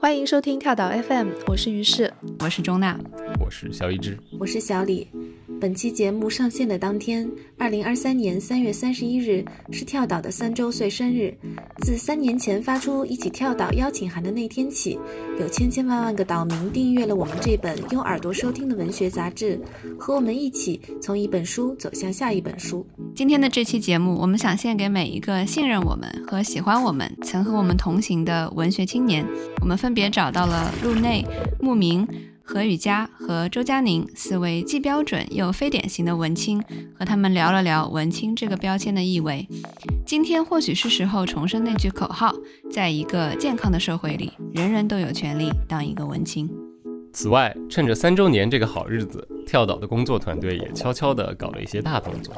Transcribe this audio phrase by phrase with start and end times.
[0.00, 2.98] 欢迎收听跳岛 FM，我是于适，我是钟娜，
[3.38, 5.06] 我是肖一之，我是小李。
[5.64, 7.26] 本期节目上线的当天，
[7.56, 9.42] 二零二三年三月三十一日
[9.72, 11.34] 是跳岛的三周岁生日。
[11.78, 14.98] 自三年前发出一起跳岛邀请函的那天起，
[15.40, 19.58] 有千千万万个岛民订阅了我们这本用耳朵收听的文学杂志，
[19.98, 22.86] 和我们一起从一本书走向下一本书。
[23.14, 29.26] 今天的这期节目，我们想献给每一个信任我们和喜欢我们、曾和我们同行的文学青年。
[29.62, 31.24] 我们分别找到了陆内、
[31.58, 32.06] 牧明。
[32.46, 36.62] 何雨佳和周佳宁四位既标准又非典型的文青，
[36.94, 39.48] 和他们聊了聊文青这个标签的意味。
[40.04, 42.34] 今天或许是时候重申那句口号：
[42.70, 46.48] 在一个健康的社会里，人人都有权利当一个文青。
[47.14, 52.34] 此外，趁着三周年这个好日子，跳岛的工作团队也悄悄地搞了一些大动作。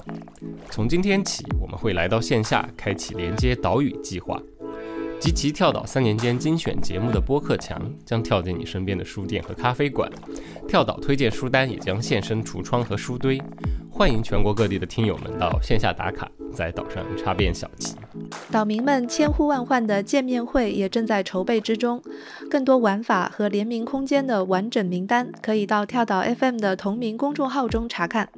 [0.70, 4.40] 从今天起，我们会来到线下，开启连接岛屿计划。
[5.18, 10.10] 集齐跳岛三年间精选节目的播客墙将跳进你身边的书店和咖啡馆，
[10.68, 13.40] 跳岛推荐书单也将现身橱窗和书堆。
[13.90, 17.96] 欢迎全国各地的听友们到线下打卡，在岛上插遍小旗。
[18.52, 22.02] 岛民们千呼万唤的见面会也正在筹备之中，
[22.50, 28.28] 更多玩法和联名空间的完整名单可以到跳岛 FM 的同名公众号中查看。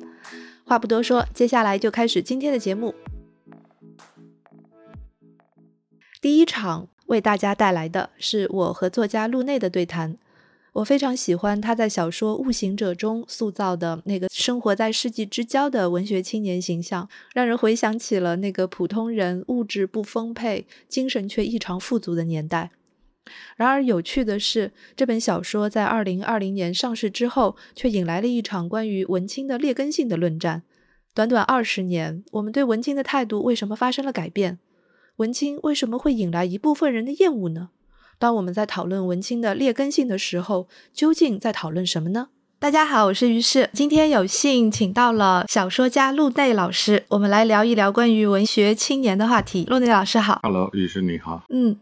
[0.65, 2.95] 话不多说，接下来就开始今天的节目。
[6.21, 10.17] 第一场为大家带来的是我和作家陆内的对谈。
[10.73, 22.71] 我非常喜欢他在小说《悟行者》中塑造的那个生活在世纪之交的文学青年形象，让人回想起了那个普通人物质不丰沛、精神却异常富足的年代。
[23.57, 30.63] 然而，有趣的是，这本小说在二零二零年上市之后，却引来了一场关于文青的劣根性的论战。
[31.15, 34.59] 短短二十年，我们对文青的态度为什么发生了改变？
[35.19, 37.71] 文青为什么会引来一部分人的厌恶呢？
[38.21, 42.29] 当我们在讨论文青的劣根性的时候，究竟在讨论什么呢？
[42.61, 49.65] 大家好，我是于适，今天有幸请到了小说家陆内老师，我们来聊一聊关于文学青年的话题。
[49.69, 51.45] 陆内老师好，Hello，于适你好。
[51.51, 51.77] 嗯，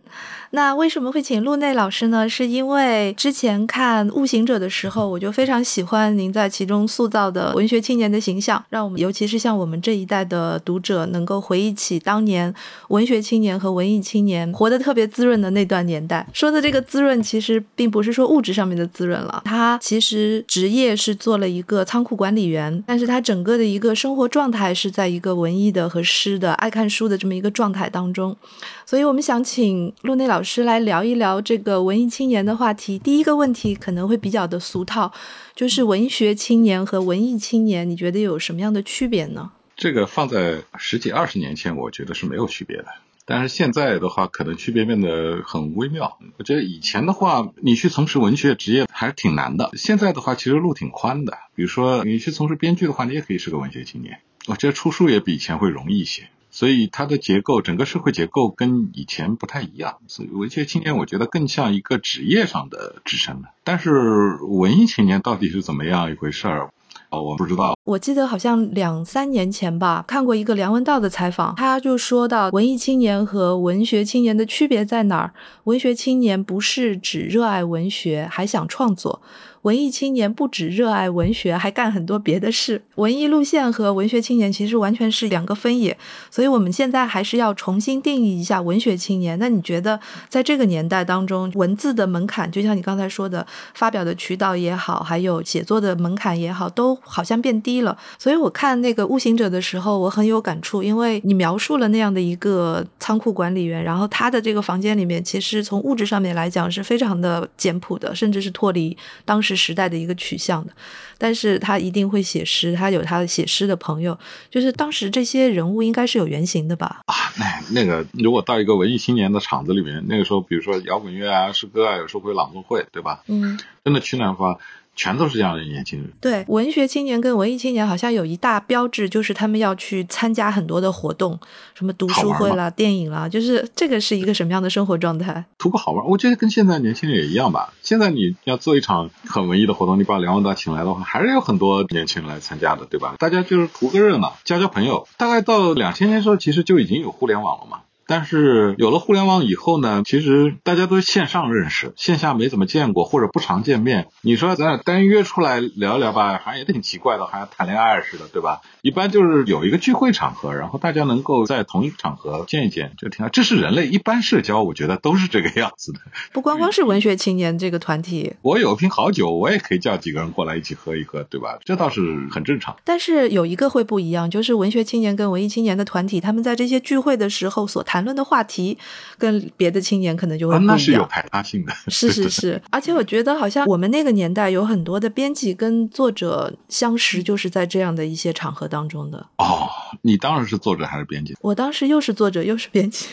[0.50, 2.28] 那为什么会请陆内老师呢？
[2.28, 12.54] 是因为之前看《悟行者》的时候，我就非常喜欢您在其中塑造的文学青年的形象，让我们尤其是像我们这一代的读者，能够回忆起当年
[12.88, 16.26] 文学青年和文艺青年活得特别滋润的那段年代。
[16.34, 20.65] 说的这个滋润，其实并不是说物质上面的滋润了，它其实只。
[20.66, 28.36] 职业是做了一个仓库管理员，但是他整个的一个生活状态是在一个文艺的和诗的、爱看书的这么一个状态当中，
[28.84, 32.98] 所以我们想请陆内老师来聊一聊这个文艺青年的话题。
[32.98, 35.12] 第一个问题可能会比较的俗套，
[35.54, 39.52] 就是文学青年和文艺青年，你觉得有什么样的区别呢？
[39.76, 42.86] 这个放在十几二十年前，我觉得是没有区别的。
[43.26, 46.18] 但是现在的话，可能区别变得很微妙。
[46.38, 49.70] 我觉得以前的话，你去从事文学职业还是挺难的。
[49.74, 51.36] 现在的话，其实路挺宽的。
[51.54, 54.20] 比如说，你去从事编剧的话，你也可以是个文学青年。
[54.46, 56.28] 我觉得出书也比以前会容易一些。
[56.48, 59.98] 所以它的结构，整个社会结构跟以前不太一样。
[60.06, 63.42] 所以文学青年，我觉得更像一个职业上的支撑。
[63.62, 66.70] 但是文艺青年到底是怎么样一回事儿？
[67.10, 67.74] 哦，我不知道。
[67.84, 75.32] 我记得好像两三年前吧，看过一个梁文道的采访，他就说到文艺青年和文学青年的区别在哪儿？
[75.64, 79.22] 文学青年不是只热爱文学，还想创作。
[79.66, 82.80] 文艺青年不只热爱文学，还干很多别的事。
[82.94, 85.98] 文艺路线和文学青年其实完全是两个分野，
[86.30, 89.36] 所以我们现在还是要重新定义一下文学青年。
[89.40, 93.44] 那你觉得在这个年代当中，文字的门槛，就像你刚才说的，
[93.74, 97.98] 发表的渠道也好，还有写作的门槛也好，都好像变低了。
[98.20, 109.55] 所以我看那个《悟行者》的时候，我很有感触，因为你描述了那样的一个仓库管理员，然后他的这个房间里面，其实从物质上面来讲是非常的简朴的，甚至是脱离当时。
[109.56, 110.72] 时代的一个取向的，
[111.16, 114.16] 但是他一定会写诗，他有他的写诗的朋友，
[114.50, 117.00] 就是当时这些人物应该是有原型的吧？
[117.06, 123.22] 啊，那那个如果到一个文艺青年的场子里面，那个时候，比如说摇滚乐啊、诗歌啊，有时候会朗诵会，对吧？
[123.26, 124.58] 嗯，真的去那话。
[124.96, 126.10] 全都是这样的年轻人。
[126.20, 131.38] 对，文学青年跟文艺青年好像有一大标志，就是他们要去参加很多的活动，
[131.74, 135.44] 什么读书会啦、电影啦，就是这个是一个什么样的生活状态？
[135.58, 137.72] 图个好玩，我觉得跟现在年轻人也一样吧。
[137.82, 143.14] 现在你要做一场很文艺的活动，你把梁文道请来的话，还是有很多年轻人来参加的，对吧？
[143.18, 145.06] 大家就是图个热闹，交交朋友。
[145.18, 147.80] 大概到两千年时候，其实就已经有互联网了嘛。
[148.06, 154.06] 但是有了互联网以后呢，其实大家都线上认识，线下没怎么见过或者不常见面。
[154.22, 158.60] 你说咱俩单约出来聊一聊吧，好像也挺奇怪的，好像谈恋爱似的，对吧？
[158.82, 163.28] 一般就是有一个聚会场合，然后大家能够在同一个场合见一见，就挺好。
[163.28, 165.98] 这是人类一般社交，我觉得都是这个样子的。
[166.32, 171.58] 不光光是文学青年这个团体， 我有瓶好酒，我也可以叫几个人过来一起喝一喝，对吧？
[171.64, 172.00] 这倒是
[172.30, 172.76] 很正常。
[172.84, 178.76] 但是有一个会不一样，就是文学青年跟文艺青年的团体，他们在这些聚会的时候所谈论的话题，
[179.18, 180.76] 跟别的青年可能就会不一样。
[180.76, 181.72] 那是有排他性的。
[181.88, 189.26] 是是是， 而且我觉得好像我们那个年代有很多的编辑跟作者相识，就是在这样的一些场合当中的。
[189.38, 189.68] 哦，
[190.02, 191.36] 你当时是作者还是编辑？
[191.40, 193.06] 我当时又是作者又是编辑，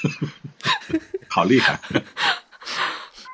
[1.28, 1.80] 好厉害。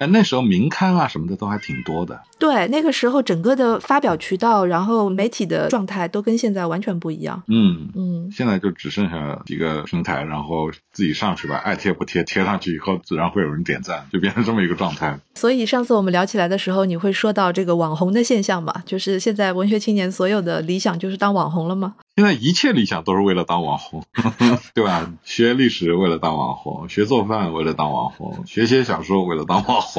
[0.02, 2.20] 哎，那时候名刊啊什么的都还挺多的。
[2.40, 7.40] 对，那个时候整个的发表渠道，然后媒体的状态都跟现在完全不一样。
[7.46, 15.16] 嗯嗯，现在就只剩下几个平台，然后自己上去吧，爱贴不贴，贴上去以后自然会有人点赞，就变成这么一个状态。
[15.34, 18.74] 所以上次我们聊起来的时候，你会说到这个网红的现象嘛？
[18.84, 21.94] 就是现在文学青年所有的理想就是当网红了吗？
[22.16, 24.04] 现在一切理想都是为了当网红，
[24.74, 25.10] 对吧？
[25.24, 29.91] 学历史为了当网红，学做饭为了当网红，学写小说为了当网红，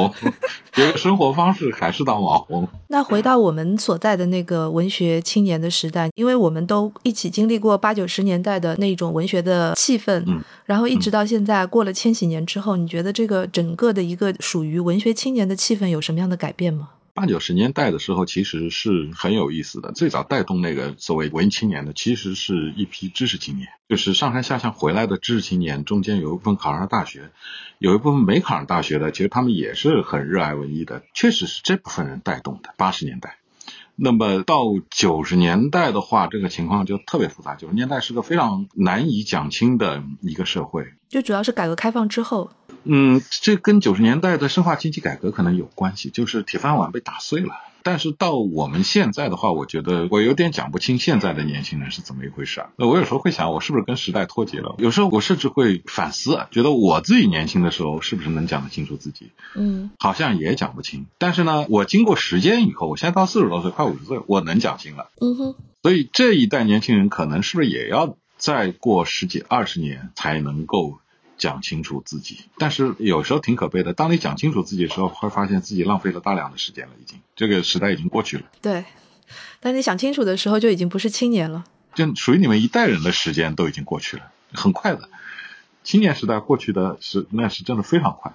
[0.73, 2.67] 学个生活方式还是当网红。
[2.87, 16.89] 那回到我们所在的那个文学青年的时代，因为我们都一起经历过八九十年代的那种文学的气氛，嗯，然后一直到现在过了千禧年之后，你觉得这个整个的一个属于文学青年的气氛有什么样的改变吗？
[17.15, 19.91] 八九十年代的时候，其实是很有意思的。
[19.91, 25.85] 最早带动那个所谓文艺青年的，其实是一批知识青年，就是上山下乡回来的知识青年。
[25.85, 27.29] 中间有一部分考上大学，
[27.83, 31.03] 有一部分没考上大学的，其实他们也是很热爱文艺的。
[31.13, 32.73] 确实是这部分人带动的。
[32.77, 33.35] 八十年代，
[33.97, 37.55] 那么到九十年代的话，这个情况就特别复杂。
[37.55, 42.51] 九十年代是个非常难以讲清的一个社会，就主要是改革开放之后。
[42.85, 47.53] 嗯，这跟九十年代的深化经济改革可能有关系，就是铁饭碗被打碎了。
[47.83, 52.69] 但是到我们现在的话，我觉得我有点讲不清现在的年轻人是怎么一回事啊。
[52.77, 54.75] 那我有时候会想，我是不是跟时代脱节了？
[54.77, 59.31] 有时候我甚至会反思，觉得我自己年轻的时候是不是能讲得清楚自己？
[59.55, 61.05] 嗯，好像也讲不清。
[61.17, 65.11] 但是呢，我经过时间以后，我现在到四十多岁，快五十岁，我能讲清了。
[65.19, 65.55] 嗯哼。
[65.81, 70.99] 所以这一代年轻人可能是不是也要再过十几二十年才能够？
[71.43, 73.91] 讲清楚自己，但是有时候挺可悲的。
[73.91, 78.43] 当你讲清楚自己的时候，会发现自己浪费了大量的时间了，已经这个时代已经过去了。
[78.61, 78.85] 对，
[79.59, 81.65] 当你想清楚的时候，就已经不是青年了。
[81.95, 85.09] 就属于你们一代人的时间都已经过去了，很快的。
[85.83, 88.31] 青年时代过去的是那是真的非常快。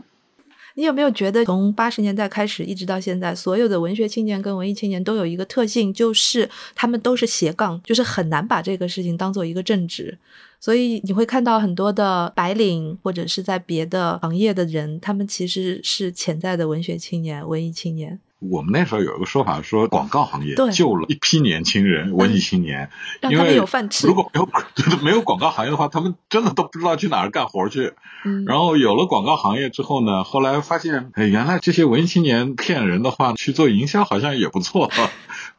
[0.79, 10.17] 你有没有觉得，从八十年代开始一直到现在，所有的文学青年跟文艺青年都有一个特性，就是他们都是斜杠，就是很难把这个事情当做一个正职。
[10.61, 18.21] 所以你会看到很多的白领或者是在别的行业的人，他们其实是潜在的文学青年、文艺青年。
[18.41, 22.91] 我们那时候有一个说法，说广告行业救了一批年轻人，文艺青年，
[23.21, 24.49] 让他们因为有饭吃如果没有
[25.03, 27.95] 没有广告行业的话，他们真的都不知道去哪儿干活去。
[28.25, 34.91] 嗯，然后有了广告行业之后呢，后来发现，哎，原来这些文艺青年骗人的话，去做营销好像也不错。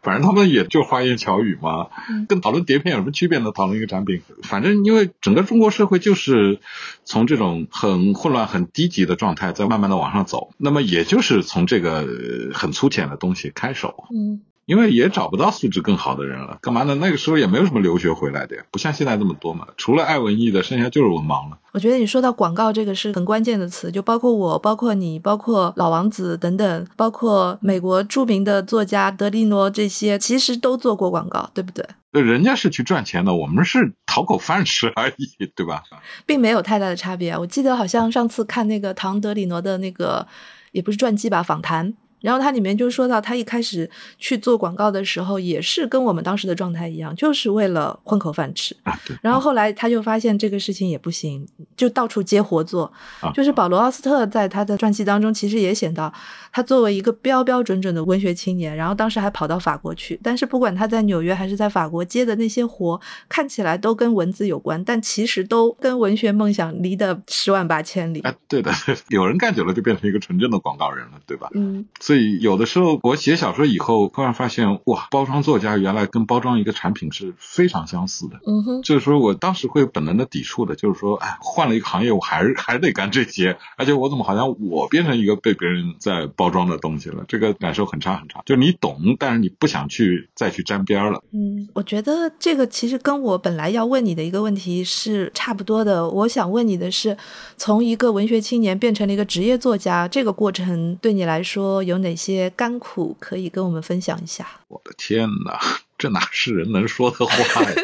[0.02, 3.52] 反正他们也就花言巧语嘛，嗯跟讨论碟片有什么区别呢？
[3.54, 6.60] 讨论一个产品，反正因为整个中国社会就是
[7.04, 14.06] 从这种很混乱、很低级的状态在慢慢的往上走，那么也就是从这个呃很粗浅的东西开手。
[14.14, 16.94] 嗯，因为也找不到素质更好的人了，干嘛呢？
[16.94, 19.68] 那个时候也没有什么留学回来的呀，不像现在这么多嘛。
[19.78, 21.58] 除了爱文艺的，剩下就是文盲了。
[21.72, 31.84] 我觉得你说到广告这个是很关键的词，就包括我、包括你、包括老王子等等，包括美国著名的作家德利诺这些，其实都做过广告，对不对？
[32.12, 35.84] 对人家是去赚钱的，我们是讨口饭吃而已，对吧？
[36.26, 37.38] 并没有太大的差别。
[37.38, 40.26] 我记得好像上次看那个唐德里诺的那个，
[40.72, 41.94] 也不是传记吧，访谈。
[42.22, 48.76] 然后他里面就说到，他一开始去做广告的时候，也是跟我们当时的状态一样，就是为了混口饭吃。
[48.84, 51.48] 啊，然后后来他就发现这个事情也不行，
[51.78, 52.92] 就到处接活做。
[53.22, 56.14] 啊就是保罗·奥斯特在他的传记当中，其实也写到，
[56.52, 60.20] 他作为一个标标准准的文学青年，然后当时还跑到法国去。
[60.24, 68.22] 但是不管他在纽约还是在法国接的那些活，看起来都跟文字有关，但其实都跟文学梦想离得十万八千里。
[68.22, 68.72] 哎，对的，
[69.10, 71.50] 有人干久了就变成一个纯正的广告人了，对吧？
[71.54, 78.40] 嗯，所以有的时候我写小说以后，突然发现哇，包装作家原来跟包装一个产品是非常相似的。
[78.46, 87.26] 嗯哼，就是说我当时会本能的抵触的，就是说，哎，换了一个行业，我还是 还是得干这些，而且我怎么好像我变成一个被别人在包装的东西了？
[87.28, 88.42] 这个感受很差很差。
[88.46, 91.22] 就你懂，但是你不想去再去沾边了。
[91.34, 96.08] 嗯，我觉得这个其实跟我本来要问你的一个问题是差不多的。
[96.08, 97.18] 我想问你的是，
[97.58, 104.48] 从一个文学青年变成了一个职业作家，这个过程对你来说有哪些甘苦可以跟我们分享一下？
[104.70, 105.60] 我的天哪，
[105.98, 107.76] 这哪是人能说的话呀？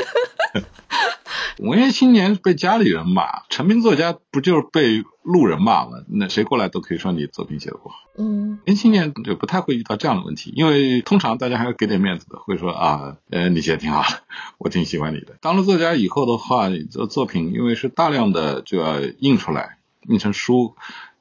[1.60, 5.92] 文艺青年被家里人骂，成名作家不就是被路人骂吗？
[6.10, 7.96] 那谁过来都可以说你作品写的不好。
[8.18, 14.24] 嗯年轻年就不太会遇到这样的问题，因为通常大家还是给点面子的，会说啊，呃，你写的挺好的，
[14.60, 15.38] 我挺喜欢你的。
[15.42, 20.76] 当了作家以后的话，你的作品因为是大量的就要印出来，印成书。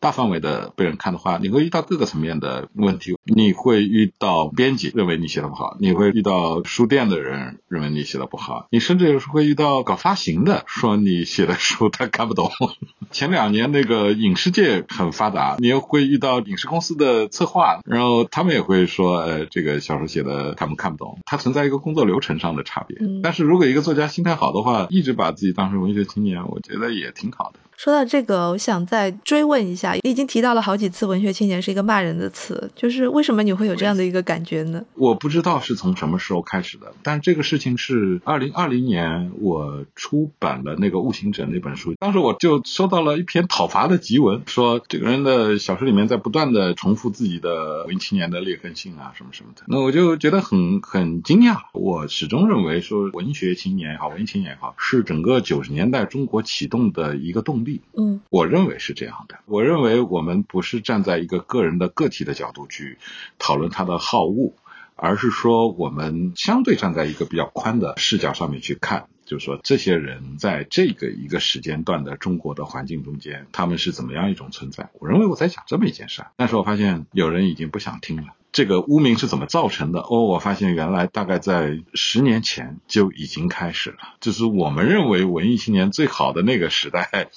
[0.04, 3.16] 大范围的被人看的话，你会遇到各个层面的问题。
[3.24, 12.50] 你会遇到编辑认为你写的不好，你会遇到书店的人认为你写的不好，你甚至有时会遇到搞发行的说你写的书他看不懂。
[13.12, 22.98] 前两年那个影视界很发达，你又会遇到影视公司的策划，然后他们也会说，呃，这个小说写的他们看不懂，它存在一个工作流程上的差别。
[23.00, 27.60] 嗯但是如果一个作家心态好的话，一直把自己当成文学青年，我觉得也挺好的。
[27.84, 34.82] 说到这个，我想再追问一下，你已经提到了好几次“文学青年”是一个骂人的词，就是为什么你会有这样的一个感觉呢？
[34.94, 51.58] 我不知道是从什么时候开始的，但这个事情是二零二零年我出版了那个《悟行者》那本书，当时我就收到了一篇讨伐的檄文，说这个人的小说里面在不断的重复自己的文艺青年的劣根性啊什么什么的，那我就觉得很很惊讶。
[51.74, 57.73] 我始终认为说文学青年也好，文艺青年也好，是整个九十年代中国启动的一个动力。
[57.96, 59.38] 嗯我认为是这样的。
[59.46, 62.98] 我认为我们不是站在一个个人的个体的角度去
[63.38, 64.52] 讨论他的好恶，
[64.96, 69.06] 而是说我们相对站在一个比较宽的视角上面去看。
[69.26, 74.90] 就是说，这些人在这个一个时间段的中国的环境中间，他们是怎么样一种存在？
[75.00, 78.34] 我认为我在讲这么一件事儿，但是我发现有人已经不想听了。
[78.52, 80.00] 这个污名是怎么造成的？
[80.00, 87.30] 哦，我发现原来大概在十年前就已经开始了，就是我们认为文艺青年最好的那个时代，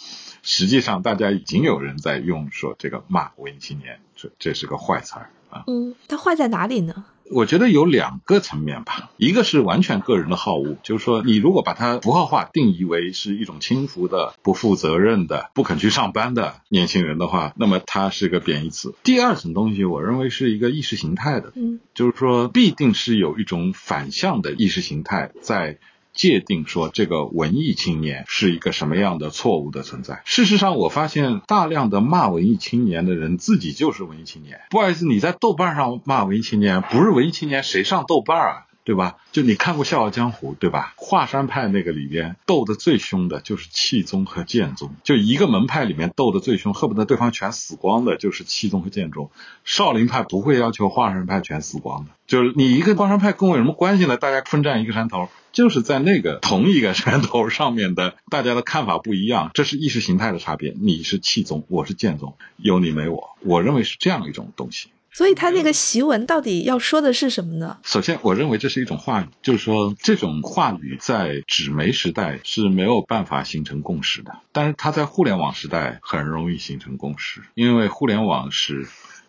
[0.47, 5.65] 实际上大家已经有人在用说这个骂文艺青年，这这是个坏词儿啊。
[5.67, 7.03] 嗯，它坏在哪里呢？
[7.29, 18.95] 我觉得有两个层面吧，一个是完全个人的好恶，就是说你如果把它符号化定义为是一种轻浮的、不负责任的、不肯去上班的年轻人的话，那么它是个贬义词。
[19.03, 25.79] 第二层东西，我认为是一个意识形态的，嗯就是说必定是有一种反向的意识形态在。
[26.17, 30.23] 界定说这个文艺青年是一个什么样的错误的存在。
[30.25, 34.59] 事实上，我发现大量的骂文艺青年的人自己就是文艺青年。
[34.69, 38.63] 不好意思，你在豆瓣上骂文艺青年，不是文艺青年谁上豆瓣啊？
[38.83, 39.17] 对吧？
[39.33, 40.93] 就你看过《笑傲江湖》对吧？
[40.95, 49.29] 华山派那个里边斗得最凶的就是气宗和剑宗，就一个门派里面斗得最凶，恨不得对方全死光的就是气宗和剑宗。
[49.65, 54.15] 少林派不会要求华山派全死光的，就是你一个华山派跟我有什么关系呢？
[54.15, 60.75] 大家分占一个山头，就是在那个同一个山头上面的，大家的看法不一样，这是意识形态的差别。
[60.79, 64.89] 你是气宗，我是剑宗，有你没我，我认为是这样一种东西。
[65.11, 67.79] 所以他那个檄文到底要说的是什么呢？
[67.81, 78.87] 首先，我认为这是一种话语，就是说这种话语在纸媒时代是没有办法形成共识的，但是它在互联网时代很容易形成共识，因为互联网使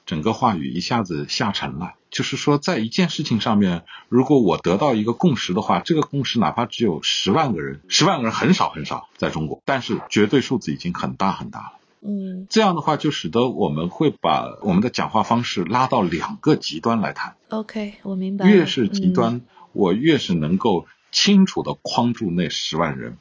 [0.08, 1.92] 整个话语一下子下沉了。
[2.10, 11.72] 就是说，在一件事情上面，如果我得到一个共识的话，这个共识哪怕只有十万个人，十万个人很少很少，在中国，但是绝对数字已经很大很大了。
[12.00, 17.36] 嗯这样的话，就使得我们会把我们的讲话方式拉到两个极端来谈。
[17.50, 18.46] ，OK，我明白。
[18.48, 19.42] 越是极端，嗯
[19.74, 23.18] 我越是能够清楚的框住那十万人。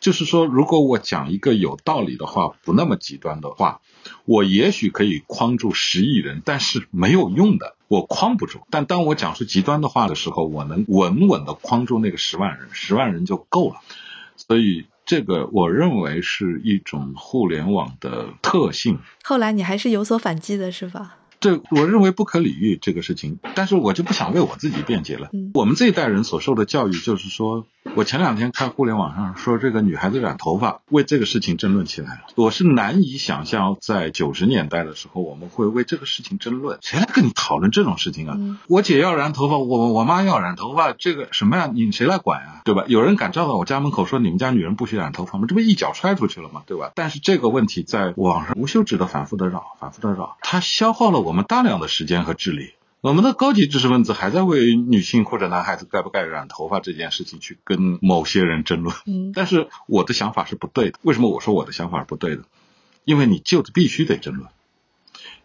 [0.00, 3.80] 就是说，如果我讲一个有道理的话，不那么极端的话，
[4.24, 8.60] 我也许可以框住十亿人，但是没有用的，我框不住。
[8.70, 13.80] 但当我讲出极端的话的时候，我能稳稳的框住那个十万人，十万人就够了。
[14.36, 18.98] 所以，这个我认为是一种互联网的特性。
[19.24, 21.16] 后来你还是有所反击的，是吧？
[21.40, 25.28] 这我认为不可理喻这个事情，但是我就不想为我自己辩解了。
[25.32, 32.20] 嗯我们这一代人所受的教育就是说，我前两天看互联网上说，这个女孩子染头发为这个事情争论起来了。
[32.36, 36.78] 我是难以想象，在九十年代的时候，我们会为这个事情争论。
[36.82, 38.34] 谁来跟你讨论这种事情啊？
[38.38, 41.70] 嗯我姐要染头发，我我妈要染头发，这个什么呀？
[41.72, 42.60] 你谁来管啊？
[42.64, 42.84] 对吧？
[42.86, 45.46] 有人敢站到我家门口说你们家女人不许染头发吗？
[45.48, 46.62] 这不一脚踹出去了吗？
[46.66, 46.92] 对吧？
[46.94, 52.72] 但是这个问题在网上无休止的反复的绕，反复的绕，它消耗了我们大量的时间和智力。
[53.00, 58.96] 我们的高级知识分子还在为女性或者男孩子该不该染头发这件事情去跟某些人争论。
[59.06, 60.98] 嗯但是我的想法是不对的。
[61.02, 62.42] 为什么我说我的想法是不对的？
[63.04, 64.48] 因为你就必须得争论，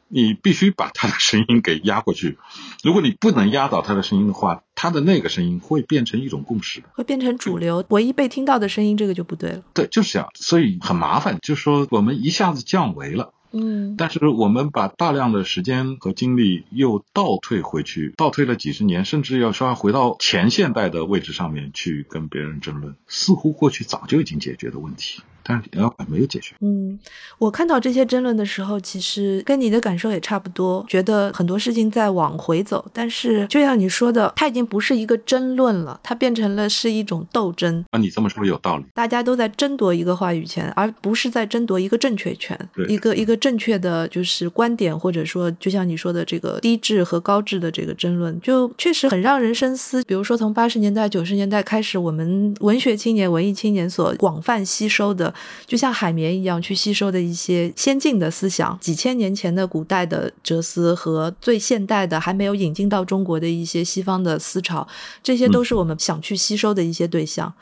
[0.08, 2.38] 你必须把他的声音给压过去。
[2.84, 6.88] 如果你不能压倒他的声音的话，他的那个声音会变成一种共识的。
[6.94, 9.62] 会变成主流，唯一被听到的声音，这个就不对了。
[9.75, 11.38] 对，就是这样，所以很麻烦。
[11.42, 13.32] 就是说，我们一下子降维了。
[13.53, 13.95] 嗯。
[13.98, 26.56] 但是我们把大量的时间和精力又倒退回去，倒退了几十年，甚至要说回到前现代的位置上面去跟别人争论，似乎过去早就已经解决的问题，但是呃没有解决。
[26.62, 26.98] 嗯，
[27.38, 32.86] 我看到这些争论的时候，其实跟你的感受也差不多，觉得很多事情在往回走。
[32.94, 37.84] 但是就像你说的，它已经不是一个争论了，它变成了是一种斗争。
[37.92, 38.86] 啊，你这么说有道理。
[38.94, 50.04] 大家都在争夺一个话语权，而不是在争夺一个正确权，对一个一个正确的就是观点，或者说就像你说的这个低质和高质的这个争论，就确实很让人深思。
[50.04, 55.33] 比如说从八十年代、九十年代开始，我们文学青年、文艺青年所广泛吸收的，
[55.66, 64.88] 就像海绵一样去吸收的一些先进的思想，几千年前的古代的哲思和最现代的还没有引进到中国的一些西方的思潮，
[65.22, 67.54] 这些都是我们想去吸收的一些对象。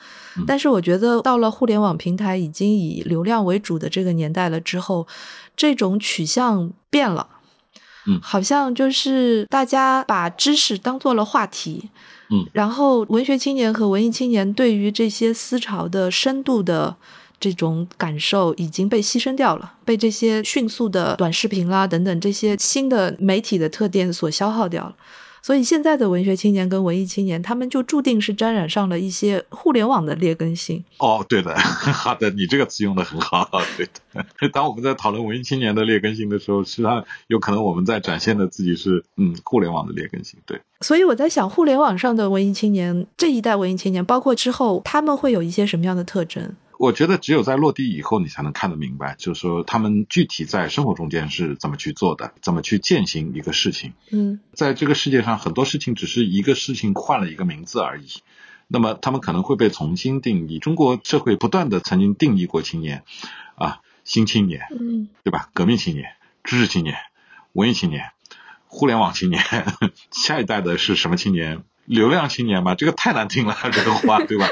[0.47, 5.05] 但是我觉得到了互联网平台已经以流量为主的这个年代了之后，
[5.57, 7.27] 这种取向变了。
[8.07, 11.91] 嗯好像就是大家把知识当做了话题，
[12.31, 16.95] 嗯，然后文学青年和文艺青年对于这些思潮的深度的
[17.41, 24.95] 这种感受已经被牺牲掉了，被这些迅速的短视频啦等等这些新的媒体的特点所消耗掉了。
[25.43, 30.83] 所以现在的文学青年跟文艺青年，他们就注定是沾染上了一些互联网的劣根性。
[30.99, 34.49] 哦，对的， 好的，你这个词用的很好，对的。
[34.49, 40.61] 当我们在讨论文艺青年的劣根性的时候，实际上有可能我们在展现的自己是嗯互联网的劣根性，对。
[40.81, 46.55] 所以我在想，互联网上的文艺青年，这一代文艺青年，包括之后，他们会有一些什么样的特征？
[46.81, 53.93] 我觉得只有在落地以后，你才能看得明白，就是说他们具体在生活中间是怎么去做的，怎么去践行一个事情。
[54.09, 58.07] 嗯在这个世界上，很多事情只是一个事情换了一个名字而已。
[58.67, 60.57] 那么他们可能会被重新定义。
[60.57, 63.03] 中国社会不断的曾经定义过青年，
[63.53, 65.51] 啊，新青年，嗯对吧？
[65.53, 66.95] 革命青年、知识青年、
[67.53, 68.09] 文艺青年、
[68.65, 69.43] 互联网青年，
[70.09, 71.63] 下一代的是什么青年？
[71.85, 74.47] 流量青年吧，这个太难听了，这个话，对吧？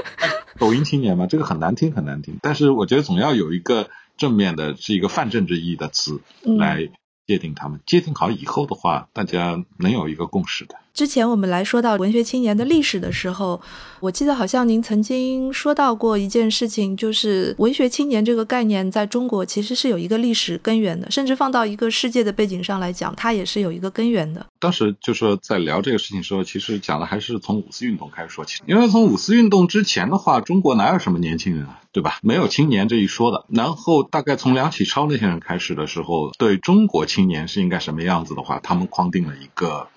[0.58, 2.40] 抖音青年嘛，这个很难听，很难听。
[2.42, 6.58] 但是我觉得总要有一个正面的，是一个泛政治意义的词嗯。
[6.58, 6.90] 来
[7.28, 7.80] 界定他们。
[7.86, 10.76] 界定好以后的话，大家能有一个共识的。
[10.94, 13.62] 之前我们来说到文学青年的历史的时候，
[14.02, 24.46] 我记得好像您曾经说到过一件事情，就是文学青年这个概念在中国其实是有一个历史根源的，甚至放到一个世界的背景上来讲，它也是有一个根源的。
[24.60, 32.20] 当时就说在聊这个事情的时候，其实讲的还是从五四运动开始说起，因为从五四运动之前的话，中国哪有什么年轻人啊，对吧？
[32.22, 33.46] 没有青年这一说的。
[33.48, 39.88] 然后大概从梁启超那些人开始的时候，对中国青年是应该什么样子的话，他们框定了一个。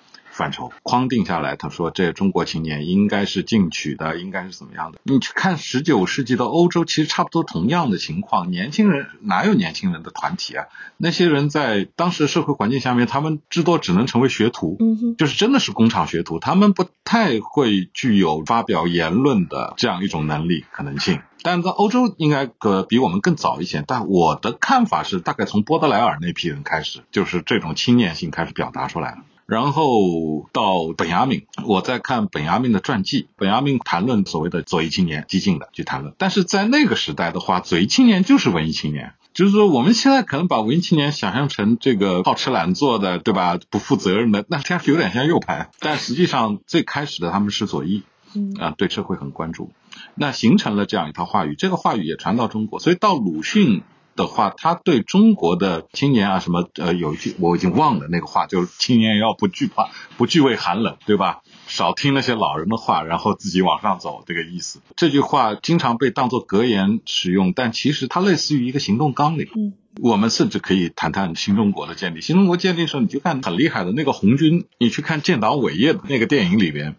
[0.43, 4.99] 范畴框定下来，他说这中国青年应该是进取的，应该是怎么样的？
[5.05, 10.67] 你去看十九世纪的欧洲，其实差不多同样的情况，年轻人哪有年轻人的团体啊？
[10.97, 14.77] 那些人在当时社会环境下面，他们至多只能成为学徒，
[15.17, 21.21] 就是真的是工厂学徒，他们不太会具有发表言论的这样一种能力可能性。
[21.45, 29.19] 但在欧洲应该可比我们更早一些，但我的看法是，大概从波德莱尔那批人开始，就是这种青年性开始表达出来了。
[29.47, 36.15] 然后到本雅明，我在看本雅明的传记，本雅明谈论所谓的左翼青年，激进的去谈论。
[36.17, 43.59] 但是在那个时代的话，左翼青年就是文艺青年，就是说我们现在可能把文艺青年想象成这个好吃懒做的，对吧？
[43.69, 49.71] 不负责任的，那听上去有点像右派，但实际上最开始的他们是左翼，嗯啊，对社会很关注，
[50.15, 53.83] 那形成了这样一套话语，这个话语也传到中国，所以到鲁迅。
[54.15, 61.43] 的话，他对中国的青年啊，什么呃，有一句我已经忘了那个话，就是青年要不惧怕，不惧畏寒冷，对吧？
[61.67, 64.81] 少听那些老人的话，然后自己往上走，这个意思。
[64.97, 69.49] 这句话经常被当作格言使用，但其实它类似于一个行动纲领。
[69.55, 72.21] 嗯，我们甚至可以谈谈新中国的建立。
[72.21, 76.97] 新中国建立的时候，你就看很厉害的那个红军，你去看建党伟业的那个电影里边。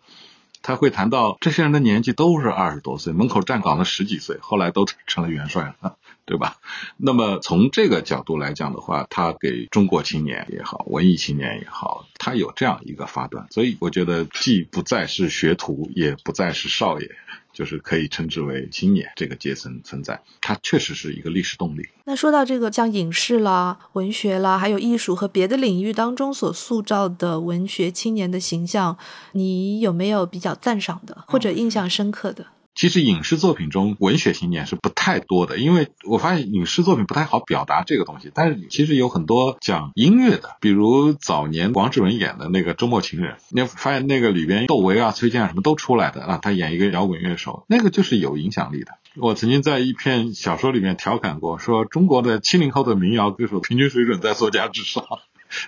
[0.65, 6.57] 他会谈到这些人的年纪都是二十多岁，门口站岗的十几岁，后来都成了元帅了，对吧？
[6.97, 17.09] 那么从这个角度来讲的话，他给中国青年也好，文艺青年也好，他有这样一个发端，所以我觉得既不再是学徒，也不再是少爷。
[17.53, 21.87] 就是可以称之为青年这个阶层存在，它确实是一个历史动力。
[22.05, 28.97] 那说到这个，像影视啦、文学啦，还有艺术和别的领域当中所塑造的文学青年的形象，
[29.33, 32.47] 你有没有比较赞赏的或者印象深刻的？
[32.75, 38.31] 其实影视作品中文学青年是不太多的，因为我发现影视作品不太好表达这个东西。
[38.33, 48.93] 但是其实有很多讲音乐的，比如早年王志文演的那个《周末情人》，你发现那个里边窦唯啊、崔健啊什么都出来的啊，他演一个摇滚乐手，那个就是有影响力的。
[49.15, 55.05] 我曾经在一篇小说里面调侃过，说中国的七零后的民谣歌手平均水准在作家之上，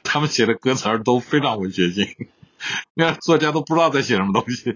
[0.03, 2.07] 他们写的歌词儿都非常文学性，
[2.95, 4.75] 你看作家都不知道在写什么东西。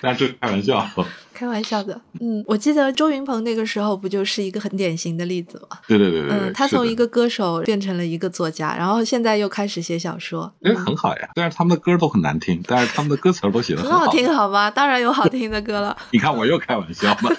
[0.00, 0.86] 但是开玩笑，
[1.34, 1.98] 开玩笑的。
[2.20, 5.78] 嗯，我记得周云鹏那个时候不就是一个很典型的例子吗？
[5.86, 6.30] 对对对对。
[6.30, 10.52] 嗯，他从一个歌手变成了一个作家，然后现在又开始写小说。
[10.62, 11.28] 哎，很好呀。
[11.34, 14.70] 虽然他们的歌都很难听，但是他们的歌词都写的很好听，好吗？
[14.70, 15.96] 当然有好听的歌了。
[16.10, 17.18] 你看，我又开玩笑了。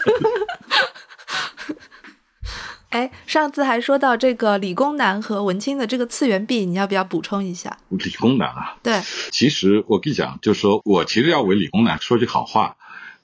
[2.91, 7.77] 哎，上次还说到这个理工男和文青的这个次元壁，你要不要补充一下？
[7.89, 9.01] 理工男啊，对，
[9.31, 12.75] 其实我跟你讲，就是说我其实要为理工男说句好话，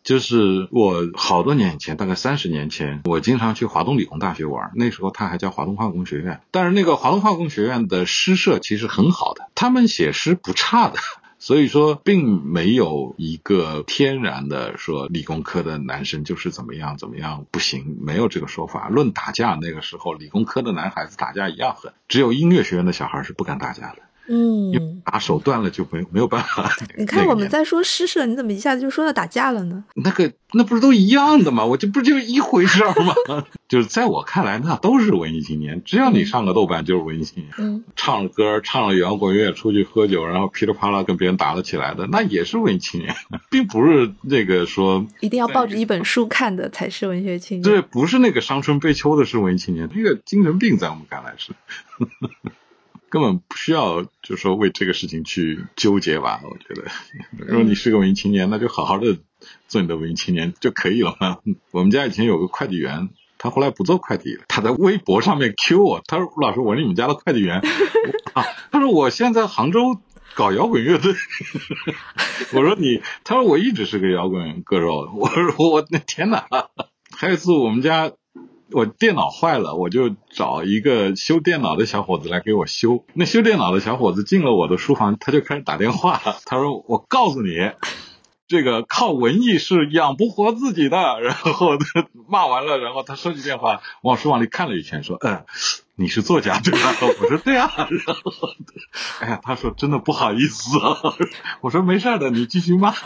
[0.04, 10.98] 就是我好多年以前，大概三十年前，我经常去华东理工大学玩，那时候它还叫华东化工学院，但是那个华东化工学院的诗社其实很好的，他们写诗不差的。
[11.48, 18.90] 所以说，并没有一个天然的说理工科的男生就是怎么样怎么样不行，没有这个说法。
[18.90, 24.00] 论打架，那个时候理工科的男孩子打架一样狠，只有音乐学院的小孩是不敢打架的。
[24.28, 26.70] 嗯，打手断了就没没有办法。
[26.98, 29.86] 你看我们在说诗社，你怎么一下子就说到打架了呢？
[29.96, 31.64] 那个那不是都一样的吗？
[31.64, 33.46] 我这不就一回事吗？
[33.68, 35.84] 就是在我看来，那都是文艺青年。
[35.84, 37.54] 只要你上个豆瓣，就是文艺青年。
[37.58, 43.16] 嗯，唱了歌，唱了摇滚乐，出去喝酒，然后噼里啪啦跟别人打了起来的，那也是文艺青年，
[43.50, 47.64] 并不是那个说一定要抱着一本书看的才是文学青年。
[47.64, 51.52] 对，不是那个伤春悲秋的是文艺青年，那个精神病在我们看来是。
[53.10, 56.42] 根本不需要，就是说为这个事情去纠结吧。
[56.44, 56.92] 我觉得，
[57.38, 59.18] 如果你是个文艺青年，那就好好的
[59.70, 61.38] 做你的文艺青年就可以了嘛。
[61.72, 67.62] 我们家以前有个快递员，他后来不做快递了，他在微博上面 Q 我，他说：“老师，我是你们家的快递员。”
[68.34, 70.00] 啊，他说：“我现在杭州
[70.36, 71.13] 搞摇滚乐队。
[72.54, 76.45] ”我说：“你？”他说：“我一直是个摇滚歌手。”我说：“我那天哪！”
[77.15, 78.12] 还有一次我们家。
[78.69, 83.06] 我电脑坏了，我就找一个修电脑的小伙子来给我修。
[83.13, 86.21] 那修电脑的小伙子进了我的书房，他就开始打电话。
[86.45, 87.56] 他说：“我告诉你，
[88.48, 95.46] 这个靠文艺是养不活自己的。”然后他骂完了，然后他说起电话，往书房里看了一圈，说：“嗯，
[95.96, 98.32] 你是作家对吧？” 我说：“对啊。”然后，
[99.20, 100.78] 哎呀，他说：“真的不好意思。”
[101.62, 102.94] 我说：“没事的，你继续骂。”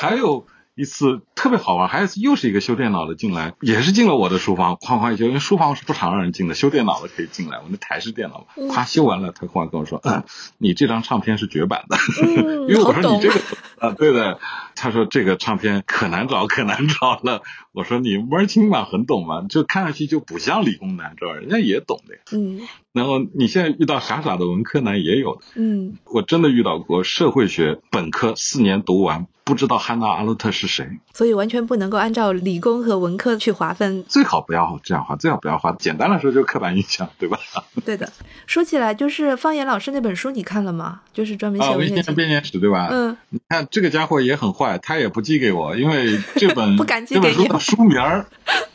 [0.00, 0.46] 还有。
[0.76, 10.24] 一次特别好玩，还有一次又是一个修电脑的进来，也是进了我的书房，哐哐一修，因为书房是不常让人进的，修电脑的可以进来，我那台式电脑嘛，他修完了，他忽然跟我说，嗯，
[10.58, 11.96] 你这张唱片是绝版的，
[12.68, 13.40] 因为我说你这个
[13.78, 14.40] 啊，对的，
[14.76, 22.60] 他说这个唱片可难找，可难找了，我说你门儿清嘛，很懂嘛，就看上去就不像理工男，知道吧人家也懂的，嗯，
[22.92, 29.26] 然后你现在遇到傻傻的文科男也有的，嗯，我真的遇到过社会学本科四年读完。
[29.46, 34.02] 不知道汉娜·阿勒特是谁，所以完全不能够按照理工和文科去划分。
[34.04, 35.70] 最好不要这样划，最好不要划。
[35.72, 37.38] 简单来说就是刻板印象，对吧？
[37.84, 38.10] 对的。
[38.46, 41.02] 说起来，就是方言老师那本书，你看了吗？
[41.12, 42.88] 就是专门写文学编年史，对吧？
[42.90, 43.14] 嗯。
[43.28, 47.48] 你看这个家伙也很坏，他也不寄给我，因为这本 不敢寄给你。
[47.60, 48.26] 书名儿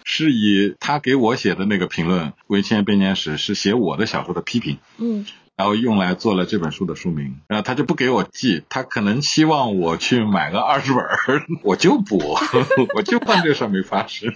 [0.04, 4.78] 是以他给我写的那个评论《文青编年史》是写我的小说的批评。
[4.98, 5.26] 嗯。
[5.56, 11.04] 然后用来做了这本书的书名，然后他就不给我寄，他可能希望我去买个二十本，
[11.64, 12.18] 我就不，
[12.96, 14.34] 我就办这事儿没发生。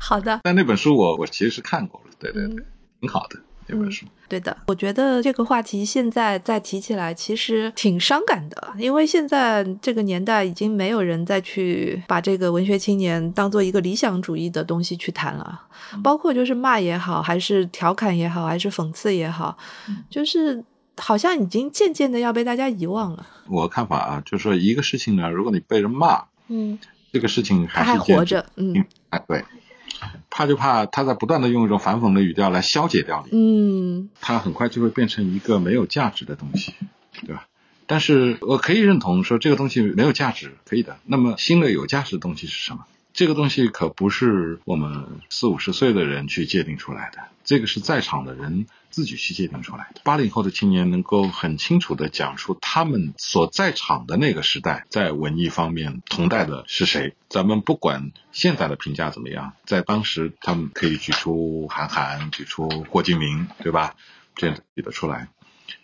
[0.00, 2.64] 好的，但那本书我我其实是看过了，对对对，
[3.00, 3.38] 挺好的。
[3.68, 15.60] 那本书，对的，我觉得这个话题现在再提起来，其实挺伤感的，因为现在这个年代已经没有人再去把这个文学青年当做一个理想主义的东西去谈了，
[16.02, 19.56] 包括就是骂也好，还是调侃也好，还是讽刺也好，
[20.08, 20.64] 就是
[20.96, 23.26] 好像已经渐渐的要被大家遗忘了。
[23.48, 26.78] 我看法啊，就是说一个事情呢，如果你被人骂，嗯，
[27.12, 29.44] 这个事情还还活着，嗯，哎，对。
[30.30, 36.74] 怕就怕他在不断的用一种反讽的语调来消解掉你，嗯，他很快就会变成一个没有价值的东西，
[37.26, 37.46] 对吧？
[37.86, 40.98] 但是我可以认同说这个东西没有价值，可以的。
[41.04, 42.84] 那么新的有价值的东西是什么？
[43.12, 48.66] 这个东西可不是我们四五十岁的人去界定出来的，这个是在场的人
[48.96, 50.00] 自己去界定出来的。
[50.04, 57.14] 八零后的青年能够很清楚地讲出他们所在场的那个时代在文艺方面同代的是谁。
[57.28, 63.96] 咱们不管现在的评价怎么样，在当时他们可以举出韩寒，举出郭敬明，对吧？
[64.34, 65.28] 这样举得出来。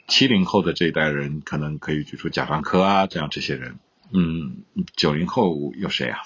[0.09, 3.79] 七零后的这一代人可能可以举出贾樟柯啊，这样这些人。
[4.11, 4.63] 嗯，
[4.97, 6.21] 九零后有谁啊？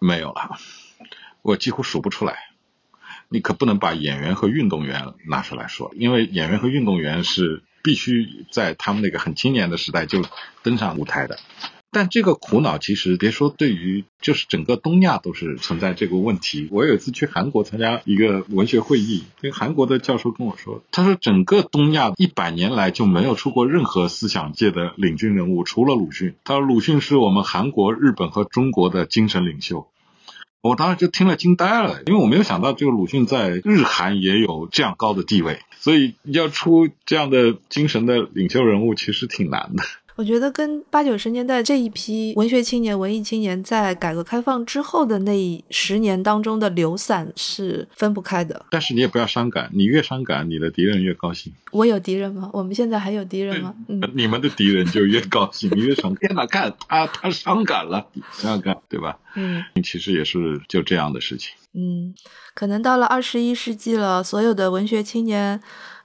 [0.00, 0.58] 没有了，
[1.42, 2.51] 我几乎数不出来。
[3.32, 10.22] 你可不能把演员和运动员拿出来说，因为演员和运动员是必须在他们那个很青年的时代就
[10.62, 11.38] 登上舞台的。
[11.94, 16.66] 但这个苦恼其实别说对于，就是整个东亚都是存在这个问题。
[16.70, 26.34] 我有一次去韩国参加一个文学会议，那个韩国的教授跟我说，他说整个东亚一百年来就没有出过任何思想界的领军人物，除了鲁迅。
[26.44, 29.86] 他说鲁迅是我们韩国、日本和中国的精神领袖。
[30.62, 39.82] 我当时就听了惊呆了，因为我没有想到这个鲁迅在日韩也有这样高的地位，所以要出这样的精神的领袖人物其实挺难的。
[40.14, 48.66] 我觉得跟八九十年代这一批文学青年、文艺青年在改革开放之后的那十年当中的流散是分不开的。
[48.70, 51.52] 但是你也不要伤感，你越伤感，你的敌人越高兴。
[51.70, 52.50] 我有敌人吗？
[52.52, 53.74] 我们现在还有敌人吗？
[53.88, 56.14] 嗯，你们的敌人就越高兴，你越伤。
[56.16, 59.18] 天哪，看他他伤感了，想想看，对吧？
[59.34, 61.54] 嗯，其实也是就这样的事情。
[61.72, 62.14] 嗯，
[62.54, 65.60] 可能到了二十一世纪了，所有的文学青年。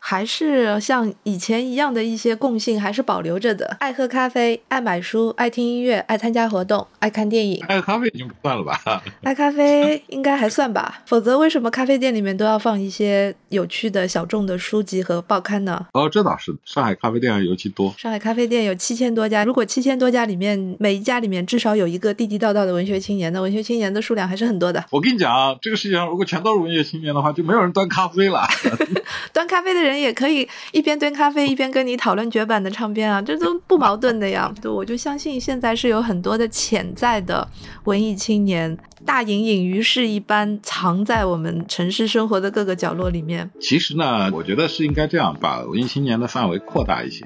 [0.09, 7.61] 还是像以前一样的一些共性还是保留着的，爱喝咖啡，爱买书，爱听音乐，爱参加活动，爱看电影。
[7.67, 9.03] 爱喝咖啡已经不算了吧？
[9.23, 15.85] 爱咖啡应该还算吧，否则为什么咖啡店里面都要放一些有趣的小众的书籍和报刊呢？
[15.91, 17.93] 哦，这倒是，上海咖啡店尤其多。
[17.97, 24.85] 上海咖啡店有七千多家，如果七千多家里面每一家里面至少有一个地地道道的文学青年，那文学青年的数量还是很多的。
[24.89, 28.47] 我跟你讲啊，这个世界上如果全都是文学青年的话，就没有人端咖啡了。
[29.33, 29.96] 端咖啡的人。
[29.99, 34.53] 也可以一边端咖啡一边跟你讨论绝版的唱片啊，这都 不矛盾的呀。
[34.61, 37.47] 对，我就相信现在是有很多的潜在的
[37.85, 43.49] 文艺青年，大隐隐于市一般藏在我们城市生活的各个角落里面。
[43.59, 47.25] 其实呢，我觉得是应该这样，把文艺青年的范围扩大一些。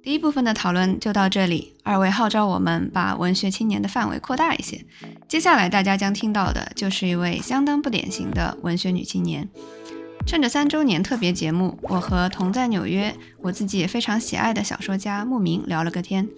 [0.00, 4.82] 第一部分的讨论就到这里，二位号召我们把文学青年的范围扩大一些。
[5.26, 9.46] 接下来大家将听到的就是一位相当不典型的文学女青年。
[10.28, 16.28] 趁着三周年特别节目，我和同在纽约、我自己也非常喜爱的小说家莫名聊了个天。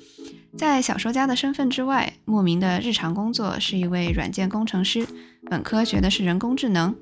[0.56, 5.04] 在小说家的身份之外，莫名的日常工作是一位软件工程师，
[5.50, 6.94] 本科学的是人工智能。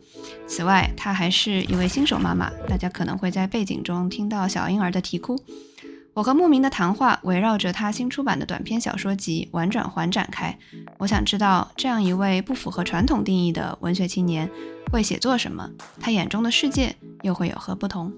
[0.47, 5.39] 此外，她还是一位新手妈妈，大家可能会在背景中听到小婴儿的啼哭。
[6.19, 10.59] 我和牧民的谈话围绕着他新出版的短篇小说集《婉转环》展开。
[10.99, 14.51] 我想知道，这样一位不符合传统定义的文学青年
[14.91, 15.71] 会写作什么？
[16.01, 18.13] 他眼中的世界又会有何不同？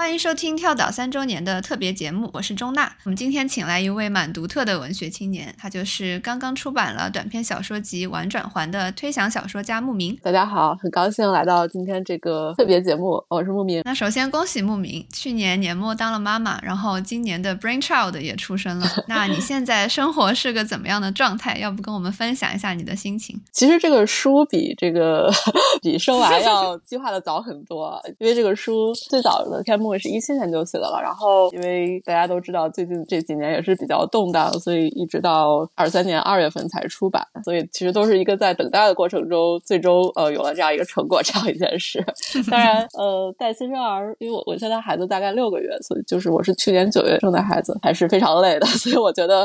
[0.00, 2.90] 欢迎收听跳岛三周年的特别节目，我是钟娜。
[3.04, 10.18] 我们今天请来一位蛮独特的文学青年，他就是刚刚出版了短篇小说集《玩转环》的推想小说家慕名。
[10.22, 13.82] 大家好，很高兴来到今天这个特别节目，我是慕名。
[13.84, 18.86] 那首先恭喜慕名，去年年末当了妈妈，然后今年的 Brain Child 也出生了。
[19.06, 21.58] 那你现在生活是个怎么样的状态？
[21.58, 23.38] 要不跟我们分享一下你的心情？
[23.52, 25.30] 其实这个书比这个
[25.82, 29.89] 比生娃要计划的早很多，因为这个书最早的开幕。
[29.90, 42.00] 我是一七年就写的了，然后因为大家都知道最近这几年也是比较动荡，所以一直到二三年二月份才出版，所以其实都是一个在等待的过程中，最终呃有了这样一个成果 这样一件事。
[42.48, 49.44] 当然，呃，带新生儿，因为我我现在孩子大概六个月，所以就是我是去年九月生的孩子，还是非常累的，所以我觉得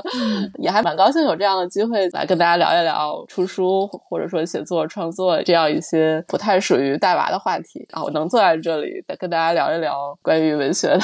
[0.60, 10.35] 也还蛮高兴有这样的机会来跟大家聊一聊出书或者说写作创作这样一些不太属于带娃的话题，啊，我能坐在这里再跟大家聊一聊关。
[10.36, 11.00] 关于文学的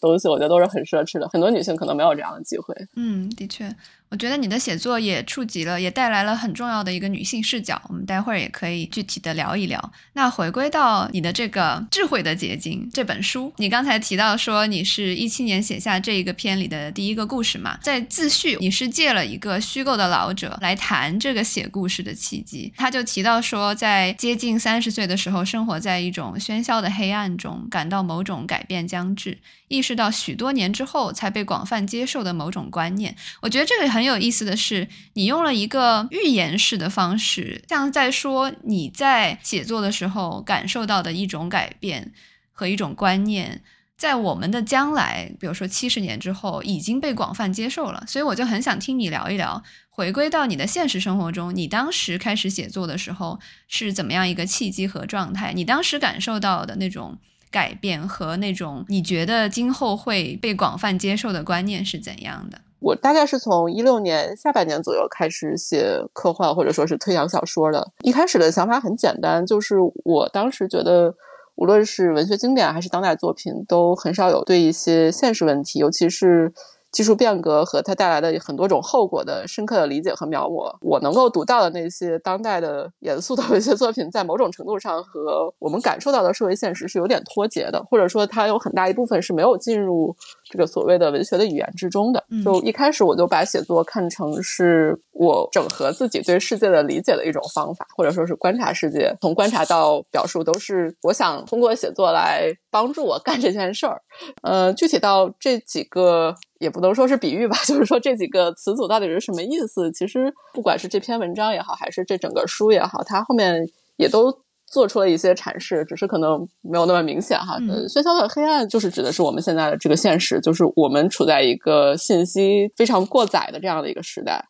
[0.00, 2.72] 东西，我觉得都是很奢侈的，很多女性可能没有这样的机会。
[2.94, 3.68] 嗯，的确。
[4.10, 7.80] 我觉得你的写作也触及了，也带来了很重要的一个女性视角。
[7.88, 9.92] 我们待会儿也可以具体的聊一聊。
[10.14, 17.78] 那回归到你的这个智慧的结晶这本书，你刚才提到说你是一七年写下这一个篇里的第一个故事嘛？
[17.80, 22.72] 在自序，你是借了一个虚构的老者来谈这个写故事的契机。
[22.76, 33.14] 他就提到说，在接近三十岁的时候，生活在一种喧嚣的黑暗中，感到某种改变将至，意识到许多年之后才被广泛接受的某种观念。
[33.42, 33.99] 我觉得这个很。
[34.00, 42.14] 很有意思的是，你用了一个寓言式的方式，像在说你在写作的时候感受到的一种改变
[42.50, 43.60] 和一种观念。
[43.98, 48.02] 在我们的将来，比如说七十年之后，已经被广泛接受了。
[48.06, 55.52] 所以我就很想听你聊一聊，回归到你的现实生活中，你当时开始写作的时候是怎么样一个契机和状态？
[55.52, 57.18] 你当时感受到的那种
[57.50, 62.62] 改变和那种你觉得今后会被广泛接受的观念是怎样的？
[62.80, 67.92] 我大概是从一六年下半年左右开始写科幻或者说是推想小说的。
[68.02, 71.14] 一开始的想法很简单，就是我当时觉得。
[71.56, 76.54] 无论是文学经典还是当代作品，都很少有对一些现实问题，尤其是。
[76.92, 90.16] 技术变革和它带来的很多种后果的深刻的理解和描摹，我能够读到的那些当代的严肃的 文学作品，在某种程度上和我们感受到的社会现实是有点脱节的，或者说它有很大一部分是没有进入
[90.50, 92.22] 这个所谓的文学的语言之中的。
[92.44, 104.02] 就一开始我就把写作看成是我整合自己对世界的理解的一种方法，或者说是观察世界，从观察到表述都是我想通过写作来帮助我干这件事儿。
[104.42, 106.34] 呃，具体到这几个。
[106.60, 109.90] 也不能说是比喻吧， 就是说这几个词组到底是什么意思？
[109.92, 114.30] 其实不管是这篇文章也好，还是这整个书也好，它后面也都
[114.70, 117.58] 做出了一些阐释，只是可能没有那么明显哈。
[117.88, 124.44] 喧嚣的黑暗就是指的是我们现在的这个现实，就是我们处在一个信息非常过载的这样的一个时代，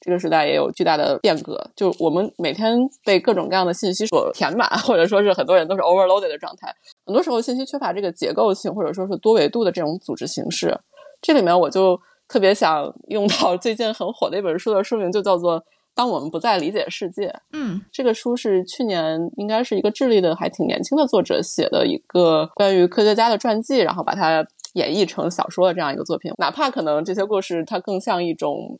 [0.00, 10.78] 这个时代也有巨大的变革，就我们每天被各种各样的信息所填满，或者说是很多人都是 overloaded 的状态，很多时候信息缺乏这个结构性，或者说是多维度的这种组织形式。
[11.20, 15.60] 这里面我就特别想用到最近很火的一本书的书名，就叫做
[15.96, 17.26] 《当我们不再理解世界》。
[17.52, 26.30] 嗯，这个书是去年应该是一个智利的还挺年轻的作者写的一个关于科学家的传记，然后把它演绎成小说的这样一个作品。
[26.38, 28.78] 哪怕可能这些故事它更像一种。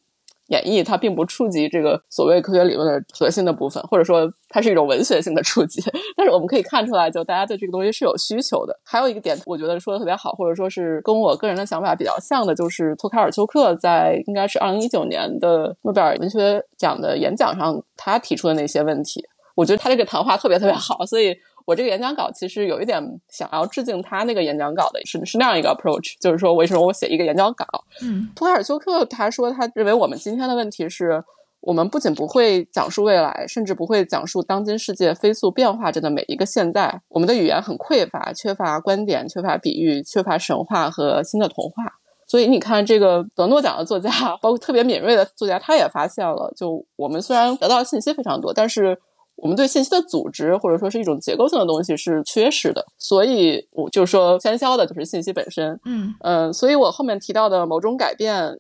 [0.49, 5.83] 演绎它并不触及这个所谓科学理论的核心的部分，或者说它是一种文学性的触及。
[6.17, 8.79] 但是我们可以看出来，就大家对这个东西是有需求的。
[8.85, 19.25] 还有一个点，我觉得说的特别好，或者说是跟我个人的想法比较像的，就是托卡尔丘克在应该是二零一九年的诺贝尔文学奖的演讲上，他提出的那些问题。
[19.55, 21.37] 我觉得他这个谈话特别特别好，所以。
[21.67, 27.67] 我这个演讲稿其实有一点想要致敬他那个演讲稿的，是是那样一个 approach，就是说为什么我写一个演讲稿？
[28.03, 31.25] 嗯，托卡尔丘克他说他认为我们今天的问题是
[31.61, 37.01] 我们不仅不会讲述未来，甚至不会讲述当今世界飞速变化着的每一个现在。
[37.09, 41.95] 我们的语言很匮乏，缺乏观点，缺乏比喻，缺乏神话和新的童话。
[42.29, 48.97] 所以你看，这个得诺奖的作家，包括特别敏锐的作家，他也发现了，就我们虽然得到信息非常多，但是。
[49.37, 55.79] 我们对信息的组织或者说是一种结构性的东西是缺失的，所以我就说喧嚣的就是信息本身。
[55.85, 58.59] 嗯嗯，所以我后面提到的某种改变，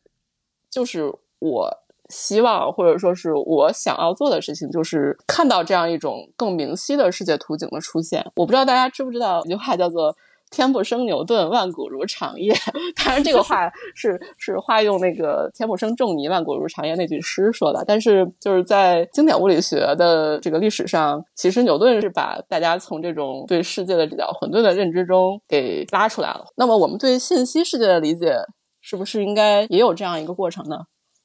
[0.70, 1.70] 就是我
[2.08, 8.24] 希望或者说是我想要做的事情，就是看到这样一种更明晰的世界图景的出现。
[8.36, 10.16] 我不知道大家知不知道一句话叫做。
[10.50, 12.54] 天不生牛顿，万古如长夜。
[12.96, 17.84] 当然，这个话是是化用那个“天不生仲尼，万古如长夜”那句诗说的。
[17.86, 26.44] 但是，就是在经典物理学的这个历史上，其实牛顿是把大家从这种对世界的比较混沌的认知中给拉出来了。
[26.56, 28.36] 那么，我们对信息世界的理解，
[28.80, 30.76] 是不是应该也有这样一个过程呢？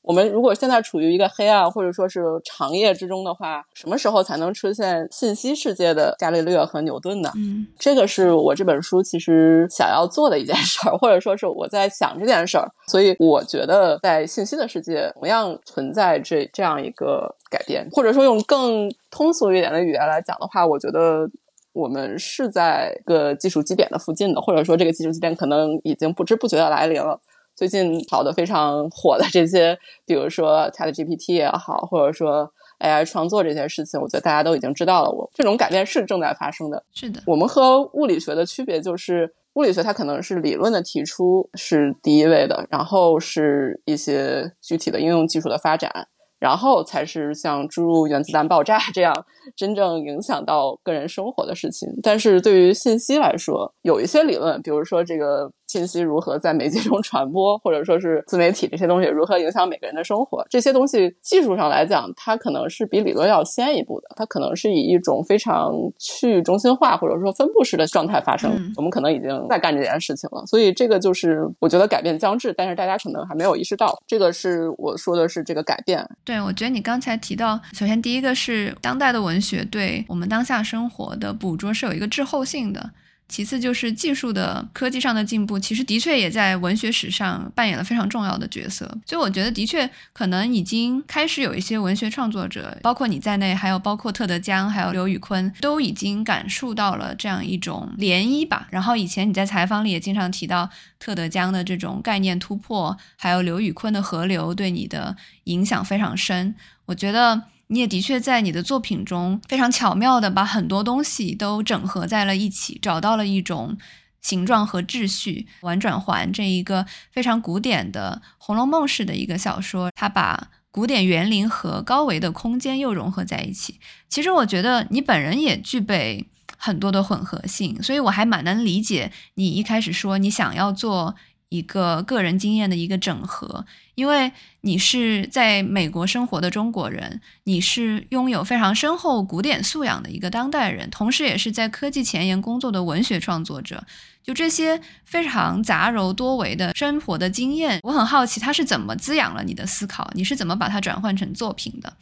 [0.02, 7.32] 我们如果现在处于一个黑暗或者说是长夜之中的话，什么时候才能出现信息世界的伽利略和牛顿呢？
[7.36, 12.72] 嗯，这个是我这本书其实想要做的一件事儿，或者说是我在想这件事儿。
[12.88, 21.30] 所以我觉得在信息的世界同样存在这这样一个改变，或者说用更通俗一点的语言来讲的话，我觉得
[21.74, 27.20] 我们是在个技术基点的附近的，或者说这个技术基点可能已经不知不觉的来临了。
[27.62, 35.12] 最近炒得非常火的这些，比如说 ChatGPT 也好，或者说 AI 创作这些事情，我觉得大家都已经知道了。
[35.12, 36.84] 我这种改变是正在发生的。
[36.92, 46.08] 是的，我们和物理学的区别就是，物理学它可能是理论的提出是第一位的，然后是一些具体的应用技术的发展，
[46.40, 49.14] 然后才是像注入原子弹爆炸这样
[49.56, 51.88] 真正影响到个人生活的事情。
[52.02, 55.52] 但是对于信息来说，有一些理论，比如说这个。
[55.72, 60.46] 信息如何在媒介中传播，或者说是自媒体这些东西如何影响每个人的生活？
[60.50, 64.10] 这些东西技术上来讲，它可能是比理论要先一步的。
[64.18, 68.52] 它可能是以一种非常去中心化或者说分布式的状态发生。
[68.76, 70.46] 我们可能已经在干这件事情了。
[70.46, 76.06] 所以这个就是我觉得改变将至，但是大家可能还没有意识到，这个是我说的是这个改变。
[76.26, 82.92] 对，我觉得你刚才提到，首先第一个是当代的文学对我们当下生活的捕捉是有一个滞后性的。
[83.32, 88.86] 其次就是技术的科技上的进步，其实的确也在文学史上扮演了非常重要的角色。
[89.06, 98.68] 所以我觉得，的确可能已经开始有一些文学创作者，包括你在内，还有包括特德·江，还有刘宇昆，都已经感受到了这样一种涟漪吧。
[98.70, 105.16] 然后以前你在采访里也经常提到特德·江的这种概念突破，还有刘宇昆的河流对你的
[105.46, 106.54] 影响非常深。
[106.86, 107.44] 我觉得。
[107.72, 113.78] 你也的确在你的作品中非常巧妙地把很多东西都整合在了一起，找到了一种
[114.22, 115.48] 形状和秩序。
[115.62, 123.80] 玩转环这一个非常古典的《红楼梦》式的一个小说，它把古典园林和高维的空间又融合在一起。
[124.10, 131.16] 其实我觉得你本人也具备很多的混合性，所以我还蛮能理解你一开始说你想要做。
[131.54, 133.66] 一个个人经验的一个整合，
[134.02, 134.32] 因为
[134.62, 143.84] 你是在美国生活的中国人，你是拥有非常深厚古典素养的一个当代人，同时也是在科技前沿工作的文学创作者。
[144.24, 150.10] 就这些非常杂糅多维的生活的经验，我很好奇，它是怎么滋养了你的思考？
[150.16, 151.94] 你是怎么把它转换成作品的？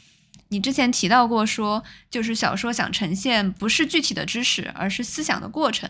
[0.48, 5.90] 你之前提到过说，就是小说想呈现不是具体的知识，而是思想的过程。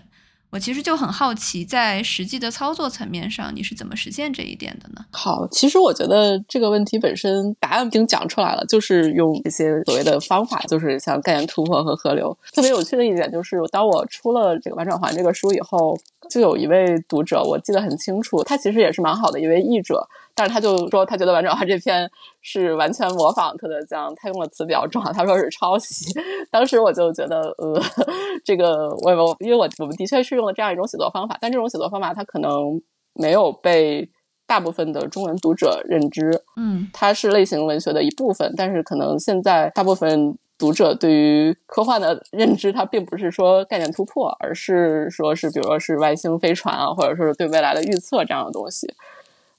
[0.52, 5.06] 我其实就很好奇，在实际的操作层面上，你是怎么实现这一点的呢？
[5.12, 12.36] 好，其实我觉得这个问题本身答案已经讲出来了，就是用一些所谓的方法，就是像概念突破和河流。
[12.54, 15.96] 特别有趣的一点就是，当我出了这个《玩转环》这个书以后，
[16.30, 20.08] 就有一位读者，我记得很清楚，他其实也是蛮好的一位译者。
[20.40, 22.10] 但是他就说，他觉得完整他这篇
[22.42, 26.18] 是完全模仿特德·江，他用的词比较重，他说是抄袭。
[26.50, 27.82] 当时我就觉得，呃，
[28.46, 32.82] 这个我我因为我我们的确是用了这样一种写作方法，但这种写作方法它可能
[33.16, 34.10] 没有被
[34.48, 36.42] 大部分的中文读者认知。
[36.56, 48.88] 嗯，它是类型文学的一部分，但是可能现在大部分读者对于科幻的认知，它并不是说概念突破，而是说是比如说是外星飞船啊，或者说是对未来的预测这样的东西。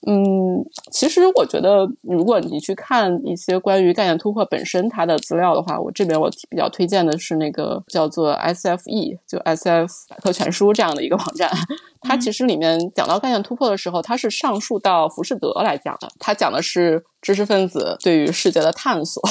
[0.07, 11.51] 嗯，其实我觉得，如果你去看一些关于概念突破本身它的资料的话，我这边我比较推荐的是那个叫做 SFE，就 SF 百科全书这样的一个网站。
[12.01, 16.09] 它其实里面讲到概念突破的时候，它是上述到浮士德来讲的。
[16.19, 19.23] 它讲的是知识分子对于世界的探索。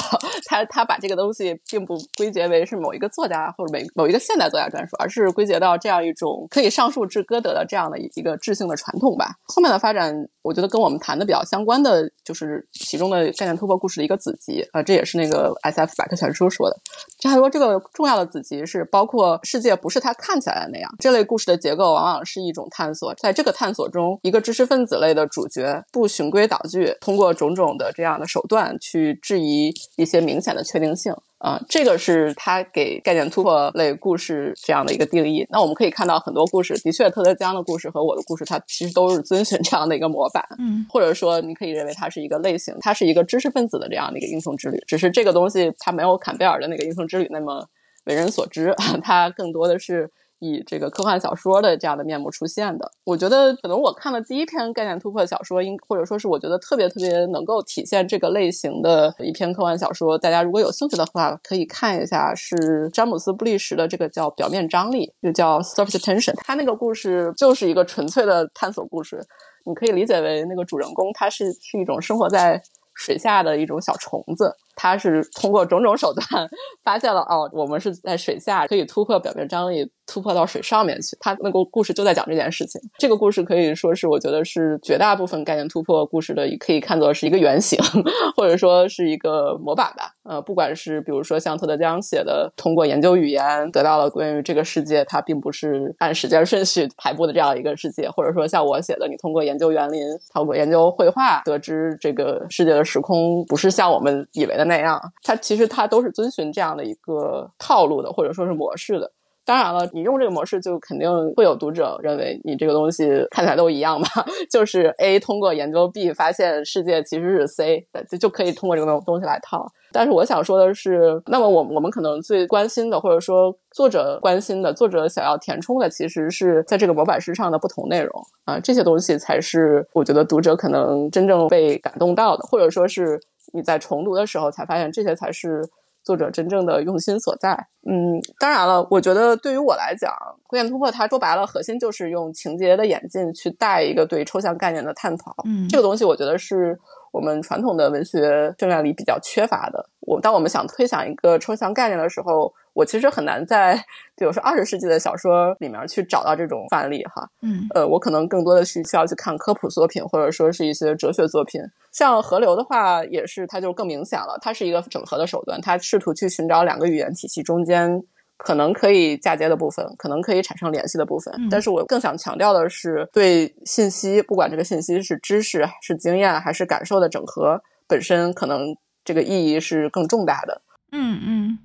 [0.45, 9.31] 他他把这个东西并不归结为是某一个作家或者某某一个现代作家专属，而是归结到这样一种可以上述至歌德的这样的一个智性的传统吧。
[9.47, 10.13] 后面的发展，
[10.43, 16.77] 我觉得跟我们谈的比较相关的就是其中的概念突破故事的一个子集啊，这也是那个 S F 百科全书说的。
[17.21, 20.93] 他说这个重要的子集是包括世界不是他看起来的那样。
[20.99, 22.49] 这类故事的结构往往是一。
[22.51, 35.47] 种探索，在这个探索中，一个知识分子类的主角不循规蹈矩，通过种种的这样的手段去质疑一些明显的确定性啊，这个是他给概念突破类故事这样的一个定义。
[35.49, 47.65] 那我们可以看到很多故事，的确，特德·江的故事和我的故事，它其实都是遵循这样的一个模板， 嗯，或者说你可以认为它是一个类型，它是一个知识分子的这样的一个英雄之旅，只是这个东西它没有坎贝尔的那个英雄之旅那么
[48.03, 50.11] 为人所知，它更多的是。
[50.39, 66.33] 以这个科幻小说的这样的面目出现的，我觉得可能我看的第一篇概念突破小说，应或者说是我觉得特别特别能够体现这个类型的一篇科幻小说，大家如果有兴趣的话，可以看一下，是詹姆斯布利什的这个叫《表面张力》，就叫 Surface Tension。
[66.37, 69.21] 他那个故事就是一个纯粹的探索故事，
[69.65, 72.61] 你可以理解为那个主人公他是是一种生活在
[72.95, 74.55] 水下的一种小虫子。
[74.81, 76.49] 他是通过种种手段
[76.85, 81.15] 发现了哦，我们是在水下可以突破表面张力，突破到水上面去。
[81.19, 82.81] 他那个故事就在讲这件事情。
[82.97, 87.77] 这个故事可以说是我觉得是绝大部分概念突破故事的，可以看作是一个原型，
[88.35, 90.13] 或者说是一个模板吧。
[90.23, 100.01] 呃，不管是比如说像特德·江写的，通过研究语言得到了关于这个世界它并不是按时间顺序排布的这样一个世界，或者说像我写的，你通过研究园林，
[100.33, 104.65] 通过研究绘画，得知这个世界的时空不是像我们以为的。
[104.65, 109.11] 那样，它其实它都是遵循这样的一个套路的，或者说是模式的。
[109.49, 114.07] 当然了，你用这个模式，就肯定会有读者认为你这个东西看起来都一样嘛，
[114.51, 119.65] 就是 A 通过研究 B 发现世界其实是 C，就就可以通过这个东东西来套。
[119.91, 128.11] 但是我想说的是，那么我我们可能最关心的，或者说作者关心的，作者想要填充的，其实是在这个模板式上的不同内容
[128.45, 133.19] 啊，这些东西才是我觉得读者可能真正被感动到的，或者说是。
[133.51, 135.67] 你在重读的时候才发现，这些才是
[136.09, 137.67] 作者真正的用心所在。
[137.85, 140.11] 嗯，当然了，我觉得对于我来讲，
[140.47, 145.35] 《古典突破》它说白了，核心就是用情节的演进去带一个对抽象概念的探讨。
[145.45, 146.79] 嗯，这个东西我觉得是
[147.11, 149.87] 我们传统的文学训练里比较缺乏的。
[149.99, 153.75] 我当我们想推想一个抽象概念的时候，我其实很难在
[154.15, 157.27] 比如说二十世纪的小说里面去找到这种范例哈。
[157.41, 161.61] 嗯呃，我可能更多的是需要去看科普作品，或者说是一些哲学作品。
[161.91, 168.01] 像河流的话，也是它就更明显了，它是一个整合的手段，它试图去寻找两个语言体系中间
[168.37, 171.33] 可能可以嫁接的部分，可能可以产生联系的部分。
[171.37, 178.73] 嗯但是我更想强调的是，对信息，不管这个信息是知识、是经验还是感受的整合，本身可能
[179.03, 180.61] 这个意义是更重大的。
[180.91, 181.59] 嗯嗯，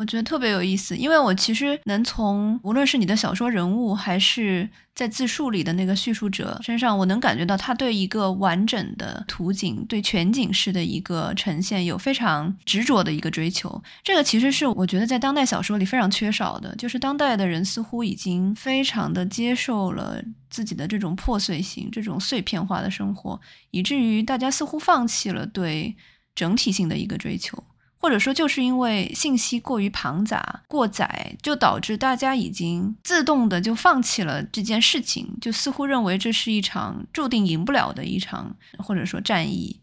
[0.00, 13.82] 我觉得特别有意思，因为我其实能从无论是你的小说人物，还是在自述里的那个叙述者身上，我能感觉到他对一个完整的图景、对全景式的一个呈现有非常执着的一个追求。
[14.02, 23.38] 这个其实是我觉得在当代小说里非常缺少的，就是当代的人似乎已经非常的接受了自己的这种破碎性、这种碎片化的生活，
[23.70, 25.94] 以至于大家似乎放弃了对
[26.34, 27.62] 整体性的一个追求。
[28.00, 39.78] 或者说，就是因为信息过于庞杂、过载，就导致大家已经自动的就放弃了这件事情，就似乎认为这是一场注定赢不了的一场，或者说战役。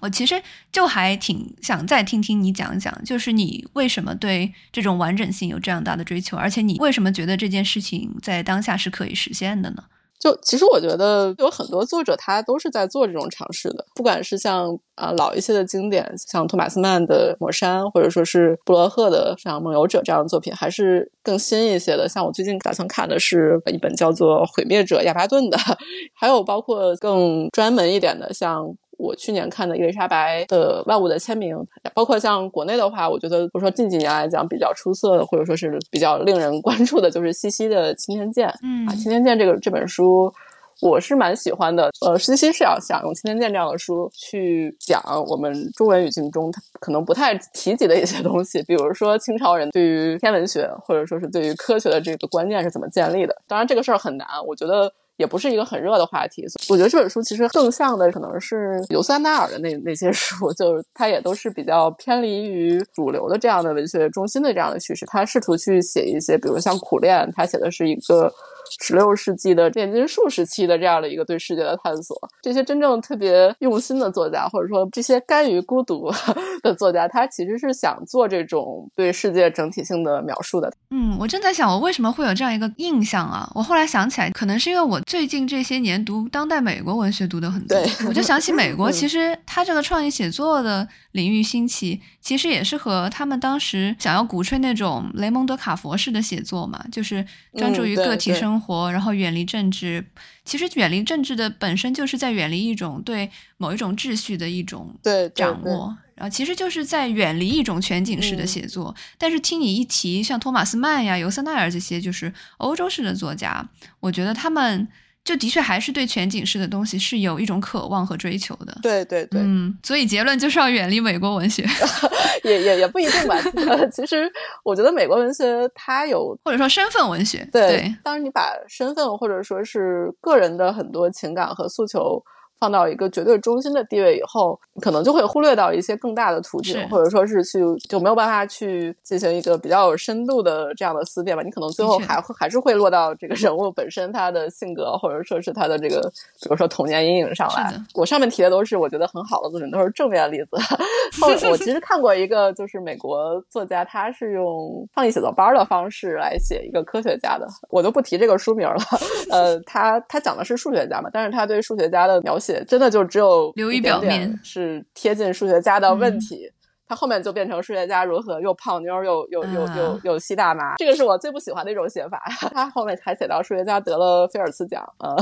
[0.00, 9.84] 我其实就还挺想再听听你讲讲，就是你为什么对这种完整性有这样大的追求，而且你为什么觉得这件事情在当下是可以实现的呢？
[10.18, 22.08] 就其实我觉得有很多作者他都是在做这种尝试的，不管是像啊、老一些的经典，像托马斯曼的《抹山》，或者说是布罗赫的像《梦游者》这样的作品，还是更新一些的。
[22.08, 25.58] 像我最近打算看的是一本叫做《毁灭者亚巴顿》的，
[26.14, 28.74] 还有包括更专门一点的，像。
[28.98, 31.56] 我去年看的伊丽莎白的《万物的签名》，
[31.94, 38.48] 包括像国内的话，我觉得，比如说近几年来讲比较出色的，或者说是比较令人关注的，就是西西的《青天剑》。
[38.62, 40.32] 嗯啊，《青天剑》这个这本书，
[40.80, 41.90] 我是蛮喜欢的。
[42.06, 53.36] 呃，西西是要想用《青天剑》这样的书去讲我们中文语境中它可能不太提及的一些东西，比如说清朝人对于天文学或者说是对于科学的这个观念是怎么建立的。
[53.46, 54.92] 当然，这个事儿很难，我觉得。
[55.16, 65.06] 也不是一个很热的话题，我觉得这本书其实更像的可能是尤塞纳尔的那那些书， 就是它也都是比较偏离于主流的这样的文学中心的这样的叙事。
[65.06, 68.32] 他试图去写一些，比如像《苦恋》，他写的是一个
[68.80, 72.16] 十六世纪的炼金术时期的这样的一个对世界的探索。
[72.42, 76.10] 这些真正特别用心的作家，或者说这些甘于孤独
[76.62, 80.72] 的作家，他其实是想做这种对世界整体性的描述的。
[80.90, 83.50] 嗯，我正在想，我为什么会有这样一个印象啊？
[83.54, 97.24] 我后来想起来，可能是因为我最近这些年读当代美国文学读的很多，对我就想起美 国，嗯其实他这个创意写作的领域兴起，其实也是和他们当时想要鼓吹那种雷蒙德·卡佛式的写作嘛，就是
[97.56, 100.04] 专注于个体对生活，然后远离政治。
[100.44, 104.94] 其实远离政治的本身就是在远离一种对某一种秩序的一种
[105.34, 105.96] 掌握。
[106.14, 113.68] 然后其实就是在远离一种全景式的嗯写作，但是听你一提，像托马斯曼呀、尤瑟奈尔这些就是欧洲式的作家，
[114.00, 114.88] 我觉得他们
[115.26, 118.78] 就的确还是对全景式的东西是有一种渴望和追求的。
[118.80, 121.66] 对对对，嗯，所以结论就是要远离美国文学，
[122.44, 123.36] 也也也不一定吧。
[123.92, 124.30] 其实
[124.62, 127.46] 我觉得美国文学它有或者说身份文学。
[127.52, 132.22] 对，对当你把身份或者说是个人的很多情感和诉求
[132.58, 141.42] 放到一个绝对中心的地位以后，可能就会忽略到一些更大的途径，或者说是去就没有办法去进行一个比较有深度的这样的思辨吧。
[141.42, 146.00] 你可能最后还会还是会落到这个人物本身他的性格，或者说是他的这个，
[146.42, 147.72] 比如说童年阴影上来。
[147.94, 150.56] 我上面提的都是我觉得很好的作品，都是正面例子。
[151.20, 158.76] 后我其实看过一个，就是美国作家，他是用创意写作班的方式来写一个科学家的，我就不提这个书名了。
[159.30, 166.50] 呃，他他讲的是数学家嘛，但是他对数学家的描写真的就只有表面是贴近数学家的问嗯题。
[166.88, 172.22] 他后面就变成数学家如何又泡妞又又又又啊又吸大麻，这个是我最不喜欢的一种写法。
[172.52, 174.82] 他后面还写到数学家得了菲尔兹奖。
[174.98, 175.16] 呃，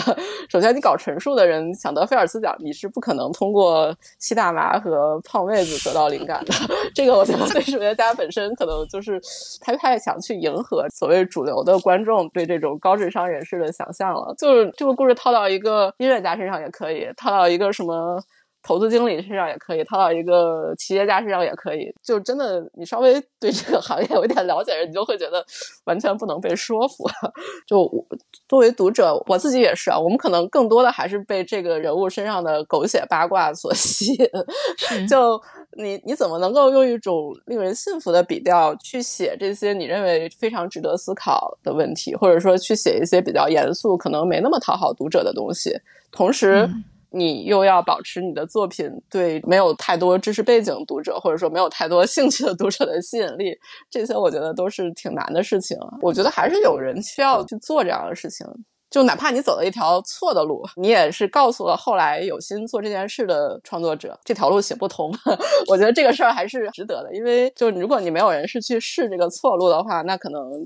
[0.49, 6.53] 首先你搞陈述的人想得菲尔兹奖，你是不可能通过吸大麻和泡妹子得到灵感的。
[6.95, 9.21] 这个我觉得对数学家本身可能就是
[9.61, 14.35] 他太想去迎合所谓主流的观众对这种高智商人士的想象了。
[14.37, 18.23] 就是这个故事套到一个音乐家身上也可以，套到一个什么。
[18.67, 21.93] 投资经理身上也可以，套到一个企业家身上也可以。
[22.03, 25.45] 就真的，你稍微对这个行业有一点了解的人，你就会觉得
[25.85, 27.05] 完全不能被说服。
[27.69, 28.07] 就我
[28.49, 29.99] 作为读者，我自己也是啊。
[29.99, 34.29] 我们可能更多的还是被这个人物身上的狗血八卦所吸引。
[35.07, 35.39] 就
[35.77, 45.79] 你你怎么能够用一种令人信服的笔调去写这些你认为非常值得思考的问题，或者说去写一些比较严肃、可能没那么讨好读者的东西，
[46.11, 46.63] 同时。
[46.63, 46.85] 嗯
[47.15, 53.57] 你又要保持你的作品对没有太多知识背景读者，或者说没有太多兴趣的读者的吸引力，
[53.89, 55.77] 这些我觉得都是挺难的事情。
[56.03, 58.47] 我觉得还是有人需要去做这样的事情。
[58.91, 65.13] 就哪怕你走了一条错的路，你也是告诉了后来有心做这件事的创作者，这条路行不通。
[65.67, 70.65] 我觉得这个事儿还是值得的，因为就如果你没有人是去试这个错路的话，那可能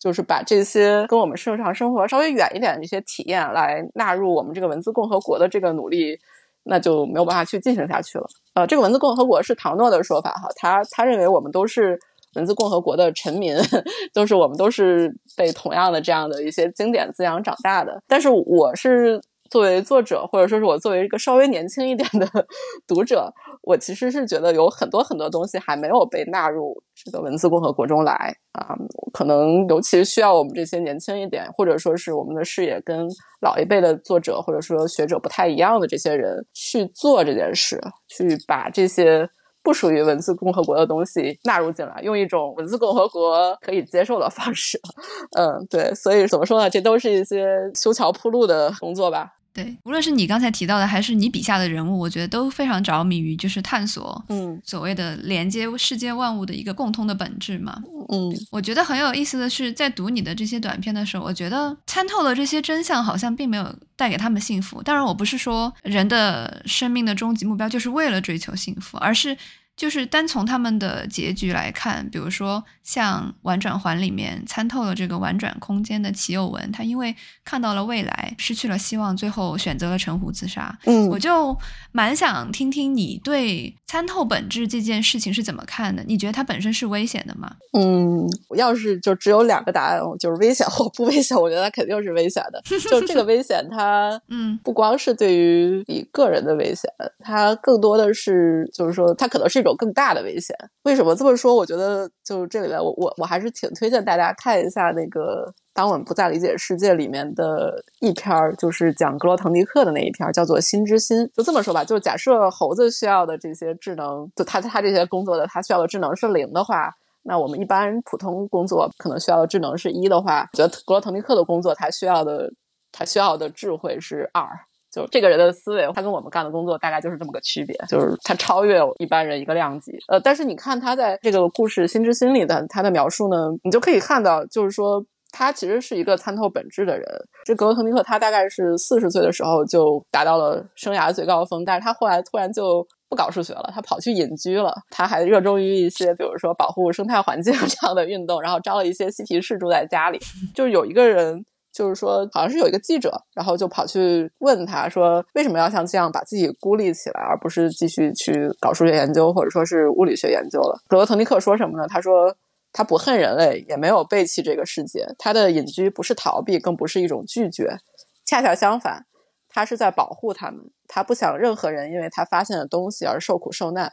[0.00, 6.18] 就是把这些跟我们日常生活稍微远一点的一些体验来纳入我们这个文字共和国的这个努力，
[6.64, 8.26] 那就没有办法去进行下去了。
[8.54, 11.98] 呃，这个文字共和国是唐诺的说法哈，他他认为我们都是。
[12.36, 13.56] 文字共和国的臣民，
[14.14, 18.00] 都是我们都是被同样的这样的一些经典滋养长大的。
[18.06, 19.20] 但是我是
[19.50, 22.26] 作为作者，或者说是我作为一个稍微年轻一点的
[22.86, 23.30] 读者，
[23.62, 28.74] 我其实是觉得有很多很多东西还没有被纳入这个文字共和国中来啊。
[29.12, 33.08] 可能尤其需要我们这些年轻一点，或者说是我们的视野跟
[33.42, 39.28] 老一辈的作者或者说学者不太一样的这些人去做这件事，去把这些。
[39.62, 44.80] 不属于文字共和国的东西纳入进来，用一种文字共和国可以接受的方式，
[45.36, 46.70] 嗯，对，所以怎么说呢？
[46.70, 49.34] 这都是一些修桥铺路的工作吧。
[49.52, 57.82] 对，无论是你刚才提到的，还是你笔下的人物，我觉得都非常着迷于就是探索，嗯，所谓的连接世界万物的一个共通的本质嘛。
[58.10, 64.82] 嗯，我觉得很有意思的是，在读你的这些短片的时候，我觉得参透了这些真相，好像并没有带给他们幸福。
[64.82, 69.36] 当然，我不是说人的生命的终极目标就是为了追求幸福，而是。
[69.80, 77.16] 就是单从他们的结局来看，比如说像《婉转环》里面参透了这个婉转空间的齐有文，他因为
[77.46, 80.78] 看到了未来，失去了希望，最后选择了沉湖自杀。
[80.84, 81.56] 嗯，我就
[81.92, 86.04] 蛮想听听你对参透本质这件事情是怎么看的？
[86.06, 87.50] 你觉得它本身是危险的吗？
[87.72, 88.28] 嗯，
[88.58, 92.60] 要是就只有两个答案，就是危险或不危险，我觉得它肯定是危险的。
[92.66, 99.69] 就这个危险，它 嗯，不光是对于你个人的危险，它更多的是就是说，它可能是一种。
[99.70, 100.54] 有更大的危险？
[100.82, 101.54] 为什么这么说？
[101.54, 111.18] 我觉得就是这里面，我我我还是挺推荐大家看一下那个《当我们不再理解世界》里面的一篇，就是讲格罗滕尼克的那一篇，叫做《心之心》。
[111.34, 116.92] 就这么说吧，就假设猴子需要的这些智能，就他他这些工作的他需要的智能是零的话，
[117.22, 122.52] 那我们一般普通工作可能需要的智能是一的话，觉得格罗滕尼克的工作他需要的
[122.92, 124.48] 他需要的智慧是二。
[124.90, 129.92] 就这个人的思维，他跟我们干的工作大概就是这么个区别，就是他超越一般人一个量级。
[130.08, 137.06] 呃，但是你看他在这个故事《心之心》里的他的描述呢，你就可以看到，就是说他其实是一个参透本质的人。
[137.44, 144.74] 这格罗滕尼克他大概是四十岁的时候就达到了生涯最高峰，但是他后来突然就不搞数学了，他跑去隐居了。
[144.90, 150.18] 他还热衷于一些比如说保护生态环境 这样的运动，然后招了一些嬉皮士住在家里。
[150.52, 151.44] 就是有一个人。
[151.72, 161.86] 就是说，好像是有一个记者，然后就跑去问他说：“为什么要像这样把自己孤立起来，而不是继续去搞数学研究，或者说是物理学研究了？”格罗滕尼克说什么呢？
[161.88, 162.34] 他说
[162.72, 165.06] ：“他不恨人类，也没有背弃这个世界。
[165.16, 167.78] 他的隐居不是逃避，更不是一种拒绝，
[168.26, 169.06] 恰恰相反，
[169.48, 170.72] 他是在保护他们。
[170.88, 173.92] 他不想任何人因为他发现的东西而受苦受难。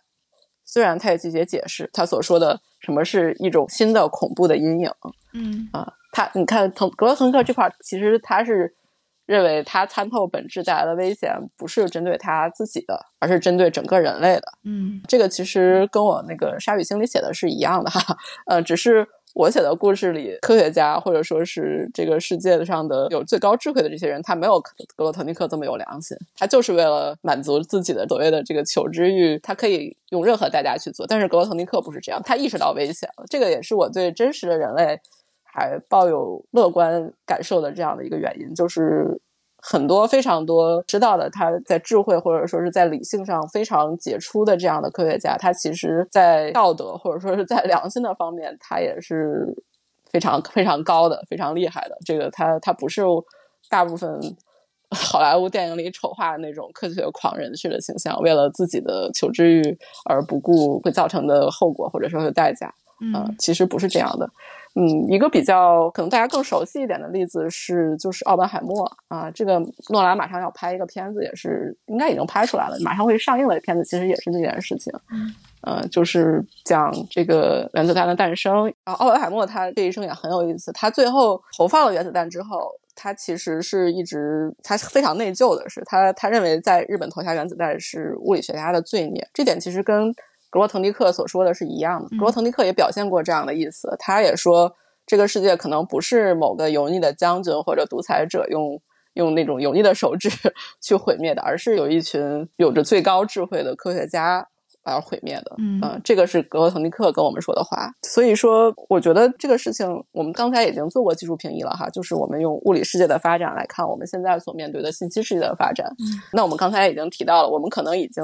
[0.65, 4.89] 虽然他也拒绝解释他所说的什么是一种新的恐怖的阴影。”
[5.35, 5.93] 嗯啊。
[6.11, 8.73] 他，你看，滕格罗滕克这块，其实他是
[9.25, 14.53] 认为他参透本质带来的危险，不是针对他自己的，而是针对整个人类的。
[14.63, 18.17] 嗯，这个其实跟我那个《鲨鱼心》里写的是一样的哈。
[18.45, 31.05] 呃，只是我写的故事里，科学家或者说是这个世界上的有最高智慧的这些人，他没有格罗滕尼克这么有良心，他就是为了满足自己的所谓的这个求知欲，他可以用任何代价去做。
[31.05, 33.25] 但是格罗滕尼克不是这样，他意识到危险了。
[33.29, 34.99] 这个也是我对真实的人类。
[35.51, 39.19] 还抱有乐观感受的这样的一个原因，就是
[39.59, 49.55] 很多非常多知道的他在智慧或者说是在理性上非常杰出的这样的科学家，他其实在道德或者说是在良心的方面，他也是
[50.11, 51.97] 非常非常高的、非常厉害的。
[52.05, 53.01] 这个他他不是
[53.69, 54.19] 大部分
[54.91, 62.73] 好莱坞电影里丑化的那种科学狂人式的形象，为了自己的求知欲而不顾会造成的后果或者说是代价。
[62.99, 64.27] 嗯，其实不是这样的。
[64.79, 69.57] 嗯，一个比较可能大家更熟悉一点的例子是，就是奥本海默啊，这个
[69.89, 74.93] 诺兰马上要拍一个片子，也是应该已经拍出来了，马上会上映的片子，其实也是这件事情。
[75.11, 78.65] 嗯，呃，就是讲这个原子弹的诞生。
[78.85, 90.13] 然后奥本海默他这一生也很有意思，他最后投放了原子弹之后，他其实是一直他非常内疚的是，他他认为在日本投下原子弹是物理学家的罪孽，这点其实跟。
[90.57, 92.09] 格罗滕尼克所说的是一样的。
[92.17, 94.73] 格罗滕尼克也表现过这样的意思，他也说，
[95.05, 98.81] 这个世界可能不是某个油腻的将军或者独裁者用
[99.13, 100.31] 用那种油腻的手指
[100.81, 104.47] 去毁灭的，而是有一群有着最高智慧的科学家。
[104.87, 107.91] 而毁灭的，嗯呃这个是格罗滕尼克跟我们说的话。
[108.03, 115.87] 所以说，我觉得这个事情，我们刚才已经做过技术评议了哈，就是我们用物理世界的发展来看我们现在所面对的信息世界的发展。
[115.99, 118.23] 嗯那我们刚才已经提到了，我们可能已经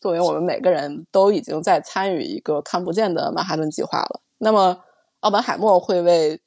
[0.00, 4.20] 作为我们每个人都已经在参与一个看不见的曼哈顿计划了。
[4.38, 4.78] 那么，
[5.20, 6.38] 奥本海默会为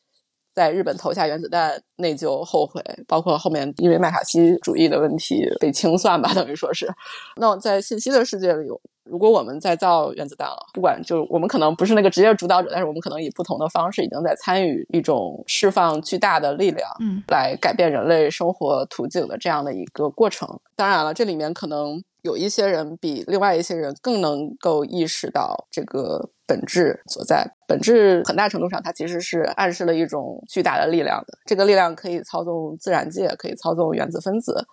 [0.53, 6.87] 在日本投下原子弹内疚后悔，包括后面因为麦卡锡主义的问题被清算吧，等于说是。
[7.37, 8.67] 那在信息的世界里，
[9.09, 20.47] 如果我们在造原子弹了，不管就我们可能不是那个直接主导者，但是我们可能以不同的方式已经在参与一种释放巨大的力量，嗯，来改变人类生活途径的这样的一个过程。
[20.75, 27.45] 当然了，这里面可能有一些人比另外一些人更能够意识到这个本质所在。
[27.67, 31.37] 本质很大程度上，它其实是暗示了一种巨大的力量的。
[31.45, 34.65] 这个力量可以操纵自然界，可以操纵原子分子，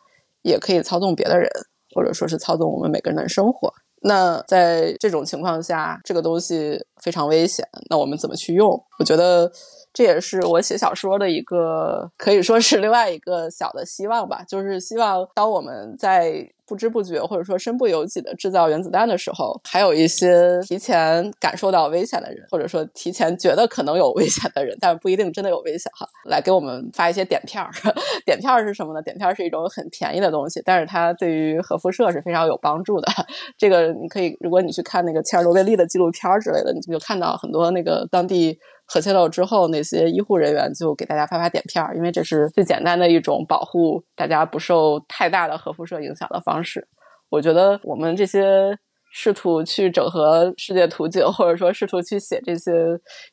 [0.43, 1.49] 也可以操纵别的人，
[1.95, 3.73] 或者说是操纵我们每个人的生活。
[4.07, 7.69] 那在这种情况下，这个东西非常危险。
[7.91, 8.81] 那我们怎么去用？
[9.01, 9.51] 我觉得
[9.97, 14.45] 这也是我写小说的一个，可以说是另外一个小的希望吧。
[14.47, 27.71] 就是希望当我们在不知不觉或者说身不由己的制造原子弹的时候，还有一些提前感受到危险的人，或者说提前觉得可能有危险的人，但是不一定真的有危险哈，来给我们发一些点片儿。
[28.27, 29.01] 点片儿是什么呢？
[29.01, 33.11] 点片儿是一种很便宜的东西，但是它对于核辐射是非常有帮助的。
[33.57, 46.87] 这个你可以，如果你去看那个切尔诺贝利的纪录片儿之类的，你就看到很多那个当地核泄漏之后，那些医护人员就给大家发发碘片儿，因为这是最简单的一种保护大家不受太大的核辐射影响的方式。
[47.29, 48.79] 我觉得我们这些
[49.13, 52.73] 试图去整合世界图景，或者说试图去写这些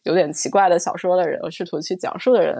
[0.03, 2.55] 有点奇怪的小说的人，试图去讲述的人，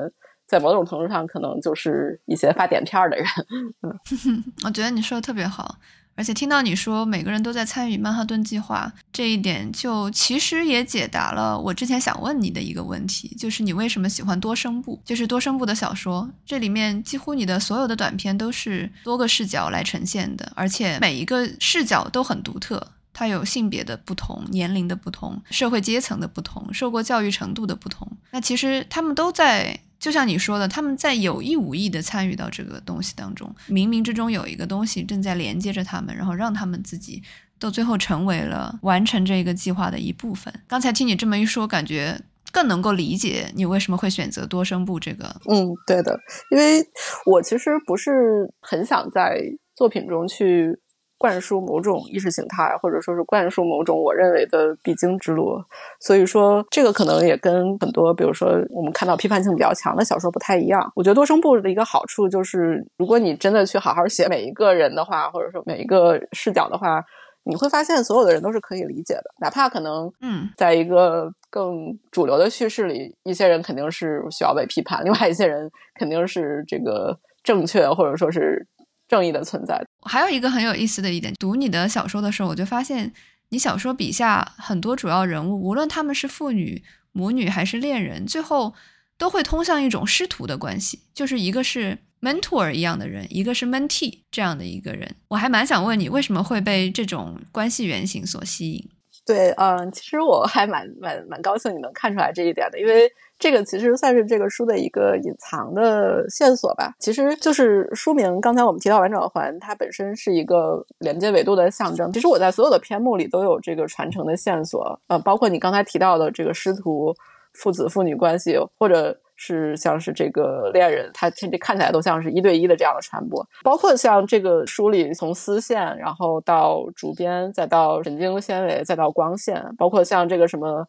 [0.46, 3.26] 在某种程度上可能就是一些发碘片儿的人。
[3.82, 5.76] 嗯 我觉得你说的特别好，
[6.16, 16.30] 而且听到你说每个人都在参与曼哈顿计划这一点，就其实也解答了我之前想问你的一个问题，就是你为什么喜欢多声部，就是多声部的小说。
[16.46, 22.86] 这里面几乎你的所有的短片都是多个视角来呈现的，而且每一个视角都很独特。
[23.16, 28.12] 它有性别的不同、年龄的不同、社会阶层的不同、受过教育程度的不同。
[28.32, 37.24] 那其实他们都在，就像你说的，他们在有意无意的参与到这个东西当中，冥冥之中有一个东西正在连接着他们，然后让他们自己
[37.58, 40.54] 到最后成为了完成这个计划的一部分。
[40.68, 42.20] 刚才听你这么一说，感觉
[42.52, 45.34] 更能够理解你为什么会选择多声部这个。
[45.50, 46.20] 嗯，对的，
[46.52, 46.86] 因为
[47.26, 48.12] 我其实不是
[48.60, 49.40] 很想在
[49.74, 50.78] 作品中去。
[51.24, 55.58] 灌输某种意识形态，或者说是灌输某种我认为的必经之路，
[56.02, 60.92] 所以说这个可能也跟很多，比如说我们看到批判性比较强的小说不太一样。
[60.98, 67.02] 我觉得多声部的一个好处就是，如果你真的去好好写每一个人的话，或者说每一个视角的话，
[67.46, 78.68] 你会发现所有的人都是可以理解的，哪怕可能嗯，在一个更主流的叙事里，一些人肯定是需要被批判，另外一些人肯定是这个正确或者说是
[79.14, 79.80] 正义的存在。
[80.02, 83.14] 还有一个很有意思的一点，读你的小说的时候，我就发现
[83.50, 88.74] 你小说笔下很多主要人物，无论他们是父女、母女还是恋人，最后
[89.20, 95.16] 都会通向一种师徒的关系，就是一个是 mentor 一样的人，一个是 mentee 这样的一个人。
[95.28, 98.90] 我还蛮想问你，为什么会被这种关系原型所吸引？
[99.26, 103.10] 对，嗯，其实我还蛮蛮蛮高兴你能看出来这一点的，因为
[103.44, 106.94] 这个其实算是这个书的一个隐藏的线索吧。
[106.98, 112.10] 其实就是书名，刚才我们提到完整环，它本身是一个连接维度的象征。
[112.14, 117.14] 其实我在所有的篇目里都有这个传承的线索，呃，包括你刚才提到的这个师徒、
[117.52, 119.20] 父子、父女关系，或者。
[119.36, 130.86] 是像是这个恋人，他这看起来都像是一对一的这样的传播，包括像这个书里从丝线，然后到竹编，再到神经纤维，再到光线，包括像这个什么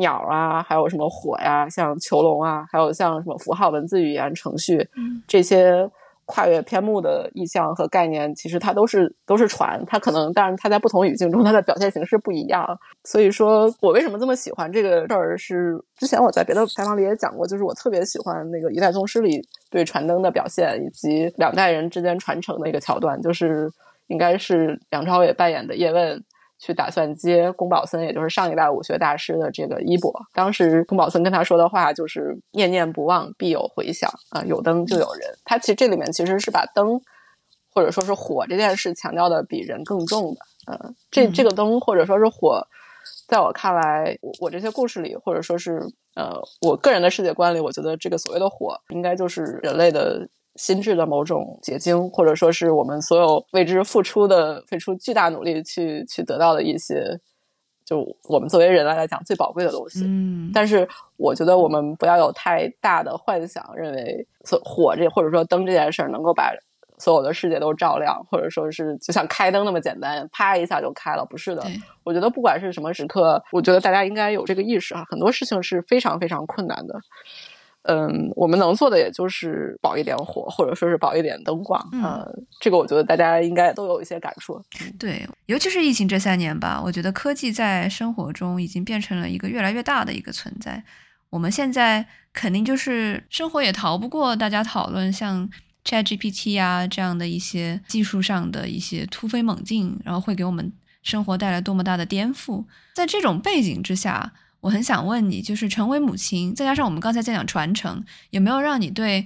[0.00, 5.88] 鸟啊，还有什么火呀，像囚笼啊，还有像什么符号文字语言程序，嗯，这些
[6.24, 12.64] 跨越篇目的意象和概念，其实它都是都是船，它可能，但是它在不同语境中，它的表现形式不一样。
[13.04, 19.40] 所以说我为什么这么喜欢这个事儿，是之前我在别的采访里也讲过，就是我特别喜欢那个《一代宗师》里
[19.70, 23.68] 对船灯的表现，以及两代人之间传承的一个桥段，就是
[24.06, 26.22] 应该是梁朝伟扮演的叶问。
[26.60, 30.12] 去打算接宫保森，也就是上一代武学大师的这个衣钵。
[30.34, 35.38] 当时宫保森跟他说的话就是“念念不忘，必有回响”啊，有灯就有人。
[35.44, 37.00] 他其实这里面其实是把灯
[37.72, 40.40] 或者说是火这件事强调的比人更重的。
[40.66, 42.62] 呃，这这个灯或者说是火，
[43.26, 45.80] 在我看来，我我这些故事里，或者说是
[46.14, 57.18] 呃我个人的世界观里，我觉得这个所谓的火，应该就是人类的心智的某种结晶，或者说是我们所有为之付出的、付出巨大努力去去得到的一些，
[57.84, 60.04] 就我们作为人类来讲最宝贵的东西。
[60.04, 64.26] 嗯，但是我觉得我们不要有太大的幻想，认为
[64.64, 66.52] 火这或者说灯这件事儿能够把
[66.98, 71.24] 所有的世界都照亮，或者说是就像开灯那么简单，啪一下就开了。
[71.24, 71.64] 不是的，
[72.04, 76.94] 我觉得不管是什么时刻，我觉得大家应该有这个意识啊，很多事情是非常非常困难的。
[77.84, 81.82] 嗯，我们能做的也就是保一点火，或者说是保一点灯光。
[81.92, 82.22] 嗯，
[82.60, 84.62] 这个我觉得大家应该都有一些感触。
[84.98, 90.84] 对，尤其是疫情这三年吧，我觉得科技在生活中已经变成了一个越来越大的一个存在。
[91.30, 95.48] 我们现在肯定就是生活也逃不过大家讨论像
[95.84, 100.70] ChatGPT 啊这样的一些技术上的一些突飞猛进，然后会给我们
[101.02, 102.66] 生活带来多么大的颠覆。
[102.94, 104.34] 在这种背景之下。
[104.60, 109.24] 我很想问你，就是成为母亲，再加上我们刚才在讲传承，有没有让你对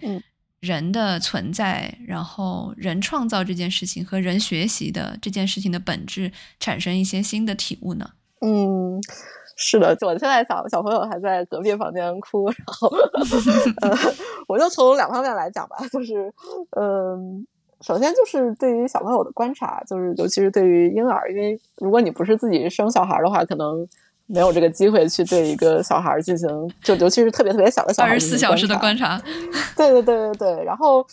[0.61, 6.31] 人的存在，然后人创造这件事情和人学习的这件事情的本质
[6.61, 8.11] 产生一些新的体悟呢？
[8.41, 9.01] 嗯，
[9.57, 12.89] 是的，我现在小小朋友还在隔壁房间哭，然后
[13.83, 13.99] 呃，
[14.47, 16.33] 我就从两方面来讲吧，就是
[16.77, 17.45] 嗯，
[17.81, 23.87] 首先就是对于小朋友的观察，就是尤其是对于婴儿，因为如果你不是自己生小孩的话，可能。
[24.27, 26.49] 没有这个机会去对一个小孩进行，
[26.83, 29.21] 就尤其是特别特别小的小孩，二十四小时的观察。
[29.77, 31.07] 对对对对对，然后。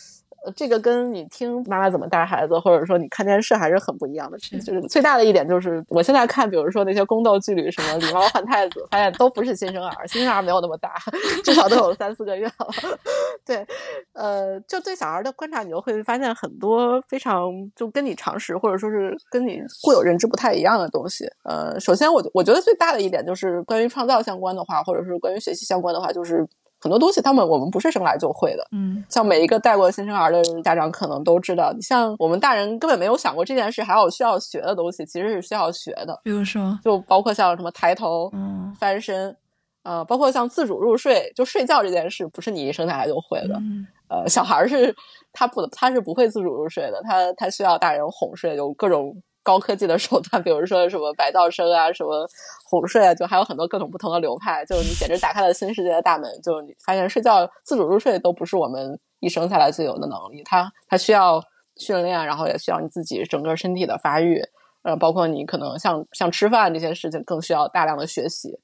[0.56, 4.38] 这个跟你听妈妈怎么带孩子，或者说你看电视还是很不一样的。
[4.40, 10.96] 就是最大的一点就是，我现在看，比如说那些宫斗剧里，什么狸猫换太子，发现都不是新生儿，新生儿没有那么大，
[11.44, 12.68] 至少都有三四个月了。
[13.46, 13.66] 对，
[14.14, 21.26] 呃，就对小孩的观察，你就会发现很多非常就跟你常识或者说是跟你固有认知不太一样的东西。
[21.44, 26.48] 呃，首先我我觉得最大的一点就是关于创造相关的话，或者是关于学习相关的话，就是。
[26.82, 28.68] 很多东西，他们我们不是生来就会的。
[28.72, 36.20] 嗯，像每一个带过新生儿的家长可能都知道，你像我们大人根本没有想过这件事还有需要学的东西，其实是需要学的。
[36.24, 39.38] 比如说，就包括像什么抬头、嗯，翻身，
[39.84, 43.56] 呃，包括像自主入睡，就睡觉这件事，不是你一生下来就会的。
[43.60, 44.94] 嗯呃，小孩是
[45.32, 49.16] 他不，他是不会自主入睡的，他他需要大人哄睡，有各种。
[49.44, 52.28] 高科技的手段，比如说什么白噪声啊，什么
[52.64, 54.64] 哄睡啊，就还有很多各种不同的流派。
[54.66, 56.30] 就是你简直打开了新世界的大门。
[56.44, 61.44] 就你发现睡觉自主入睡都不是我们一生下来就有的能力，它它需要
[61.76, 64.42] 训练，然后也需要你自己整个身体的发育。
[64.84, 68.60] 呃，包括你可能像像吃饭这些事情，更需要大量的学习。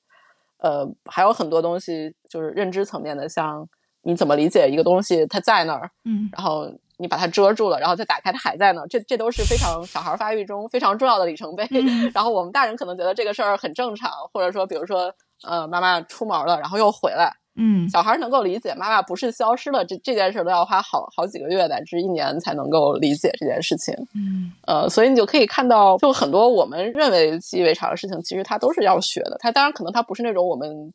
[0.59, 3.67] 呃，还有很多东西就是认知层面的，像
[4.01, 6.71] 你怎么理解一个东西它在那儿，嗯，然后。
[6.97, 8.81] 你把它遮住了，然后再打开，它还在呢。
[8.89, 11.67] 这这都是非常小孩发育中非常重要的里程碑。
[12.13, 23.93] 然后我们大人可能觉得这个事儿很正常，或者说，比如说，呃，妈妈出门了，然后又回来，嗯，小孩能够理解妈妈不是消失了，这这件事都要花好好几个月乃至一年才能够理解这件事情。
[24.15, 29.37] 嗯，呃，所以你就可以看到，就很多我们认为习以为常的事情，其实它都是要学的。
[29.39, 30.91] 它当然可能它不是那种我们。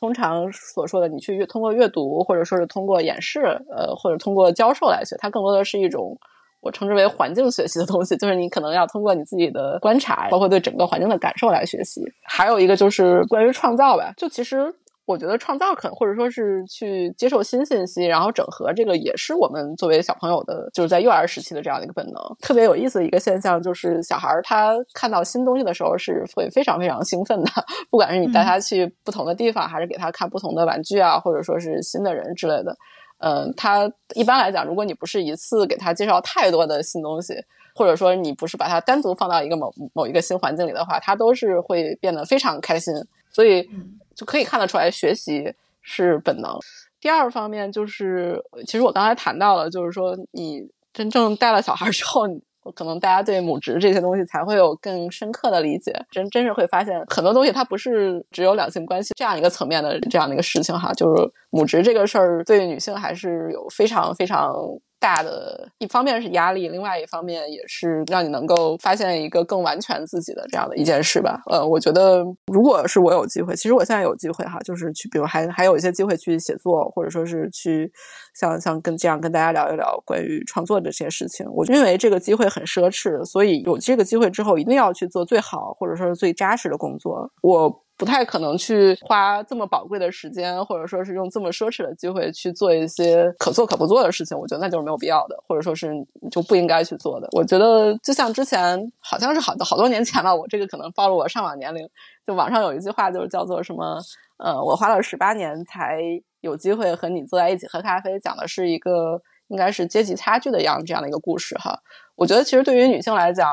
[0.00, 3.40] 通常所说的，你去阅通过阅读，或者说是通过演示，
[3.70, 6.18] 呃，或者通过教授来学，它更多的是一种
[6.60, 12.02] 我称之为环境学习的东西，就是你可能要通过你自己的观察，包括对整个环境的感受来学习。
[12.22, 14.74] 还有一个就是关于创造吧，就其实。
[15.10, 22.14] 我觉得创造可或者说是去接受新信息，然后整合这个也是我们作为小朋友的，就是在幼儿时期的这样的一个本能。
[22.40, 27.50] 特别有意思的一个现象就是，小孩他看到新东西的时候是会非常非常兴奋的，
[27.90, 32.76] 不管是你带他去不同的地方，还是给他看不同的玩具啊，或者说是新的人之类的。
[33.18, 37.34] 嗯，他一般来讲，如果你不是一次给他介绍太多的新东西，
[37.74, 42.94] 或者说你不是把他单独放到一个某某一个新环境里的话，他都是会变得非常开心。
[43.30, 43.68] 所以。
[44.12, 45.50] 就可以看得出来，学习
[45.80, 46.54] 是本能。
[47.00, 52.28] 第二方面就是，其实我刚才谈到了，就是说你真正带了小孩之后，
[52.74, 56.04] 可能大家对母职这些东西才会有更深刻的理解。
[56.10, 60.92] 真真是会发现很多东西，它不是只有两性关系这样一个层面的这样的一个事情哈。
[60.92, 64.52] 就是母职这个事儿，对女性还是有非常非常。
[65.00, 71.40] 大的一方面是压力，另外一方面也是让你能够发现一个更完全自己的这样的一件事吧。
[71.50, 72.22] 呃，我觉得
[72.52, 77.90] 如果是我有机会，其实我现在有机会哈，就是去，比如还还有一些机会去写作，或者说是去
[78.34, 81.46] 像像跟这样跟大家聊一聊关于创作的这些事情。
[81.52, 87.30] 我认为这个机会很奢侈，所以有这个机会之后，一定要去做最好或者说是最扎实的工作。
[87.42, 87.82] 我。
[88.00, 95.92] 不太可能去花这么宝贵的时间，或者说是用这么奢侈的机会去做一些可做可不做的事情，我觉得那就是没有必要的，或者说是
[96.30, 97.28] 就不应该去做的。
[97.32, 101.86] 我觉得就像之前好像是好好多年前了，我这个可能暴露我上网年龄。
[102.26, 104.00] 就网上有一句话，就是叫做什么？
[104.42, 106.00] 呃，我花了十八年才
[106.40, 109.22] 有机会和你坐在一起喝咖啡，讲的是一个。
[109.50, 111.76] 应该是阶级差距的样这样的一个故事哈。
[112.14, 113.48] 我觉得其实对于女性来讲，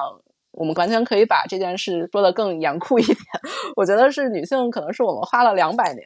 [0.52, 3.18] 我们完全可以把这件事说的更严酷一点。
[3.76, 6.06] 我觉得是女性可能是我们花了两百年。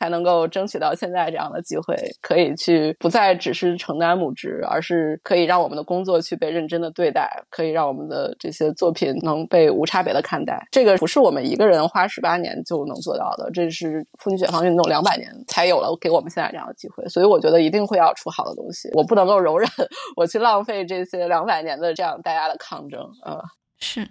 [0.00, 10.66] 才能够争取到现在这样的机会，可以去不再只是承担母职，而是可以让我们的工作去被认真的对待，可以让我们的这些作品能被无差别的看待。
[10.70, 17.06] 这个不是我们一个人花十八年就能做到的，这是妇女解放运动两百年才有了给我们现在这样的机会。
[17.06, 19.68] 所以我觉得一定会要出好的东西，我不能够容忍
[20.16, 22.98] 我去浪费这些两百年的这样大家的抗争。
[23.22, 23.38] 呃，
[23.78, 24.08] 是，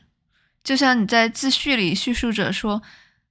[0.63, 2.79] 就像你在自序里叙述着说。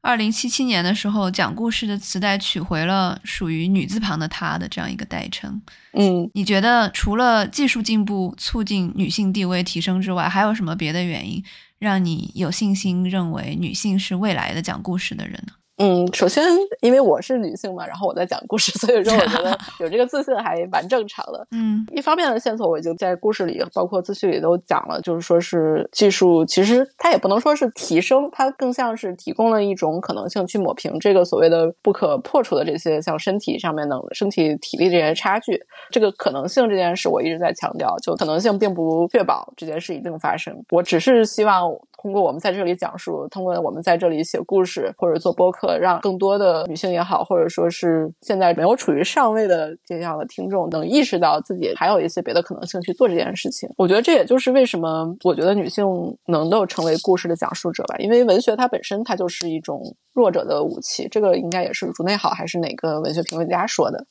[0.01, 5.61] 二零七七年的时候，讲故事的磁带取回了属于女字旁的“她”的这样一个代称。
[5.93, 11.43] 嗯，你觉得除了技术进步促进女性地位提升之外，还有什么别的原因
[11.79, 15.53] 让你有信心认为女性是未来的讲故事的人呢？
[15.79, 16.43] 嗯，首先，
[16.81, 21.47] 因为我是女性嘛，然后我在讲故事， 所以说我觉得 有这个自信还蛮正常的。
[21.53, 35.61] 嗯，一方面的线索我已经在故事里，包括自序里都讲了，就是说是技术，其实它也不能说是提升，它更像是提供了一种可能性去抹平这个所谓的不可破除的这些像身体上面的身体体力这些差距。
[35.93, 40.65] 这个可能性这件事，我一直在强调，就可能性并不确保这件事一定发生。
[40.71, 41.71] 我只是希望。
[42.01, 53.69] 通过我们在这里讲述，通过我们在这里写故事或者做播客，让更多的女性也好，或者说是现在没有处于上位的这样的听众，能意识到自己还有一些别的可能性去做这件事情。
[53.77, 55.85] 我觉得这也就是为什么我觉得女性
[56.27, 59.83] 能够成为故事的讲述者吧，因为文学它本身它就是一种。
[60.15, 64.05] 弱者的武器，这个应该也是竹内好还是哪个文学评论家说的？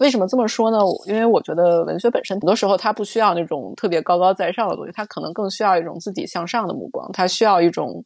[0.00, 0.78] 为什么这么说呢？
[1.06, 8.02] 因为我觉得文学本身很多时候它不需要那种特别高高在上的东西，它可能更需要一种自己向上的目光，它需要一种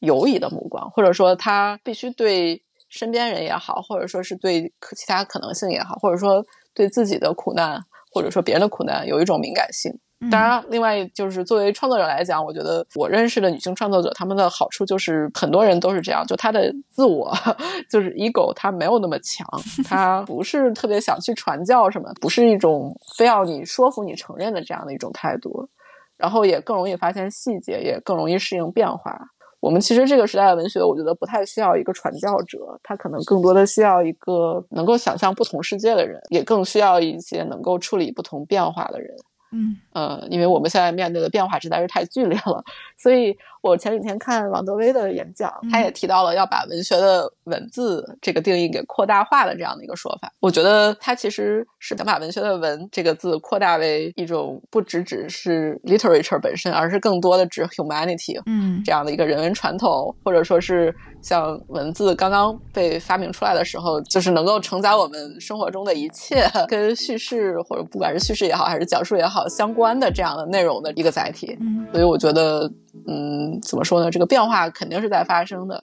[0.00, 7.80] 游移的目光，或者说它必须对身边人也好，或者说是对其他可能性也好，或者说对自己的苦难
[8.12, 9.90] 或者说别人的苦难有一种敏感性。
[10.30, 17.32] 当然，另外就是作为创作者来讲，我觉得我认识的女性创作者，她们的好处就是很多人都是这样，就她的自我
[17.90, 19.46] 就是 ego，她没有那么强，
[19.84, 25.68] 她不是特别想去传教什么，不是一种非要你说服你承认的这样的一种态度，
[26.16, 29.18] 然后也更容易发现细节，也更容易适应变化。
[29.60, 39.14] 我们其实这个时代的文学，我觉得不太需要一个传教者，他可能更多的需要一个能够想象不同世界的人，也更需要一些能够处理不同变化的人。
[39.54, 42.64] 嗯，呃，因为我们现在面对的变化实在是太剧烈了，
[42.96, 50.32] 所以我前几天看王德威的演讲，他也提到了要把文学的文字这个定义给扩大化的这样的一个说法。
[50.40, 60.94] 我觉得他其实是想把文学的“文”这个字扩大为一种不只只是 literature 本身，而是更多的指 humanity，嗯，这样的一个人文传统，或者说是。
[61.22, 71.56] 像文字刚刚被发明出来的时候，就是能够承载我们生活中的一切， 跟叙事或者不管是叙事也好，还是讲述也好相关的这样的内容的一个载体。
[71.60, 72.72] 嗯，所以我觉得，
[73.06, 74.10] 嗯，怎么说呢？
[74.10, 75.82] 这个变化肯定是在发生的。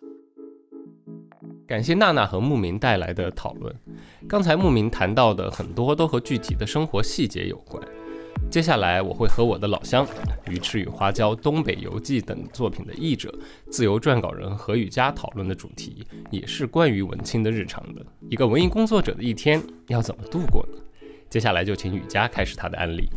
[1.68, 3.74] 感谢娜娜和牧民带来的讨论。
[4.28, 7.82] 刚才牧民谈到的很多都和具体的生活细节有关。
[8.50, 10.04] 接下来我会和我的老乡
[10.50, 13.32] 《鱼翅与花椒》《东北游记》等作品的译者、
[13.70, 18.04] 自由撰稿人何雨佳讨论的主题，也是关于文青的日常的。
[18.30, 20.80] 一个文艺工作者的一天要怎么度过呢？
[21.30, 23.08] 接下来就请雨佳开始他的案例。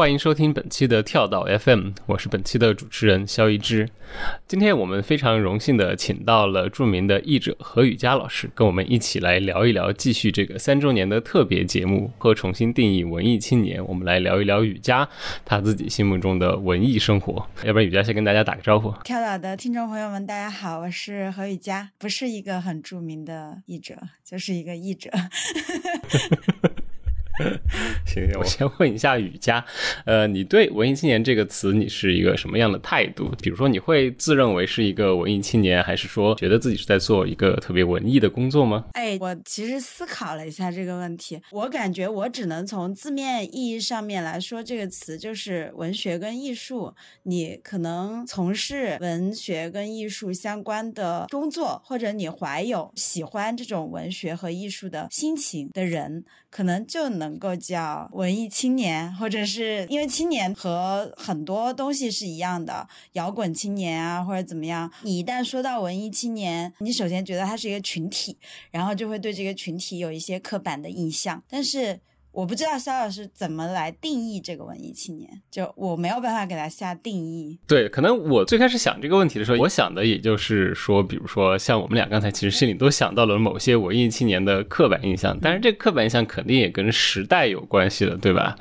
[0.00, 3.86] 欢迎收听本期的跳岛 FM，我是本期的主持人肖一之。
[4.48, 13.84] 今天我们非常荣幸的请到了著名的译者何雨佳老师，跟我们一起来聊一聊，继续这个三周年的特别节目和重新定义文艺青年。
[13.86, 15.06] 我们来聊一聊雨佳
[15.44, 17.46] 他自己心目中的文艺生活。
[17.62, 18.90] 要不然雨佳先跟大家打个招呼。
[19.04, 25.10] 跳岛的听众朋友们，大家好，我是何雨佳，不是一个很著名的译者，就是一个译者。
[28.06, 29.64] 行 行， 我先问一下雨佳，
[30.04, 33.30] 呃，你对“文艺青年”这个词，你是一个什么样的态度？
[33.42, 38.86] 比如说，你会自认为是一个文艺青年，还是说觉得自己是在做一个特别文艺的工作吗？
[38.92, 46.94] 哎，我其实思考了一下这个问题，我感觉我只能从字面意义上面来说，这个词就是文学跟艺术。
[47.22, 56.24] 你可能从事文学跟艺术相关的工作，或者你怀有喜欢这种文学和艺术的心情的人。
[56.50, 64.90] 可能就能能够叫文艺青年，或者是因为青年和很多东西是一样的，摇滚青年啊，或者怎么样。
[65.02, 68.36] 你一旦说到文艺青年，你首先觉得他是一个群体，
[68.72, 71.40] 然后就会对这个群体有一些刻板的印象。
[71.48, 72.00] 但是
[72.32, 77.58] 我不知道肖老师怎么来定义这个文艺青年，就我没有办法给他下定义。
[77.66, 88.56] 对，可能我最开始想这个问题的时候，我想的也就是说，比如说像我们俩刚才其实心里都想到了某些文艺青年的刻板印象，但是这个刻板印象肯定也跟时代有关系的，对吧？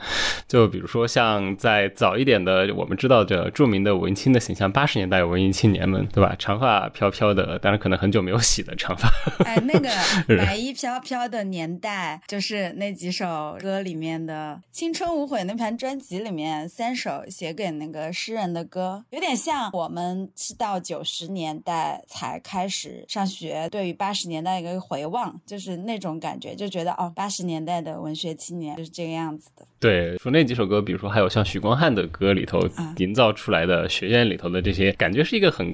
[0.47, 6.35] 就比如说像在早一点的，我们知道的著名的文青的形象，八十年代文艺青年们，对吧？
[6.39, 9.07] 长发飘飘的，当然可能很久没有洗的长发。
[9.45, 9.89] 哎，那个
[10.37, 13.58] 白衣飘飘的年代，就是那几首。
[13.59, 29.65] 歌里面的《青春无悔》那盘专辑里面三首写给那个诗人的歌，有点像我们是到九十年代才开始上学，对于八十年代一个回望，就是那种感觉，就觉得哦，八十年代的文学青年就是这个样子的。
[29.79, 32.59] 对，说那几首歌，比如说还有像许光汉的歌里头
[32.97, 35.73] 营造出来的学院里头的这些感觉，是一个很，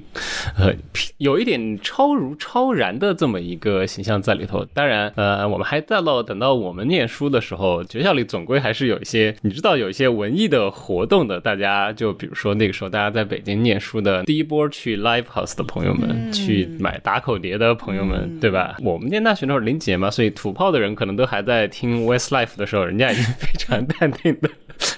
[0.56, 0.72] 呃，
[1.18, 4.64] 有一点超如超然的这么一个形象在里头。
[4.72, 11.40] 当然，呃，我们还到了等到我们念书的时候，学校里总归还是有一些你知道有一些文艺的活动的。
[11.40, 18.76] 大家就比如说那个时候大家在北京念书的第一波去 live house 的朋友们，去买打口碟的朋友们，对吧？
[18.82, 23.84] 我们念大学那时候零几年嘛，所以土炮的人可能都还在听 Westlife 的时候，人家已经 非常。
[23.98, 24.50] 淡定的。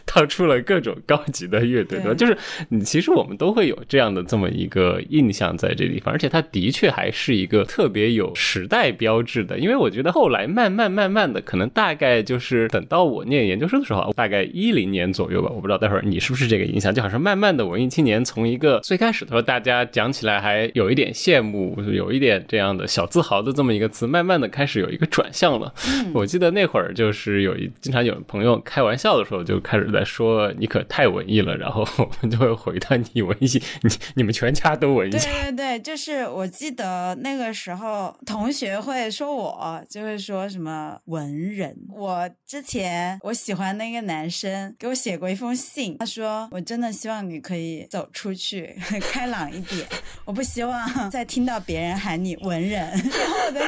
[0.18, 2.14] 套出了各种高级的乐队，对吧？
[2.14, 2.36] 就是
[2.70, 9.59] 你其实我们都会有这样的这么一个印象在这地方，而且它的确还是一个特别有时代标志的。
[9.59, 25.70] 因为我觉得后来慢慢慢慢的，可能大概就是等到我念研究生的时候，大概一零年左右吧，我不知道待会儿你是不是这个印象，就好像慢慢的文艺青年从一个最开始的时候大家讲起来还有一点羡慕，有一点这样的小自豪的这么一个词，慢慢的开始有一个转向了。
[26.14, 29.97] 我记得那会儿就是有一经常有朋友开玩笑的时候就开始在。
[30.05, 33.46] 说你可太文艺了，然后我们就会回他你文艺，
[33.82, 35.11] 你你们全家都文艺。
[35.11, 41.76] 对对对，就是我记得那个时候同学会说我就会说什么文人。
[41.90, 48.74] 我之前我喜欢那个男生给我写过一封信，他说我真的希望你可以走出去，
[49.11, 49.86] 开朗一点，
[50.24, 52.80] 我不希望再听到别人喊你文人。
[52.88, 53.61] 然后我的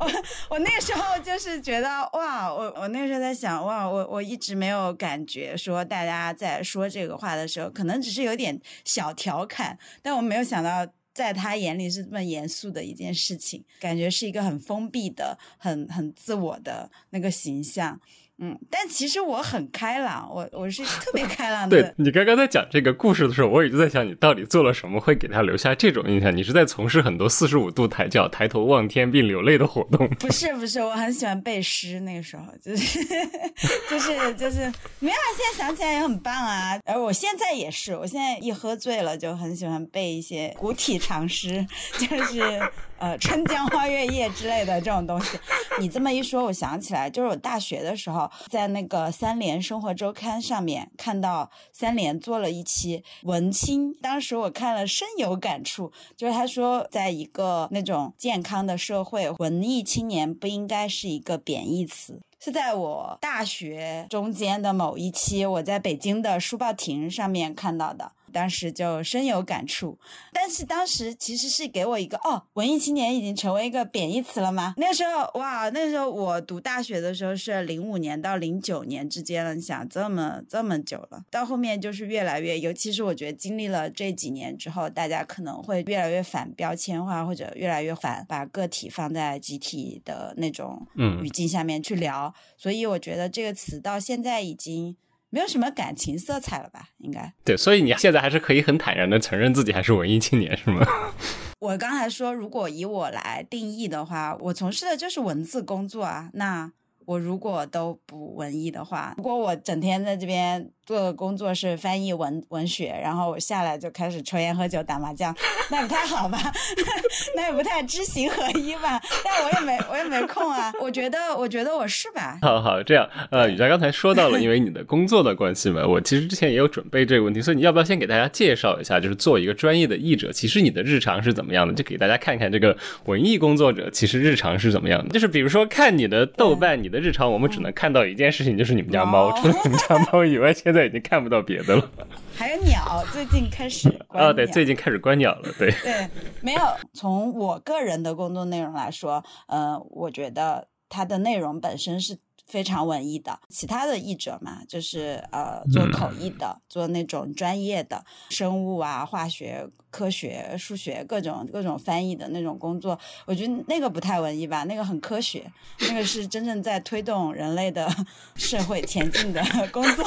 [0.00, 0.10] 我
[0.50, 5.77] 我那个时候就是觉得哇，我我那个时候在想哇，我我一直没有感觉说。
[5.84, 18.00] 大家在说这个话的时候，可能只是有点小调侃，但我没有想到，在他眼里是这么严肃的一件事情，感觉是一个很封闭的、很很自我的那个形象。
[18.40, 21.82] 嗯，但其实我很开朗，我我是特别开朗的。
[21.82, 26.34] 对你刚刚在讲这个故事的时候，我一直在想，你到底做了什么会给他留下这种印象？
[26.36, 30.08] 你是在从事很多四十五度抬脚、抬头望天并流泪的活动？
[30.20, 33.00] 不是不是，我很喜欢背诗，那个时候就是
[33.90, 36.78] 就是就是，没有，现在想起来也很棒啊。
[36.84, 41.66] 而我现在也是，我现在一喝醉了就很喜欢背一些古体长诗，
[41.98, 42.40] 就是
[42.98, 45.36] 呃《春江花月夜》之类的这种东西。
[45.80, 48.27] 你这么一说，我想起来，就是我大学的时候。
[48.48, 55.92] 在那个三联生活周刊上面看到三联做了一期文青，当时我看了深有感触。
[56.16, 62.20] 就是他说，在一个那种健康的社会，文艺青年不应该是一个贬义词。
[62.40, 68.12] 是在我大学中间的某一期，我在北京的书报亭上面看到的。
[68.32, 69.98] 当时就深有感触，
[70.32, 74.74] 但是当时其实是给我一个哦，文艺青年已经成为一个贬义词了吗？
[74.76, 90.86] 那时候哇，那时候我读大学的时候是零五年到零九年之间了，你想这么这么久了，到后面就是越来越，尤其是我觉得经历了这几年之后，大家可能会越来越反标签化，或者越来越反把个体放在集体的那种
[91.22, 94.96] 语境下面去聊，所以我觉得这个词到现在已经。
[95.30, 96.88] 没有什么感情色彩了吧？
[96.98, 100.86] 应该对，所以你现在还是可以很坦然的承认自己还是文艺青年，是吗？
[101.60, 106.30] 我刚才说，如果以我来定义的话，我从事的就是文字工作啊。
[106.34, 106.70] 那
[107.04, 110.70] 我如果都不文艺的话，如果我整天在这边。
[110.88, 115.36] 做的工作是翻译文文学，然后我下来就开始抽烟喝酒打麻将，
[115.70, 116.38] 那不太好吧？
[117.36, 118.98] 那也不太知行合一吧？
[119.22, 120.72] 但我也没我也没空啊。
[120.80, 122.38] 我觉得我觉得我是吧？
[122.40, 131.74] 好好这样，呃，雨佳刚才说到了，因为你的工作的关系嘛，我其实之前也有准备这个问题，所以你要不要先给大家介绍一下，就是做一个专业的译者，其实你的日常是怎么样的？
[131.74, 132.74] 就给大家看看这个
[133.04, 135.10] 文艺工作者其实日常是怎么样的。
[135.10, 139.30] 就是比如说看你的豆瓣，你的日常，我们只能看到一件事情，就是你们家猫。
[139.36, 140.77] 除了你们家猫以外，现在。
[140.86, 141.90] 已经看不到别的了，
[142.36, 146.08] 还有鸟，最近开始 啊，对，最近开始观鸟了，对对，
[146.40, 146.60] 没有。
[146.94, 152.18] 从我个人的工作内容来说，呃，我觉得它的内容本身是
[152.48, 165.44] 非常文艺的，其他的译者嘛，就是呃做口译的，做那种专业的生物啊、化学、科学、数学各种各种翻译的那种工作，我觉得那个不太文艺吧，那个很科学，
[165.80, 167.88] 那个是真正在推动人类的
[168.34, 170.04] 社会前进的 工作。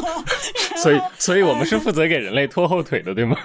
[0.78, 3.38] 所以，所以我们 是负责给人类拖后腿的，对吗？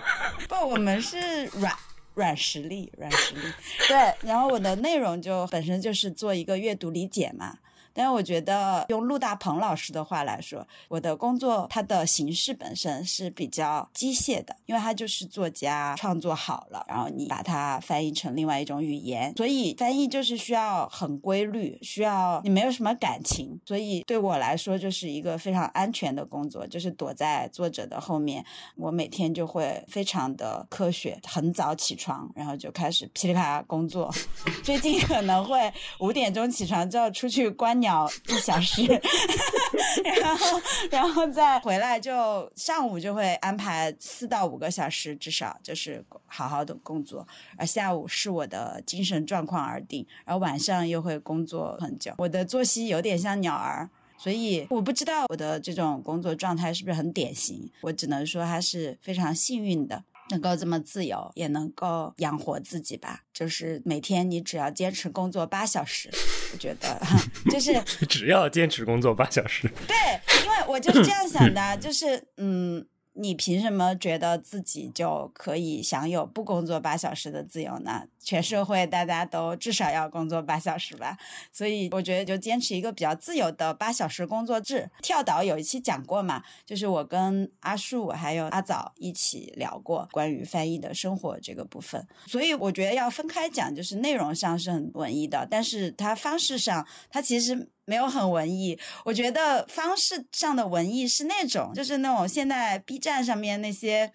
[0.48, 1.72] 不，我们是软。
[2.14, 3.42] 软实力，软实力，
[3.88, 4.14] 对。
[4.26, 7.58] 然后我的内容就本身就是做一个阅读理解嘛。
[7.96, 28.44] 但是我觉得用陆大鹏老师的话来说，我的工作它的形式本身是比较机械的，因为他就是作家创作好了，然后你把它翻译成另外一种语言，所以翻译就是需要很规律，需要你没有什么感情，所以对我来说就是一个非常安全的工作，就是躲在作者的后面，
[28.76, 34.12] 我每天就会非常的科学，很早起床，然后就开始噼里啪啦工作，
[34.62, 37.85] 最近可能会五点钟起床就要出去观鸟。
[37.86, 38.82] 鸟一小时，
[40.20, 40.60] 然后，
[40.90, 47.24] 然后再回来，就上午就会安排四到五个小时，至少就是好好的工作。
[47.56, 52.12] 而下午是我的精神状况而定，然后晚上又会工作很久。
[52.18, 53.88] 我的作息有点像鸟儿，
[54.18, 57.70] 所以我不知道我的这种工作状态是不是很典型。
[57.82, 60.02] 我只能说还是非常幸运的。
[60.30, 63.20] 能够这么自由，也能够养活自己吧。
[63.32, 66.10] 就是每天你只要坚持工作八小时，
[66.52, 67.00] 我觉得
[67.50, 69.68] 就是只要坚持工作八小时。
[69.86, 69.96] 对，
[70.44, 72.86] 因为我就是这样想的，就是嗯。
[73.18, 78.06] 你凭什么觉得自己就可以享有不工作八小时的自由呢？
[78.22, 81.16] 全社会大家都至少要工作八小时吧，
[81.52, 84.90] 所以我觉得就坚持一个比较自由的八小时工作制。
[85.00, 97.70] 跳岛有一期讲过嘛，就是我跟阿树还有阿枣一起聊过关于翻译的生活这个部分，所以我觉得要分开讲，就是内容上是很文艺的，但是它方式上它其实。
[97.86, 104.12] 没有很文艺，我觉得方式上的文艺是那种，就是那种现在 B 站上面那些。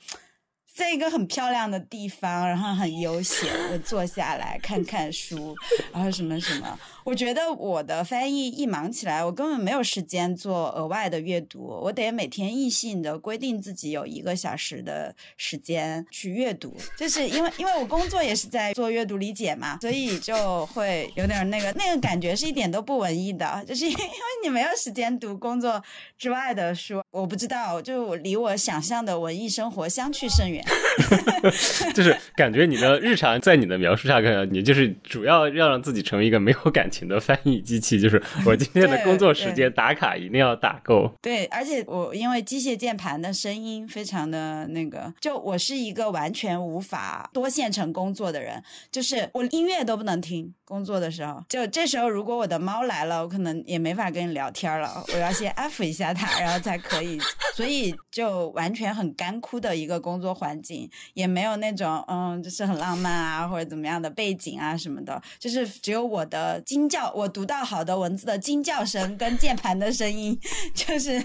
[0.73, 5.56] 在一个很漂亮的地方，然后很悠闲的坐下来看 看书，
[5.91, 6.80] 然后什么什么。
[7.03, 16.76] 我觉得我的翻译一忙起来，我根本没有时间做额外的阅读，我得每天硬性的规定自己有一个小时的时间去阅读。
[16.98, 24.03] 就是因为因为我工作也是在做阅读理解嘛，所以就会有点那个那个感觉是一点都不文艺的，就是因为
[24.43, 25.84] 你没有时间读工作
[26.18, 27.01] 之外的书。
[27.12, 30.64] 我不知道，就我离我想象的文艺生活相去甚远。
[31.94, 38.00] 就是感觉你的日常在你的描述下看，你就是主要要让自己成为一个没有感情的翻译机器。
[38.00, 41.12] 就是我今天的工作时间打卡一定要打够。
[41.22, 50.54] 对，而且我因为机械键盘的声音非常的那个，就我是一个完全无法多线程工作的人，就是我音乐都不能听。
[50.72, 55.03] 工作的时候，就这时候如果我的猫来了，我可能也没法跟你聊天了。
[55.14, 57.19] 我要先安抚一下它，然后才可以。
[57.53, 60.89] 所以就完全很干枯的一个工作环境。
[61.14, 70.39] 也没有那种嗯，就是很浪漫啊，或者怎么样的背景啊什么的，就是只有我的惊叫，我读到好的文字的惊叫声跟键盘的声音，
[70.73, 71.22] 就是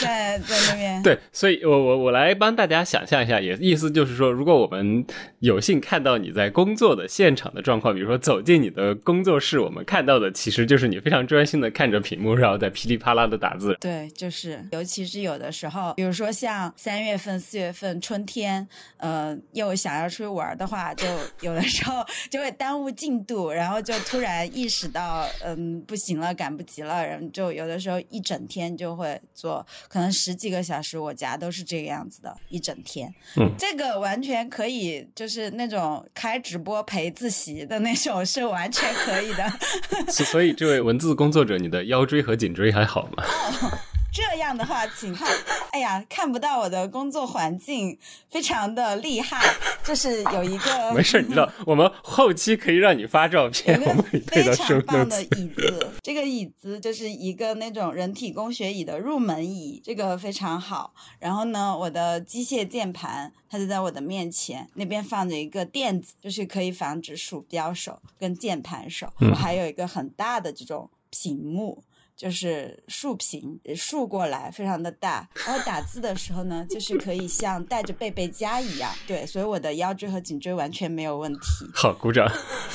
[0.00, 1.02] 在在那边。
[1.02, 5.04] 对，所以我我我来帮大家想象一下，也意思就是说，如果我们
[5.40, 13.76] 有幸看到你在工作的现场的状况，比如说走进你的工作室，我们看到的其实就是你非常专心的看着屏幕，然后在噼里啪啦的打字。
[13.80, 18.66] 对，就是，尤其是有的时候，比如说像三月份、四月份春天。
[18.98, 21.06] 呃，又想要出去玩的话，就
[21.40, 33.12] 有的时候就会耽误进度，然后就突然意识到，嗯，不行了，赶不及了，然后就有的时候一整天就会做，可能十几个小时，我家都是这个样子的，一整天。
[33.36, 39.52] 嗯，这个完全可以，就是那种开直播陪自习的那种，是完全可以的。
[40.12, 43.24] 所以，这位文字工作者，你的腰椎和颈椎还好吗？
[44.16, 45.28] 这样的话，请看，
[45.72, 47.98] 哎呀，看不到我的工作环境，
[48.30, 49.44] 非常的厉害。
[49.84, 55.92] 就是有一个 没事，你知道，我们后期可以让你发照片，我们非常棒的椅子。
[56.02, 60.94] 这个椅子就是一个那种人体工学椅的入门椅，这个非常好。
[61.18, 69.12] 然后呢，我的机械键盘它就在我的面前，那边放着一个垫子，就是可以防止鼠标手跟键盘手。
[69.20, 71.84] 我还有一个很大的这种屏幕。
[72.16, 75.28] 就是竖屏竖过来，非常的大。
[75.46, 78.90] 然后打字的时候呢，就是可以像带着背背佳一样。
[79.06, 81.40] 对，所以我的腰椎和颈椎完全没有问题。
[81.74, 82.26] 好，鼓掌。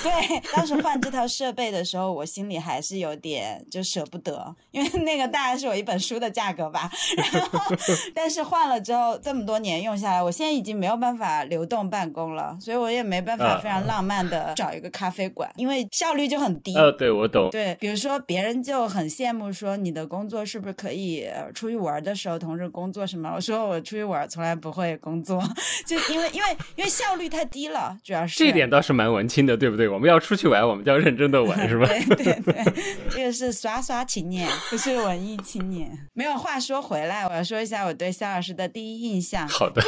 [0.03, 0.11] 对，
[0.53, 6.91] 当时换这套设备的时候，我心里还是有点就舍不得，因为那个大概是我一本书的价格吧。
[7.17, 7.75] 然后，
[8.13, 16.75] 但是换了之后，这么多年用下来，我现在已经没有办法流动办公了，所以我也没办法非常浪漫的找一个咖啡馆，因为效率就很低。
[16.75, 17.49] 呃，对我懂。
[17.49, 19.30] 对，比如说别人就很羡。
[19.31, 23.31] 羡慕说你的工作是不是可以呃出去玩的时候同时工作什么？
[23.33, 25.41] 我说我出去玩从来不会工作，
[25.87, 29.87] 就因为因为因为效率太低了，主要是这点倒是蛮文青的，对不对？
[29.87, 31.87] 我们要出去玩，我们就要认真的玩，是吧？
[31.87, 32.73] 对对对，
[33.09, 35.89] 这个是刷刷青年，不是文艺青年。
[36.13, 39.47] 没有话说回来，我要说一下我对肖老师的第一印象。
[39.47, 39.81] 好的，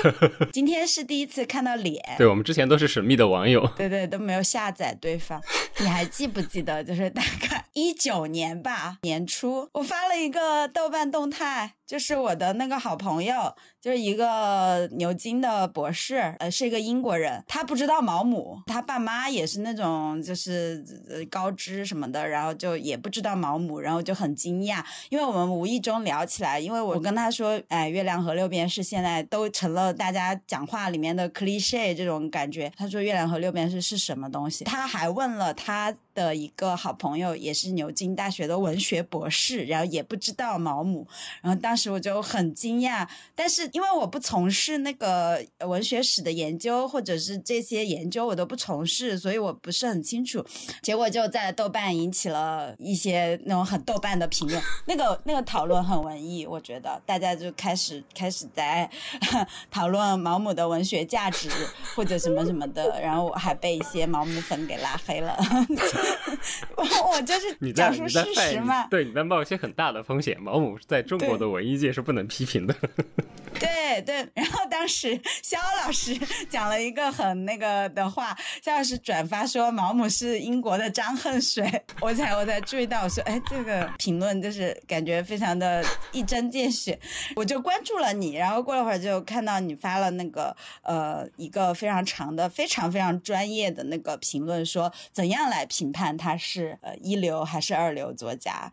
[0.53, 2.01] 今天是第一次看到脸。
[2.17, 3.69] 对我们之前都是神秘的网友。
[3.75, 5.41] 对对，都没有下载对方。
[5.79, 6.81] 你还记不记得？
[6.81, 9.32] 就是大概一九年吧，年初，
[9.73, 11.75] 我发了一个豆瓣动态。
[11.93, 17.43] 就是我的那个好朋友，就是一个牛津的博士，呃，是一个英国人。
[17.47, 20.83] 他不知道毛姆，他爸妈也是那种就是
[21.29, 32.73] 高知什么的，然后就也不知道毛姆，然后就很惊讶，因为我们无意中聊起来，因为我跟他说，哎，月亮和六便士现在都成了大家讲话里面的 cliche 这种感觉。
[32.75, 34.63] 他说月亮和六便士是什么东西？
[34.63, 41.07] 他还问了他的一个好朋友，也是牛津大学的文学博士，然后也不知道毛姆，
[41.43, 41.73] 然后当。
[41.73, 43.05] 当时我就很惊讶，
[43.35, 50.45] 但是因为我不从事那个文学史的研究，或者是这些研究我都不从事，所以我不是很清楚。
[50.81, 58.89] 结果就在豆瓣引起了一些那种很豆瓣的评论，那个那个讨论很文艺，我觉得大家就开始开始在
[59.69, 61.49] 讨论毛姆的文学价值
[61.95, 65.35] 或者什么什么的，然后我还被一些毛姆粉给拉黑了。
[67.11, 70.39] 我就是讲述事实嘛，对，你在冒一些很大的风险。
[70.39, 71.72] 毛姆在中国的文。
[71.73, 72.75] 理解是不能批评的，
[73.59, 74.29] 对对。
[74.35, 76.15] 然后当时肖老师
[76.47, 81.67] 讲了一个很那个的话，肖老师转发说毛姆是英国的张恨水，
[81.99, 86.99] 我才我才注意到，说哎，这个评论就是感觉非常的一针见血，
[87.35, 98.71] 我就关注了你，然后过了会儿就看到你发了那个呃一个非常长的、非常非常专业的那个评论，说怎样来评判他是呃一流还是二流作家。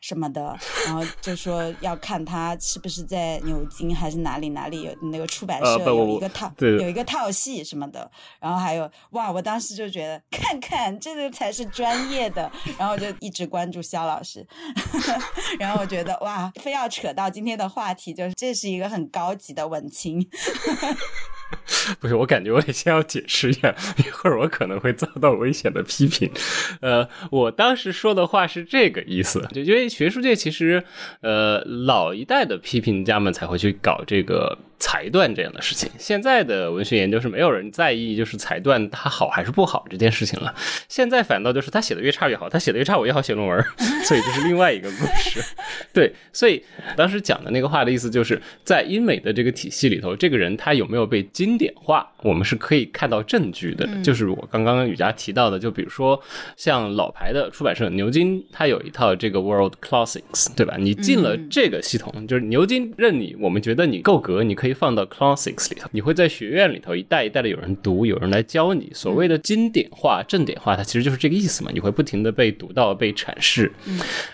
[0.00, 0.56] 什么的，
[0.86, 8.10] 然后就说要看他是不是在牛津还是哪里哪里有那个出版社有一个套有一个套系什么的，
[8.40, 14.46] 然后还有哇，我当时就觉得看看这个才是专业的，然后就一直关注肖老师，
[15.58, 20.24] 然后我觉得哇，非要扯到今天的话题，就是这是一个很高级的文青。
[22.00, 26.30] 不是，我感觉我得先要解释一下， 一会儿我可能会遭到危险的批评。
[26.80, 30.84] 呃，我当时说的话是这个意思，就因为学术界其实，
[31.20, 34.58] 呃，老一代的批评家们才会去搞这个。
[34.78, 40.54] 裁断这样的事情，现在的文学研究是没有人在意，就是裁断它好还是不好这件事情了。
[40.88, 43.60] 现在反倒就是他写的越差越好，他写的越差我越好写论文，
[44.04, 45.42] 所以这是另外一个故事。
[45.92, 46.62] 对，所以
[46.96, 53.84] 当时讲的那个话的意思就是在英美的这个体系里头，这个人他有没有被经典化，我们是可以看到证据的。
[54.02, 56.20] 就是我刚刚雨佳提到的，就比如说
[56.56, 60.76] 像老牌的出版社牛津，它有一套这个 World Classics，对吧？
[60.78, 64.67] 你进了这个系统，就是牛津认你，我们觉得你够格，你可以。
[64.68, 68.90] 可以放到 classics 里头，你会在学院里头一代一代的有人读，有人来教你。
[68.92, 71.70] 所谓的经典化、正典化，它其实就是这个意思嘛。
[71.72, 73.72] 你会不停的被读到、被阐释。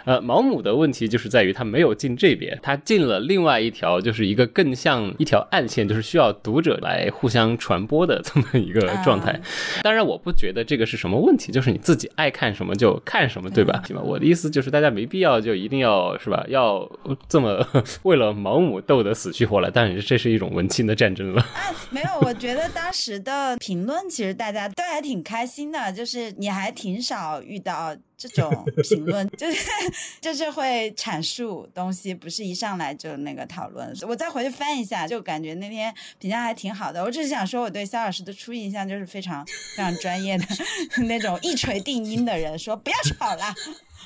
[0.05, 9.41] 呃，毛姆的问题就是在于他没有进这边，他进了另外一条，就是一个更像一条暗线，就是需要读者来互相传播的这么一个状态。
[9.85, 13.81] 当然，我不觉得这个是什么问题，就是你自己爱看什么就看什么，对吧？
[13.87, 14.03] 对吧？
[14.03, 16.45] 我的意思就是大家没必要就一定要是吧？
[16.49, 16.91] 要
[17.29, 17.65] 这么
[18.03, 20.35] 为了毛姆斗得死去活来，但是这是。
[20.35, 21.71] 一种文青的战争了啊！
[21.91, 28.51] 没有，我觉得当时的评论其实大家都还挺开心的，就是你还挺少遇到这种
[28.83, 29.71] 评论，就 是
[30.21, 33.97] 就是会阐述东西，不是一上来就那个讨论。
[34.09, 37.05] 我再回去翻一下，就感觉那天评价还挺好的。
[37.05, 40.45] 我只是想说，我对肖老师的初印象就是非常非常专业的
[41.07, 43.55] 那种一锤定音的人，说不要吵了。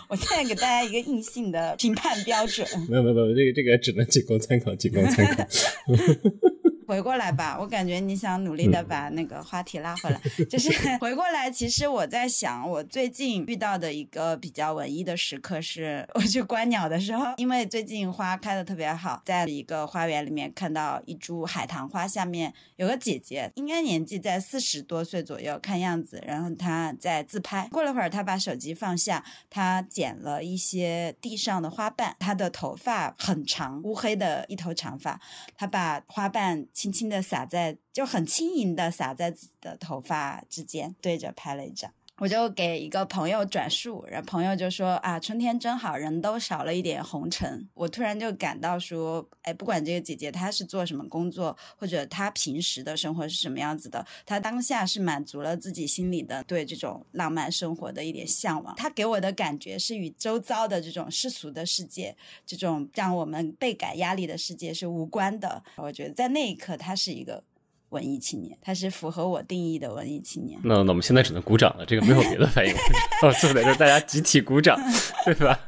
[0.09, 2.67] 我现在给大家一个硬性的评判标准。
[2.89, 5.45] 没有没有没有，这个这个只能仅供参考，仅供参考。
[6.89, 11.51] 回过来吧，我感觉你想努力的把那个话题拉回来，就是 回过来。
[11.51, 27.69] 其实我在想，我最近遇到的一个比较文艺的时刻是，我去观鸟的时候，因为最近花开的特别好，在一个花园里面看到一株海棠花下面有个姐姐，应该年纪在四十多岁左右，看样子，然后她在自拍。
[27.71, 35.21] 过了会儿，她把手机放下，她捡了一些地上的花瓣，她的头发很长，乌黑的一头长发，
[35.55, 36.65] 她把花瓣。
[36.79, 41.93] 轻轻的洒在，就很轻盈的洒在自己的头发之间，对着拍了一张。
[42.19, 47.69] 我就给一个朋友转述，然后朋友就说啊，春天真好，人都少了一点红尘。
[47.75, 58.75] 我突然就感到说，哎，不管这个姐姐她是做什么工作，或者她平时的生活是什么样子的，她当下是满足了自己心里的对这种浪漫生活的一点向往。
[58.75, 65.63] 她给我的感觉是与周遭的这种世俗的世界，这种让我们倍感压力的世界是无关的。
[65.77, 67.45] 我觉得在那一刻，她是一个。
[67.91, 70.59] 文艺青年，他是符合我定义的文艺青年。
[70.63, 72.73] 那那我们现在只能鼓掌了，这个没有别的反应。
[73.23, 74.79] 哦，坐在这，大家集体鼓掌，
[75.25, 75.59] 对吧？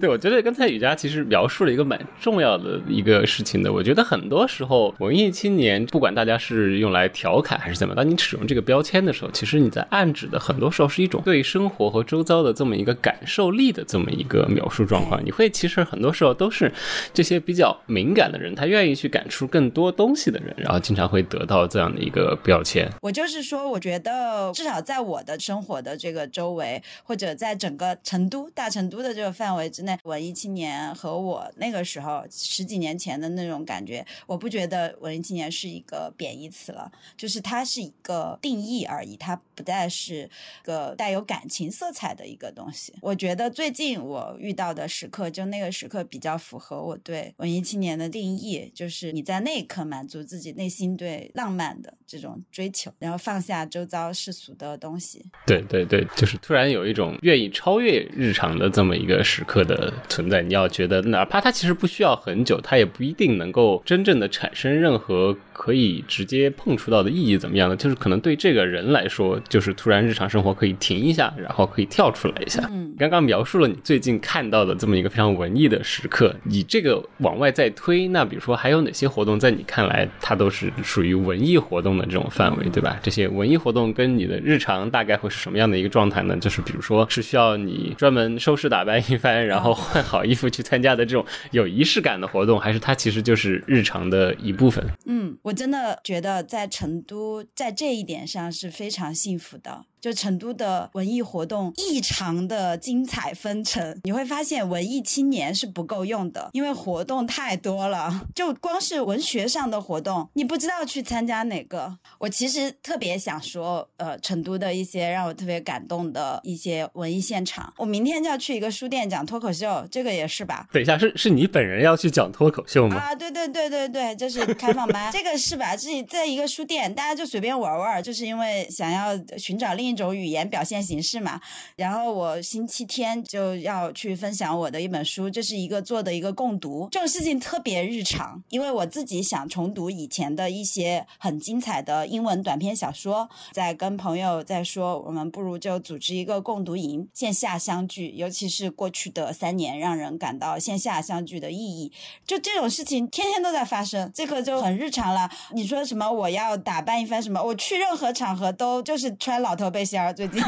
[0.00, 3.72] 对，我觉得刚才雨佳其实描述了一个蛮重要的一个事情的。
[3.72, 15.24] 我觉得很多时候，文艺青年，不管大家是用来调侃还是怎么，当你使用这个标签的时候，其实你在暗指的很多时候是一种对生活和周遭的这么一个感受力的这么一个描述状况。
[15.24, 16.70] 你会其实很多时候都是
[17.14, 21.51] 这些比较敏感的人，他愿意去感触更多东西的人，然后经常会得到。
[21.52, 40.30] 到这样的一个标签，我就是说，我觉得至少在我的生活的这个周围，或者在整个成都大成都的这个范围之内，文艺青年和我那个时候十几年前的那种感觉，我不觉得文艺青年是一个贬义词了，就是它是一个定义而已，它不再是
[40.62, 42.94] 个带有感情色彩的一个东西。
[43.02, 51.30] 我觉得最近我遇到的时刻，就那个时刻比较符合我对文艺青年的定义，就是你在那一刻满足自己内心对。
[51.42, 55.20] 浪漫的这种追求，然后放下周遭世俗的东西。
[55.44, 60.40] 对对对，就是突然有一种愿意超越日常的这么一个时刻的存在。
[60.40, 67.36] 你要觉得，哪怕它其实不需要很久，它也不一定能够真正的产生任何可以直接碰触到的意义。
[67.36, 67.74] 怎么样的？
[67.74, 72.64] 就是可能对这个人来说，就是突然日常生活可以停一下，然后可以跳出来一下。
[72.70, 81.31] 嗯，刚刚描述了你最近看到的这么一个非常文艺的时刻，你这个往外再推，那比如说还有哪些活动在你看来，它都是属于文。
[81.32, 83.00] 文艺活动的这种范围，对吧？
[83.02, 86.36] 这些文艺活动跟你的日常大概会是什么样的一个状态呢？
[86.36, 94.84] 就是比如说是需要你专门收拾打扮一番，然后换好衣服去参加的这种有仪式感的活动，还是它其实就是日常的一部分？
[95.06, 99.86] 嗯，我真的觉得在成都，在这一点上是非常幸福的。
[100.02, 108.26] 就成都的文艺活动异常的精彩纷呈，你会发现文艺青年是不够用的，因为活动太多了。
[108.34, 111.96] 就光是文学上的活动，你不知道去参加哪个。
[112.18, 117.72] 我其实特别想说，呃，成都的一些让我特别感动的一些文艺现场。
[117.76, 120.66] 我明天就要去一个书店讲脱口秀，这个也是吧？
[120.72, 122.96] 等一下，是是你本人要去讲脱口秀吗？
[122.96, 125.76] 啊，对对对对对，这是开放班， 这个是吧？
[125.76, 130.02] 是在一个书店，大家就随便玩玩，就是因为想要寻找另一。
[130.02, 131.40] 种语言表现形式嘛，
[131.76, 151.92] 然后我星期天就要去分享我的一本书，这是一个做的一个共读，这种事情特别日常，因为我自己想重读以前的一些很精彩的英文短篇小说，在跟朋友在说，我们不如就组织一个共读营，线下相聚，尤其是过去的三年，让人感到线下相聚的意义，
[152.26, 155.30] 就这种事情天天都在发生，这个就很日常了。
[155.52, 159.81] 你说什么我要打扮一番什么，我去任何场合都就是穿老头背。
[159.82, 160.40] 背心儿最近，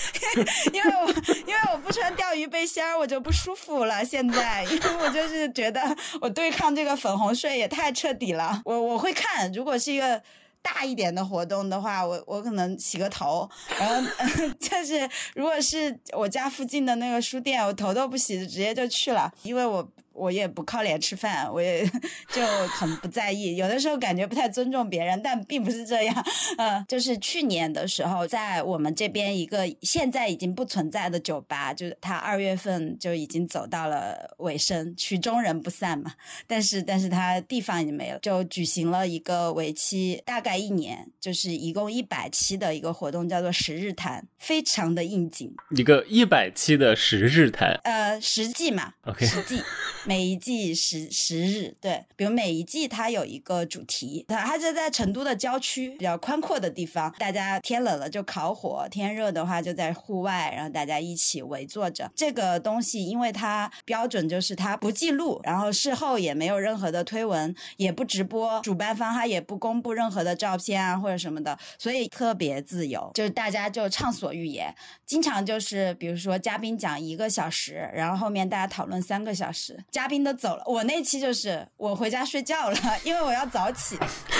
[0.72, 1.06] 因为我
[1.46, 4.02] 因为我不穿钓鱼背心儿我就不舒服了。
[4.02, 8.62] 现在，因为我就是觉得我对抗这个粉红睡也太彻底了。
[8.64, 10.22] 我我会看，如果是一个
[10.62, 13.46] 大一点的活动的话，我我可能洗个头，
[13.78, 14.10] 然后
[14.58, 19.86] 就是如果是我家附近的那个书店，我头都不洗，直接就去了，因为我。
[20.20, 21.84] 我也不靠脸吃饭，我也
[22.28, 23.56] 就很不在意。
[23.56, 26.26] 有的时候感觉不太尊重别人，但并不是这样。
[26.58, 36.12] 嗯，就是去年的时候，在我们这边一个现在已经不存在的酒吧，就是它二月份就已经走到了尾声，曲终人不散嘛。
[36.46, 45.50] 但是，但是它地方已经没了，就举行了一个为期大概一年，就是一共一百期的一个活动，叫做十日谈，非常的应景。
[45.76, 49.62] 一个一百期的十日谈，呃，实际嘛，OK，十季。
[50.10, 62.10] 每一季十十日，对，比如每一季它有一个主题，它它就在成都的郊区比较宽阔的地方，大家天冷了就烤火，天热的话就在户外，然后大家一起围坐着。
[62.16, 74.74] 这个东西因为它标准就是它不记录，然后事后也没有任何的推文，也不直播，主办方他也不公布任何的照片啊或者什么的，所以特别自由，就是大家就畅所欲言，
[75.06, 79.78] 经常就是比如说嘉宾讲一个小时，然后后面大家讨论三个小时。
[80.00, 83.98] 嘉嘉宾都走了，我那期就是我回家睡觉了， 因为我要早起，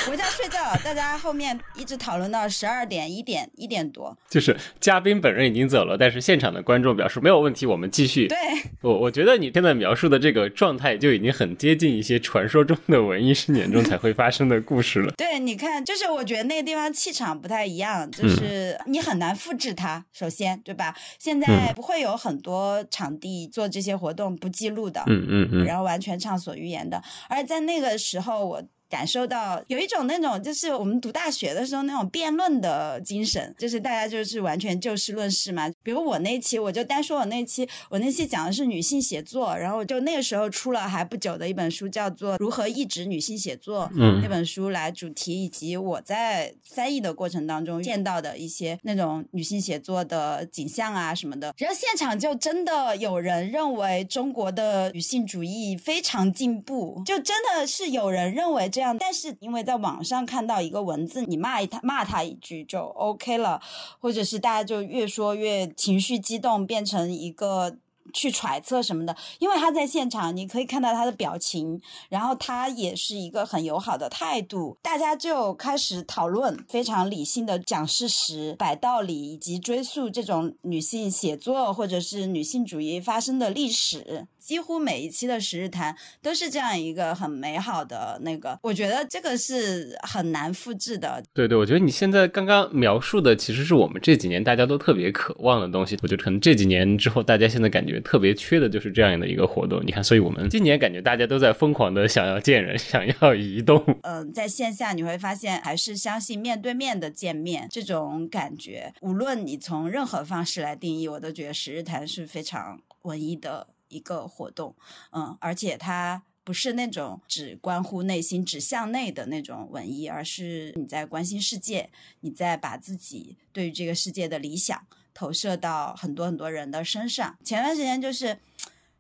[0.09, 0.59] 回家睡觉。
[0.83, 8.27] 大家后面一直讨论到十二点、一点、一点多，就是嘉宾本人已经走了，但是现场的观众表示没有问题，我们继续。
[8.27, 8.39] 对，
[8.81, 15.13] 我我觉得你现在描述的这个状态就已经很接近一些传说中的文艺青年中才会发生的故事了。
[15.19, 20.03] 对，你看，就是我觉得那个地方气场不太一样，就是你很难复制它。
[20.11, 20.97] 首先，对吧？
[21.19, 27.03] 现在不会有很多场地做这些活动不记录的，嗯嗯嗯，然后完全畅所欲言的。
[27.29, 28.63] 而在那个时候，我。
[28.91, 35.71] 感受到有一种那种，就是我们读大学的时候那种辩论的精神，就是大家就是完全就事论事嘛。
[35.85, 43.85] 比如我那期，我就单说我那期，我那期讲的是女性写作，然后就那个时候出了还不久的一本书，叫做《如何抑制女性写作》。
[43.95, 51.55] 嗯，那本书来主题以及我在翻译的过程当中见到的一些那种女性写作的景象啊什么的。
[51.59, 58.80] 然后现场就真的有人认为中国的女性主义非常进步，就真的是有人认为这。
[58.81, 63.61] 这样，但是因为在网上看到一个文字，你骂他骂他一句就 OK 了，
[63.99, 67.77] 或者是大家就越说越情绪激动，变成一个
[68.15, 69.15] 去揣测什么的。
[69.39, 71.79] 因为他在现场，你可以看到他的表情，
[72.09, 84.27] 然后他也是一个很友好的态度，大家就开始讨论，非常理性的讲事实、摆道理，以及追溯这种女性写作或者是女性主义发生的历史。
[84.41, 91.23] 几乎每一期的十日谈都是这样一个很美好的那个，我觉得这个是很难复制的。
[91.35, 95.99] 对对，我觉得你现在刚刚描述的其实是我们这几年大家都特别渴望的东西。
[96.03, 99.85] 我觉得可能这几年之后，大家现在感觉特别缺的就是这样的一个活动。
[99.85, 103.85] 你看，所以我们今年感觉大家都在疯狂的想要见人，想要移动。
[104.03, 108.93] 嗯，在线下你会发现，还是相信面对面的见面这种感觉。
[109.03, 113.67] 无论你从任何方式来定义，我都觉得十日谈是非常文艺的。
[113.91, 114.75] 一个活动，
[115.11, 121.91] 嗯，而且它不是那种只关乎内心、只向内的那种文艺，而是你在关心世界，
[122.21, 127.37] 你在把自己对于这个世界的理想投射到很多很多人的身上。
[127.45, 128.39] 前段时间就是。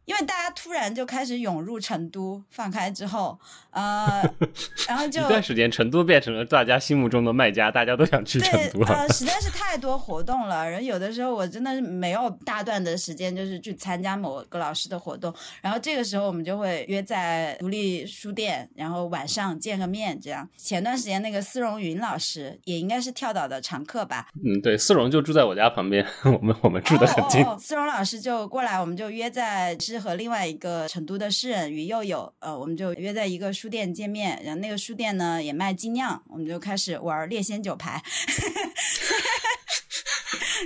[0.05, 3.39] 因为大家突然就开始涌入成都，放开之后，
[3.70, 4.22] 呃，
[4.89, 8.81] 然后就一段时间，成都变成了大家心目中的卖家，大家都想去成都。
[8.86, 15.32] 呃，实在是太多活动了，人有的时候我真的是没有大段的时间，就是去参加某个老师的活动。
[15.62, 20.48] 然后这个时候我们就会约在独立书店，然后晚上见个面，这样。
[20.56, 24.27] 前段时间那个司荣云老师也应该是跳岛的常客吧？
[24.44, 27.44] 嗯，对，司荣就住在我家旁边， 我们我们住的很近。
[27.59, 30.01] 司荣老师就过来，我们就约在是。
[30.01, 38.03] 和另外一个成都的诗人于佑佑，呃，我们就约在一个书店见面，然后那个书店呢也卖精酿，我们就开始玩烈仙酒牌。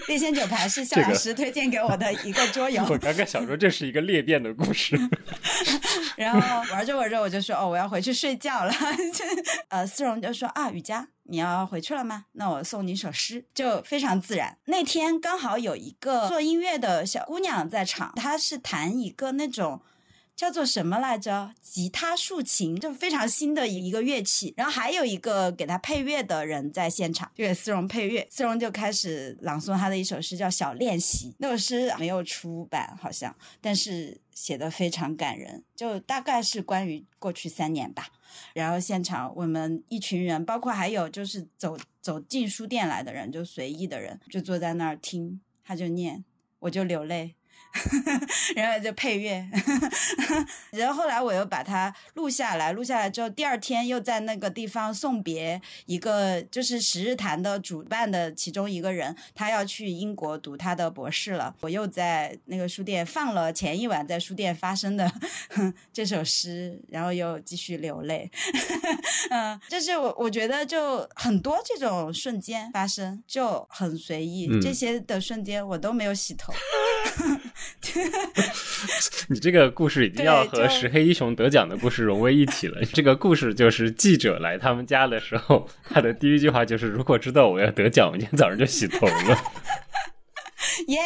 [0.09, 2.83] 猎仙酒牌是肖老师推荐给我的一个桌游。
[2.91, 4.99] 我刚刚想说这是一个裂变的故事。
[6.17, 8.73] 然后玩着玩着我就说哦我要回去睡觉了。
[9.69, 12.27] 呃，思荣就说啊雨佳你要回去了吗？
[12.33, 14.59] 那我送你一首诗，就非常自然。
[14.67, 19.81] 那天刚好有一个做音乐的小姑娘在场，她是弹一个那种。
[20.37, 21.53] 叫做什么来着？
[21.61, 24.53] 吉他竖琴，就非常新的一个乐器。
[24.57, 28.27] 然后还有一个给他配乐的人在现场，就给思荣配乐。
[28.31, 31.31] 思荣就开始朗诵他的一首诗，叫《小练习》。
[31.39, 38.09] 那首诗没有出版，好像，但是写的非常感人，就大概是关于过去三年吧。
[38.53, 46.25] 然后现场我们一群人，包括还有就是走走进书店来的人，就随意的人，就坐在那儿听，他就念，
[46.59, 47.37] 我就流泪。
[48.55, 49.45] 然后就配乐，
[50.71, 61.55] 然后后来我又把它录下来，录下来之后，第二天又在那个地方送别一个就是十日谈的主办的其中一个人，他要去英国读他的博士了。
[61.61, 65.11] 我又在那个书店放了前一晚在书店发生的
[65.93, 68.31] 这首诗，然后又继续流泪。
[69.31, 76.53] 嗯，就是我我觉得就很多这种瞬间发生就很随意，这些的瞬间我都没有洗头。
[79.29, 82.85] 你这个故事已经要和石黑一雄得奖的故事融为一体了。
[82.93, 89.39] 这个故事就是记者来他们家的时候，他的第一句话就是：“如果知道我要得奖，我今天早上就洗头了。”
[90.89, 90.99] 耶！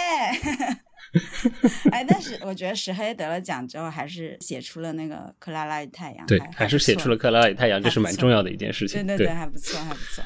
[1.90, 6.26] 哎，但是我觉得石黑得了奖之后，还是写出了那个《克拉拉与太阳》。
[6.28, 9.06] 对，还是写出了《克拉拉与太阳》，这是蛮重要的一件事情。
[9.06, 10.24] 对对对，还不错，还不错。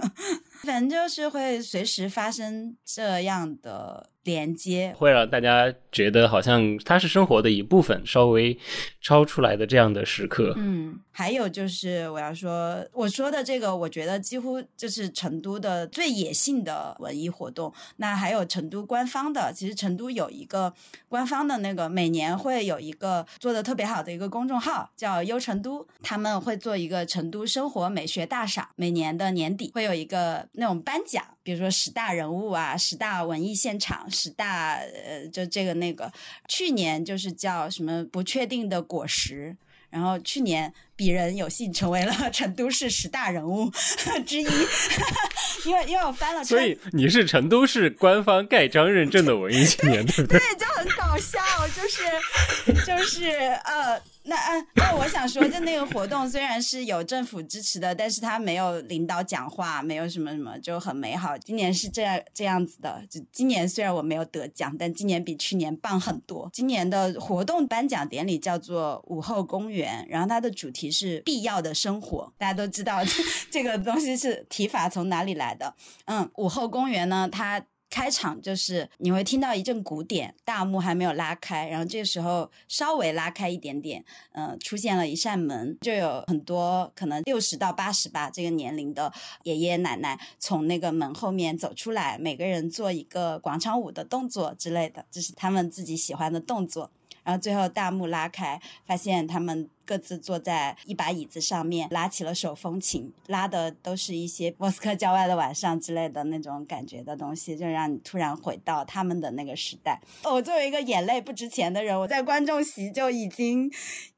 [0.64, 8.58] 反正就是会随时发生这样的连接，会让大家觉得好像它是生活的一部分，稍微
[9.00, 10.54] 超出来的这样的时刻。
[10.56, 17.72] 嗯，还有就是我要说，我说的这个，我觉得几乎就是成都的最野性的文艺活动。
[17.96, 20.72] 那还有成都官方的，其实成都有一个
[21.08, 34.08] 官方的那个，每年会有一个做的特别好的一个公众号，叫优成都，他们会做一个成都生活美学大赏，每年的年底会有一个那种颁奖，比如说十大人物啊，十大文艺现场。
[34.14, 36.10] 十大呃，就这个那个，
[36.48, 39.54] 去年就是叫什么不确定的果实，
[39.90, 43.70] 然后去年鄙人有幸成为了 成都市十大人物
[44.24, 44.46] 之一，
[45.66, 50.38] 因为因为我翻了，所以你是成都市官方盖章认证的文艺青年，对不对？
[50.38, 51.40] 对，就很搞笑，
[51.76, 53.28] 就是就是
[53.64, 54.00] 呃。
[54.26, 61.36] 那啊，那我想说，就那个活动虽然是有政府支持的，但是他没有领导讲话，没有什么什么，就很美好。
[61.36, 66.48] 今年是这样这样子的，就今年虽然我没有得奖，但今年比去年棒很多。
[66.52, 72.32] 今年的活动颁奖典礼叫做午后公园，然后它的主题是必要的生活。
[72.38, 73.00] 大家都知道
[73.50, 75.74] 这个东西是提法从哪里来的？
[76.06, 77.62] 嗯，午后公园呢，它。
[77.94, 89.12] 开场就是你会听到一阵鼓点，大幕还没有拉开，然后这个时候稍微拉开一点点，嗯，出现了一扇门，就有很多可能六十到八十吧这个年龄的
[89.44, 96.90] 爷爷奶奶从那个门后面走出来，每个人做一个广场舞的动作之类的，这是他们自己喜欢的动作。
[97.24, 110.00] 然后最后大幕拉开，发现他们各自坐在一把椅子上面，拉起了手风琴，拉的都是一些莫斯科郊外的晚上之类的那种感觉的东西，就让你突然回到他们的那个时代。
[110.22, 113.70] 我作为一个眼泪不值钱的人，我在观众席就已经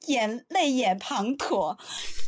[0.06, 1.76] 眼泪眼滂沱。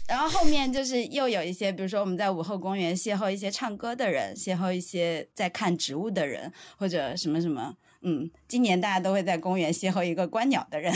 [0.09, 7.77] 然后后面就是又有一些，比如说我们在午后公园邂逅一些唱歌的人，邂逅一些在看植物的人，或者什么什么。
[8.03, 10.93] 嗯，今年大家都会在公园邂逅一个观鸟的人。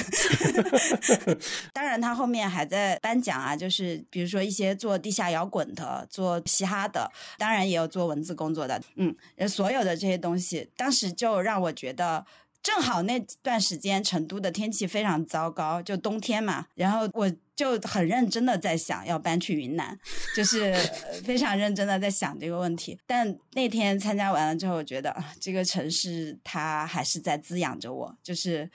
[1.72, 8.80] 当然，他后面还在颁奖啊，就是比如说一些做地下摇滚的、做嘻哈的，当然也有做文字工作的。
[8.96, 9.14] 嗯，
[9.48, 12.24] 所有的这些东西，当时就让我觉得。
[12.62, 19.98] 正好那段时间成都的天气非常糟糕，就冬天嘛，然后我就很认真的在想要搬去云南，
[20.36, 20.72] 就是
[21.24, 22.96] 非常认真的在想这个问题。
[23.04, 28.70] 但那天参加完了之后，我觉得这个城市它还是在滋养着我，就是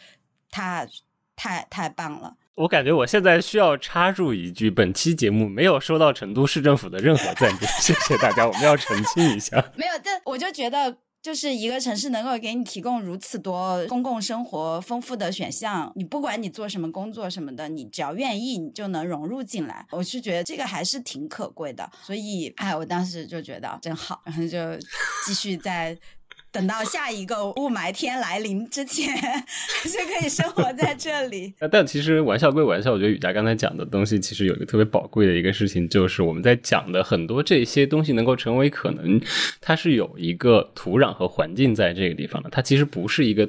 [0.52, 0.86] 它
[1.38, 2.36] 太太棒了。
[2.56, 9.64] 我感觉我现在需要插入一句：本期节目没有收到成都市政府的任何赞助，谢谢大家，我们要澄清一下。
[9.78, 10.98] 没有，但我就觉得。
[11.28, 19.86] 就是一个城市能够给你提供如此多公共生活丰富的选项，你不管你做什么工作什么的，你只要愿意，你就能融入进来。
[19.92, 24.58] 我是觉得这个还是挺可贵的，所以哎，我当时就觉得真好，然后就
[25.26, 25.98] 继续在。
[26.58, 29.16] 等到下一个雾霾天来临之前，
[29.86, 31.54] 就可以生活在这里。
[31.72, 39.22] 但其实玩笑归玩笑，我觉得雨佳刚才讲的东西，其实有一个特别宝贵的一个事情，就是我们在讲的很多这些东西能够成为可能，
[39.62, 42.50] 它是有一个土壤和环境在这个地方的。
[42.50, 43.48] 它其实不是一个，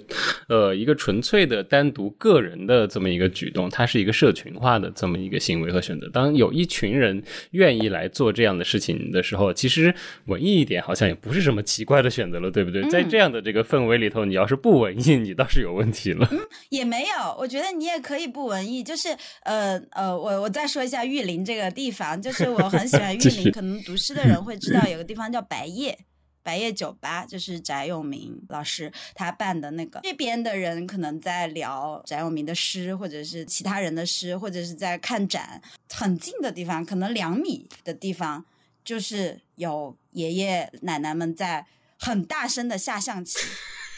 [0.51, 6.07] 呃，一个纯粹的单独个人的这么一个举动，它是一个社群化的这么一个行为和选择。
[6.11, 7.23] 当有一群人
[7.53, 9.95] 愿意来做这样的事情的时候，其实
[10.27, 12.87] 文艺一点好像也不是什么奇怪的选择了，对不对？
[12.91, 16.29] 在这样的这个氛围里头，你要是不文艺，你倒是有问题了。
[16.31, 16.39] 嗯，
[16.71, 18.83] 也没有，我觉得你也可以不文艺。
[18.83, 23.53] 就是呃呃，我我再说一下玉林这个地方，就是我很喜欢玉林。
[23.53, 25.99] 可能读诗的人会知道，有个地方叫白夜，
[26.43, 30.01] 白夜酒吧，就是翟永明老师他办的那个。
[30.03, 35.61] 这边的人可能在聊翟永明的诗，或者是其他人的诗，或者是在看展。
[35.93, 38.45] 很近的地方，可能两米的地方，
[38.85, 41.67] 就是有爷爷奶奶们在。
[41.99, 43.39] 很大声的下象棋，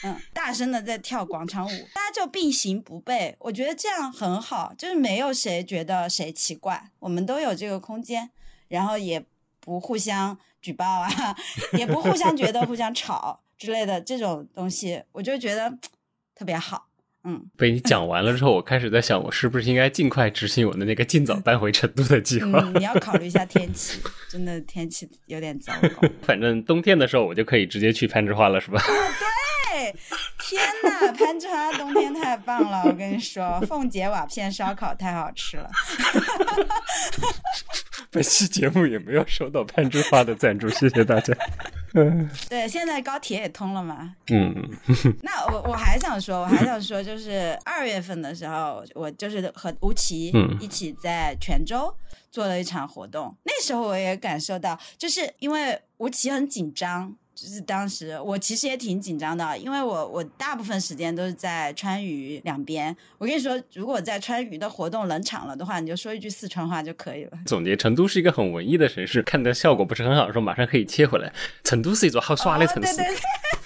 [0.03, 3.35] 嗯，大声的在跳广场舞，大家就并行不悖。
[3.39, 8.31] 我觉得这样很好，就是没有谁觉得谁奇怪，我们都有这个空间，
[8.67, 9.23] 然后也
[9.59, 11.09] 不互相举报啊，
[11.77, 15.77] 也不互相觉得互相吵之类的这种东西，我就觉得
[16.33, 16.87] 特别好。
[17.23, 22.59] 嗯，被你讲完了之后，我开始在想，我是不是应该尽快执行我的那个尽早搬回成都的计划？
[22.63, 26.09] 嗯，你要考虑一下天气，真的天气有点糟糕。
[26.23, 28.81] 反正冬天的时候，我就可以直接去攀枝花了，是吧？
[29.71, 29.95] 对，
[30.39, 32.81] 天哪，攀枝花冬天太棒了！
[32.85, 35.69] 我跟你说，凤姐瓦片烧烤太好吃了。
[38.13, 41.33] 本期节目也没有收到攀枝花的赞助，谢谢大家。
[42.49, 44.13] 对，现在高铁也通了嘛？
[44.29, 44.53] 嗯。
[45.23, 51.93] 那我我还想说，我还想说，就是二月份的时候，我就是和吴奇一起在泉州
[52.29, 53.33] 做了一场活动。
[53.43, 57.15] 那时候我也感受到，就是因为吴奇很紧张。
[57.41, 62.95] 就是当时我其实也挺紧张的，因为我我大部分时间都是在川渝两边。
[63.17, 67.31] 我跟你说，如果在川渝的活动冷场了的话，你就说一句四川话就可以了。
[67.47, 71.33] 总结：成都是一个很文艺的城市，看的效果不是很好的时候，马上可以切回来。
[71.63, 72.91] 成都是一座好耍的城市。
[72.91, 73.60] 哦对对对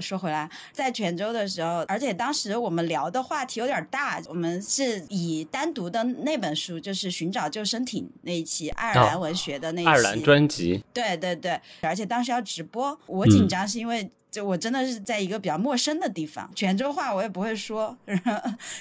[0.00, 14.10] 说回来，在泉州的时候，而且当时我们聊的话题有点大，我们是以单独的那本书，就是《寻找救生艇》那一期爱尔兰文学的那一期，爱尔兰专辑，对对对，而且当时要直播，我紧张是因为。
[14.30, 18.32] 就我真的是在一个比较陌生的地方，泉州话我也不会说， 然后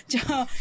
[0.08, 0.20] 就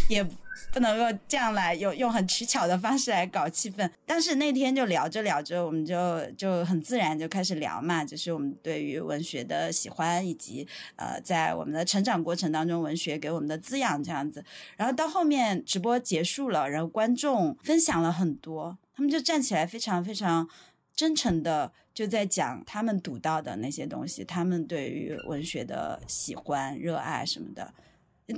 [0.08, 0.26] 也
[0.72, 3.88] 不能够这样来用用很取巧的方式来搞气氛。
[4.04, 10.66] 但是那天就聊着聊着，我们就就很自然就开始聊嘛，就是我们对于文学的喜欢，以及
[10.96, 14.44] 呃在我们的成长过程当中，文学给我们的滋养这样子。
[14.76, 20.48] 然后到后面直播结束了，然后观众分享了很多，他们就站起来非常非常
[20.94, 21.72] 真诚的。
[21.94, 27.74] 就在讲他们读到的那些东西，他们对于文学的喜欢、热爱什么的。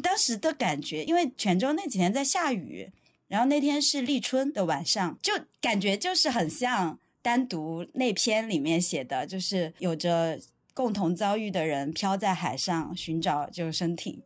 [0.03, 2.91] 当时的感觉，因为泉州那几天在下雨，
[3.29, 10.39] 然后那天是立春的晚上，就感觉就是很像单独那篇里面写的，就是有着
[10.75, 14.23] 共同遭遇的人漂在海上寻找救生艇。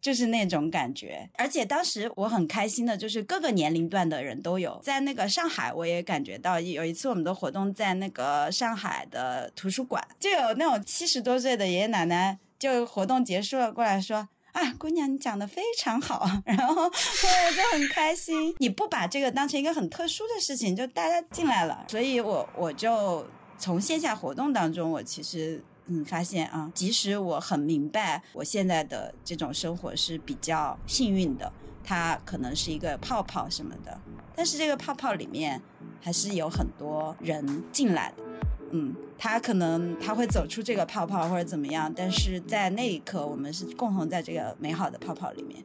[0.00, 4.80] 就是那种感觉，而且当时我很开心的，就是各个年龄段的人都有。
[4.82, 18.54] 在那个上海，我也感觉到有一次我们的活动在那个上海的图书馆，就有那种七十多岁的爷爷奶奶，就活动结束了过来说：“啊，姑娘，你讲的非常好。” 然后我就很开心。
[18.58, 23.26] 你不把这个当成一个很特殊的事情，就大家进来了，所以我我就
[23.58, 25.62] 从线下活动当中，我其实。
[25.92, 31.52] 嗯，发现啊，即使我很明白我现在的这种生活是比较幸运的，
[31.82, 34.00] 它可能是一个泡泡什么的，
[34.36, 35.60] 但是这个泡泡里面
[36.00, 38.22] 还是有很多人进来的。
[38.70, 45.64] 嗯，他可能他会走出这个泡泡或者怎么样，但是在那一刻，我们是共同在这个美好的泡泡里面。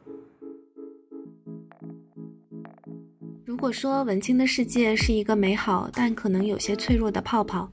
[3.44, 7.70] 如果说文青的世界是一个美好但可能有些脆弱的泡泡。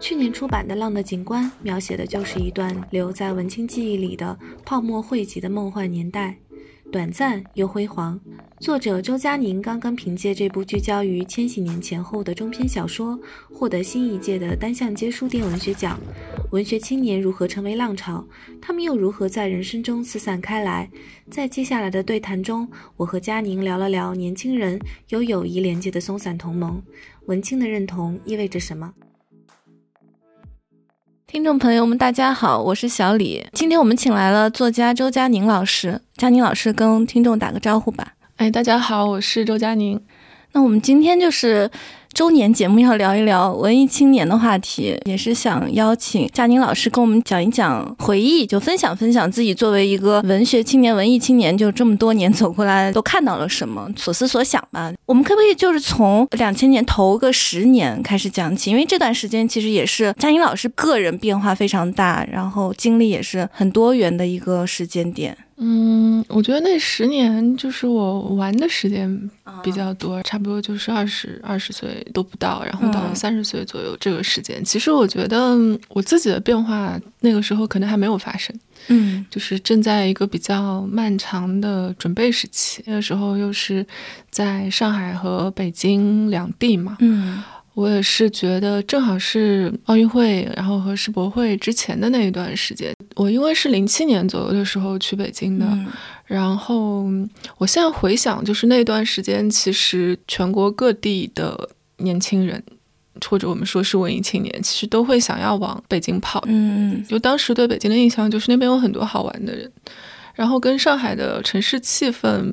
[0.00, 6.38] 去年出版的《浪的景观》描写的就是一段留在文青记忆里的泡沫汇集的梦幻年代，
[6.90, 8.18] 短暂又辉煌。
[8.58, 13.18] 作者周佳宁刚刚凭借这部聚焦于千禧年前后的中篇小说，
[13.52, 15.98] 获得新一届的单向街书店文学奖。
[16.50, 18.26] 文学青年如何成为浪潮？
[18.60, 20.90] 他们又如何在人生中四散开来？
[21.30, 24.78] 在接下来的对谈中，我和佳宁聊了聊年轻人
[25.10, 26.82] 有友谊连接的松散同盟。
[27.26, 28.92] 文青的认同意味着什么？
[31.32, 33.46] 听众朋友们，大家好，我是小李。
[33.52, 38.14] 今天我们请来了作家周佳宁老师，佳宁老师跟听众打个招呼吧。
[38.34, 40.02] 哎，大家好，我是周佳宁。
[40.50, 41.70] 那我们今天就是。
[42.12, 54.92] 周年节目要聊一聊文艺青年的话题，也是想邀请佳宁老师跟我们讲一讲回忆，就分享分享自己作为一个文学青年、文艺青年，就这么多年走过来都看到了什么，所思所想吧。
[55.06, 58.70] 我们可不可以就是从两千年头个十年开始讲起？
[58.70, 65.36] 因为这段时间其实也是佳宁老师个人变化非常大，然后经历也是很多元的一个时间点。
[65.62, 69.30] 嗯，我觉得那十年就是我玩的时间
[69.62, 74.64] 比较多，差不多就是二十二十岁都不到，然后到三十岁左右这个时间。
[74.64, 75.54] 其实我觉得
[75.88, 78.58] 我自己的变化那个时候可能还没有发生，
[78.88, 82.82] 嗯，就是正在一个比较漫长的准备时期。
[82.86, 83.86] 那个时候又是
[84.30, 87.42] 在上海和北京两地嘛，嗯。
[87.74, 92.92] 我也是觉得正好是奥运会，然后和世博会之前的那一段时间。
[93.16, 95.66] 我因为是零七年左右的时候去北京的，
[96.26, 97.04] 然后
[97.58, 102.62] 我现在回想，就是那段时间，其实全国各地的年轻人，
[103.28, 106.42] 或者我们说是文艺青年，其实都会想要往北京跑。
[106.48, 109.70] 嗯，就当时对北京的印象就是那边有很多好玩的人，
[110.34, 112.52] 然后跟上海的城市气氛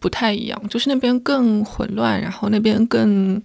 [0.00, 3.40] 不太一样，就是那边更混乱，然后那边更。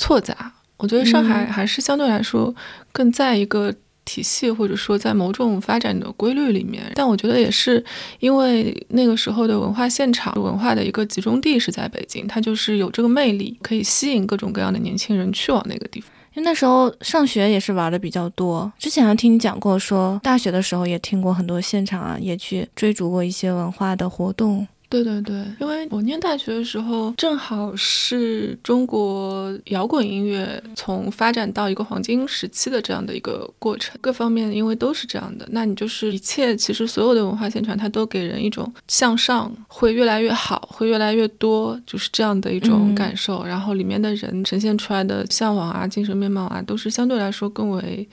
[0.00, 2.52] 错杂，我觉得上海还是相对来说
[2.90, 3.70] 更在一个
[4.06, 6.90] 体系，或者说在某种发展的规律里面。
[6.94, 7.84] 但我觉得也是
[8.18, 16.10] 因为那个时候的文化现场、文化的一个集中地是在北京，它就是有这个魅力，可以吸引各种各样的年轻人去往那个地方。
[16.32, 24.66] 因为那时候上学也是玩的比较多，之前还听你讲过，说大学的时候也听过很多现场啊，也去追逐过一些文化的活动。
[24.90, 43.44] 对对对，因为我念大学的时候，正好是中国摇滚音乐从发展到一个黄金时期的这样的一个过程，各方面因为都是这样的，那你就是一切其实所有的文化宣传，它都给人一种向上会越来越好，会越来越多，就是这样的一种感受。
[43.44, 48.08] 然后里面的人呈现出来的向往啊、精神面貌啊，都是相对来说更为。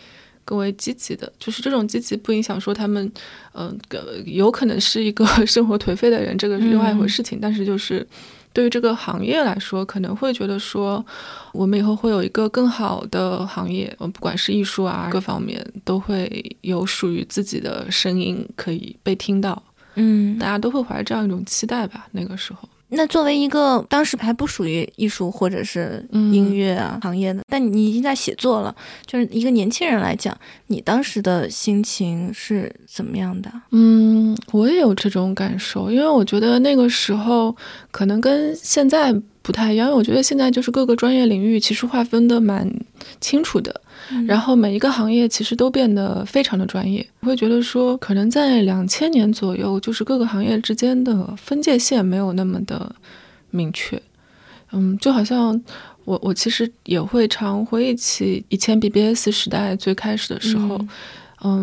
[0.48, 3.11] 更为积极的，就是这种积极不影响说他们，
[3.53, 3.78] 嗯，
[4.26, 7.38] 有可能是一个 生活颓废的人，这个是另外一回事情。
[7.41, 8.07] 但是就是
[8.53, 11.06] 对于这个行业来说，可能会觉得说，
[11.52, 19.61] 我们以后会有一个更好的行业，不管是艺术啊，各方面都会有属于自己的声音可以被听到。
[19.95, 22.69] 嗯，大家都会怀着这样一种期待吧，那个时候。
[22.89, 28.73] 那作为一个当时还不属于艺术或者是音乐啊行业的，但你已经在写作了，
[29.05, 30.35] 就是一个年轻人来讲，
[30.68, 33.51] 你当时的心情是怎么样的？
[33.72, 37.55] 嗯，我也有这种感受，因为我觉得那个时候
[37.91, 39.14] 可能跟现在
[39.48, 42.69] 不太一样，因为我觉得现在就是各个专业领域其实划分的蛮
[43.22, 43.80] 清楚的。
[44.28, 52.94] 然后每一个行业其实都变得非常的专业，我会觉得说，可能在两千年左右，就是各个行业之间的分界线没有那么的
[53.52, 54.02] 明确。
[54.74, 55.64] 嗯，就好像
[56.03, 60.76] 我我其实也会常回忆起以前 BBS 时代最开始的时候。
[60.78, 60.90] 嗯，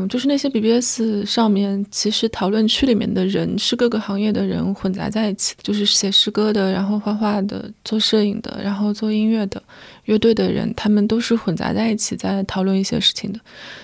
[0.09, 9.63] 就是那些 BBS 上面，其实讨论区里面的人是各个行业的人混杂在一起，就是写诗歌的，然后画画的，做摄影的，然后做音乐的，
[10.05, 13.41] 乐队的人，他们都是混杂在一起在讨论一些事情的。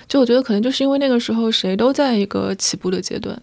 [0.06, 3.40] 就我觉得可能就是因为那个时候谁都在一个起步的阶段，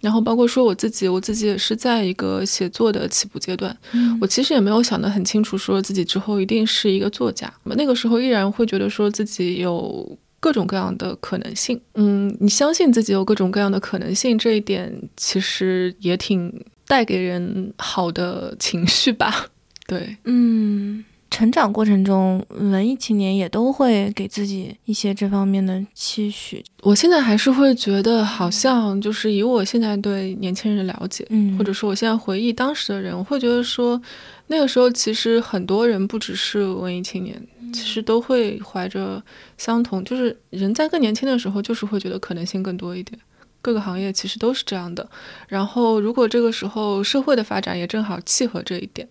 [0.00, 3.76] 然后包括说我自己，我自己也是在一个写作的起步阶段。
[3.92, 7.52] 嗯，我其实也没有想得很清楚，说自己之后一定是一个作家。
[7.64, 10.18] 那个时候依然会觉得说自己有。
[10.46, 19.48] 各种各样的可能性，嗯，你相信自己有各种各样的可能性，这一点其实也挺带给人好的情绪吧？
[19.88, 26.62] 对，嗯，成长过程中，文艺青年也都会给自己一些这方面的期许。
[26.82, 34.00] 我现在还是会觉得，好像就是以我现在对年轻人的了解，嗯，或者说我现在回忆当时的人，我会觉得说，
[34.46, 37.36] 那个时候其实很多人不只是文艺青年。
[37.76, 39.22] 其实都会怀着
[39.58, 43.18] 相同，就是人在更年轻的时候，就是会觉得可能性更多一点。
[43.62, 45.08] 各个行业其实都是这样的。
[45.48, 49.08] 然后，如果这个时候社会的发展也正好契合这一点，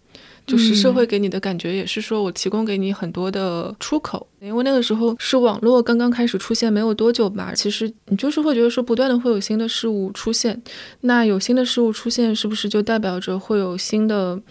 [0.48, 4.26] 就是社会给你的感觉也是说我提供给你很多的出口。
[4.40, 10.62] 因为那个时候是网络刚刚开始出现没有多久吧，其实你就是会觉得说不断的会有新的事物出现。
[11.02, 14.42] 那有新的事物出现，是不是就代表着会有新的？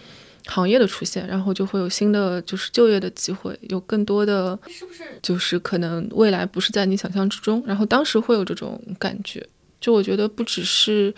[0.46, 5.02] 行业的出现，然后就会有新的就是就业的机会，有更多的，是不是？
[5.22, 9.44] 就是可能未来不是在你想象之中，然后当时会有这种感觉。
[9.80, 11.14] 就我觉得不只是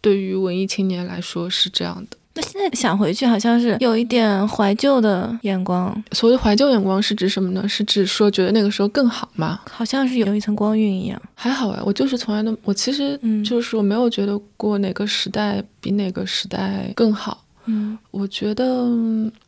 [0.00, 2.16] 对于文艺青年来说是这样的。
[2.34, 5.92] 那现在想回去，好像是有一点怀旧的眼光。
[6.12, 7.68] 所谓怀旧眼光是指什么呢？
[7.68, 9.60] 是指说觉得那个时候更好吗？
[9.68, 11.20] 好像是有一层光晕一样。
[11.34, 17.42] 还好哎，我就是从来都，我其实就是我没有觉得过哪个时代比哪个时代更好。
[17.42, 17.47] 嗯，
[18.10, 18.86] 我觉得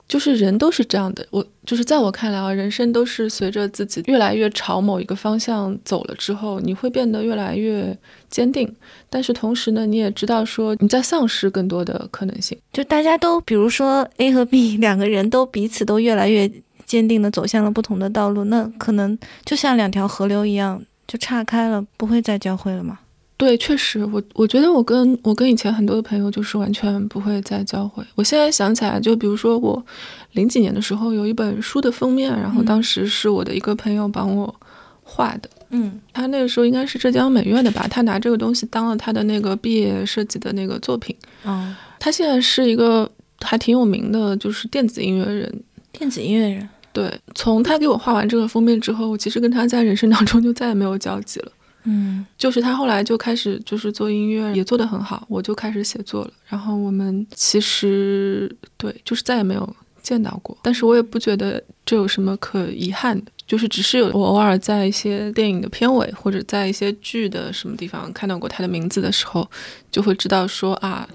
[0.08, 1.26] 就是人都是这样的。
[1.30, 7.96] 我就是在我看来啊，人生都是随着自己越来越朝某一个方向走了之后，你会变得越来越
[8.28, 8.72] 坚定。
[9.08, 12.56] 但是同时呢，你也知道说你在丧失更多的可能性。
[12.72, 16.50] 就大家都，比如说 A 和 B 两个人都彼此都越来越
[16.86, 22.99] 坚定的走向了不同的道路，那可能就像两条河流一样，就岔开了，不会再交汇了吗？
[23.40, 28.04] 对，确实，我我觉得我跟我跟以前很多的朋友就是完全不会再交汇。
[28.14, 29.82] 我现在想起来，就比如说我
[30.32, 34.54] 零几年的时候有一本书的封面，然后当时是我的一个朋友帮我
[35.02, 35.48] 画的。
[35.70, 41.16] 嗯，他那个时候应该是浙江美院的吧，他拿这个东西当了他的那个毕业设计的那个作品。
[41.44, 43.10] 哦，他现在是一个
[43.40, 45.62] 还挺有名的，就是电子音乐人。
[45.92, 46.68] 电子音乐人。
[46.92, 51.52] 对，从他给我画完这个封面之后，我其实跟他在人生当中就再也没有交集了。
[51.84, 56.30] 嗯，就是他后来就开始就是做音乐，也做得很好，我就开始写作了。
[56.46, 60.56] 然后我们其实对，就是再也没有见到过。
[60.62, 69.50] 但是我也不觉得这有什么可遗憾的，就是只是有我偶尔在一些电影的片尾或者在一些剧的什么地方看到过他的名字的时候，
[69.90, 71.08] 就会知道说啊，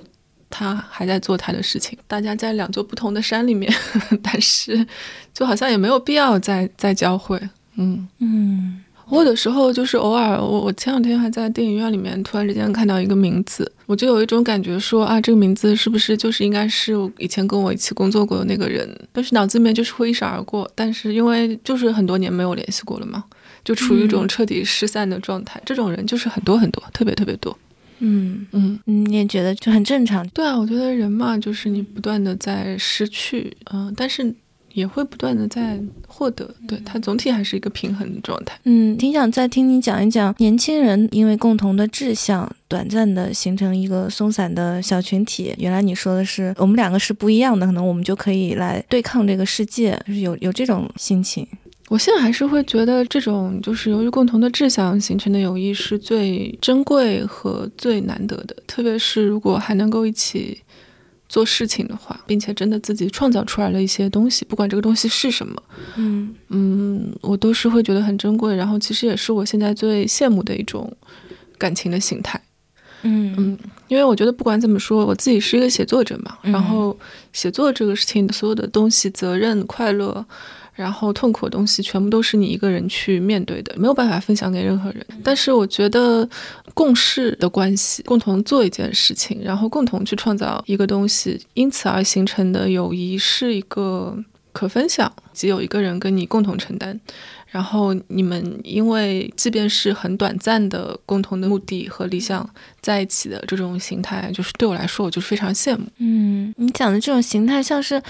[0.49, 1.97] 他还在做他的事情。
[2.07, 3.71] 大家在两座不同的山里面，
[4.23, 4.85] 但是
[5.33, 7.39] 就好像也没有必要再再交汇。
[7.77, 8.54] 嗯嗯。
[9.15, 18.89] 我有的时候就是偶尔，我我前两天还在电影院里面突然之间看到一个名字，我就有一种感觉说啊，这个名字是不是就是应该是以前跟我一起工作过的那个人？
[19.13, 20.69] 但是脑子里面就是会一闪而过。
[20.75, 23.23] 但是因为就是很多年没有联系过了嘛，
[23.63, 25.61] 就处于一种彻底失散的状态。
[25.65, 27.57] 这种人就是很多很多，特别特别多。
[27.99, 30.27] 嗯嗯嗯，你也觉得就很正常。
[30.29, 34.35] 对啊，我觉得人嘛，就是你不断的在失去，嗯、但是
[34.75, 38.59] 也会不断的在获得，对它总体还是一个平衡的状态。
[38.65, 45.55] 嗯，挺想再听你讲一讲年轻人因为共同的志向，短暂的形成一个松散的小群体。
[45.57, 51.47] 原来你说的是我们两个是不一样的，可能我们就可以来对抗这个世界，就是有有这种心情。
[51.87, 60.59] 我现在还是会觉得，这种就是由于共同的志向形成的友谊是最珍贵和最难得的，特别是如果还能够一起
[61.35, 65.61] 做事情的话，并且真的自己创造出来了一些东西，不管这个东西是什么，
[65.97, 68.55] 嗯嗯，我都是会觉得很珍贵。
[68.55, 70.89] 然后其实也是我现在最羡慕的一种
[71.57, 72.41] 感情的形态。
[73.01, 73.59] 嗯嗯，
[73.89, 76.97] 因为我觉得不管怎么说，我自己是一个写作者嘛，嗯然后
[77.33, 80.25] 写作这个事情，所有的东西，责任、快乐，
[80.75, 85.05] 然后痛苦的东西，全部都是你一个人去面对的，没有办法分享给任何人。
[85.23, 86.27] 但是我觉得
[86.73, 94.17] 共事的关系，共同做一件事情，然后共同去创造一个东西，因此而形成的友谊，是一个
[94.51, 96.99] 可分享，即有一个人跟你共同承担。
[97.47, 102.45] 然后你们因为即便是很短暂的共同的目的和理想
[102.81, 105.85] 在一起的这种形态，就是对我来说，我就是非常羡慕。
[105.99, 108.01] 嗯，你讲的这种形态像是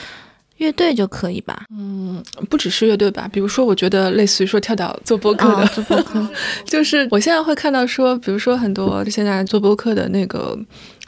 [0.57, 1.65] 乐队就可以吧？
[1.77, 6.29] 嗯，不只是乐队吧，比如说，我觉得类似于说跳岛做播客的，哦做播客，
[6.65, 10.57] 就是我现在会看到说，比如说很多现在做播客的那个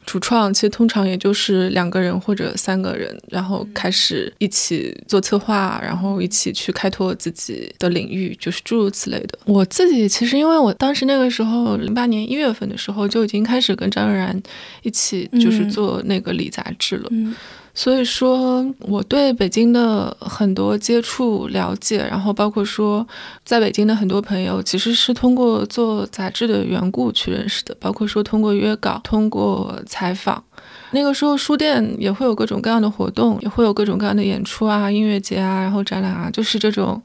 [0.06, 9.38] 主创，其实通常也就是两个人或者三个人，然后开始一起做策划，然后一起去开拓自己的领域，就是诸如此类的。
[9.46, 14.42] 我自己其实因为我当时那个时候零八年一月份的时候就已经开始跟张悦然
[14.82, 17.36] 一起就是嗯做那个李杂志了，嗯
[17.78, 23.08] 所以说，我对北京的很多接触、了解，然后包括说，
[23.46, 30.44] 在北京的很多朋友，其实是通过做杂志的缘故去认识的，包括说通过约稿、通过采访。
[30.90, 37.00] 那个时候，书店也会有各种各样的活动，也会有各种各样的演出啊、音乐节啊，然后展览啊，就是这种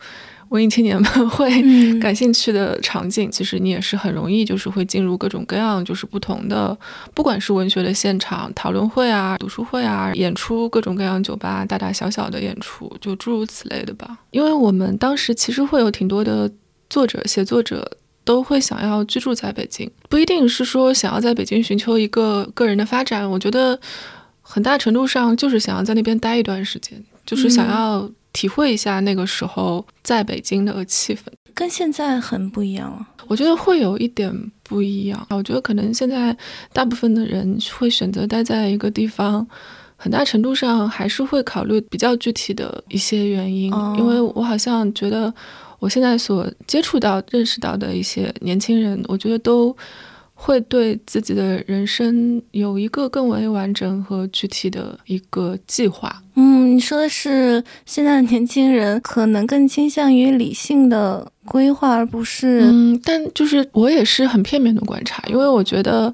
[0.52, 6.78] 文艺青年们 会嗯感兴趣的场景，其实你也是很容易就是会进入各种各样就是不同的，
[7.14, 14.18] 不管是文学的现场讨论会啊、读书会啊、演出各种各样酒吧大大小小的演出，就诸如此类的吧。
[14.30, 16.48] 因为我们当时其实会有挺多的
[16.88, 17.98] 作者、写作者。
[18.24, 23.28] 都会想要居住在北京，不一定是说想要在北京寻求一个个人的发展。
[23.28, 23.76] 我觉得
[24.40, 31.20] 很大程度上就是想要在那边待一段时间，就是想要体会一下那个时候在北京的气氛。
[31.54, 33.06] 跟现在很不一样了。
[33.26, 34.32] 我觉得会有一点
[34.62, 35.26] 不一样。
[35.30, 36.36] 我觉得可能现在
[36.72, 39.46] 大部分的人会选择待在一个地方，
[39.96, 43.72] 很大程度上还是会考虑比较具体的一些原因。
[43.72, 45.32] 哦因为我好像觉得
[45.78, 49.76] 我现在所接触到、认识到的一些年轻人，我觉得都
[50.44, 56.20] 会对自己的人生有一个更为完整和具体的一个计划。
[56.34, 66.12] 嗯，你说的是现在的年轻人可能更倾向于理性的规划，而不是嗯，但就是我也是很片面的观察，因为我觉得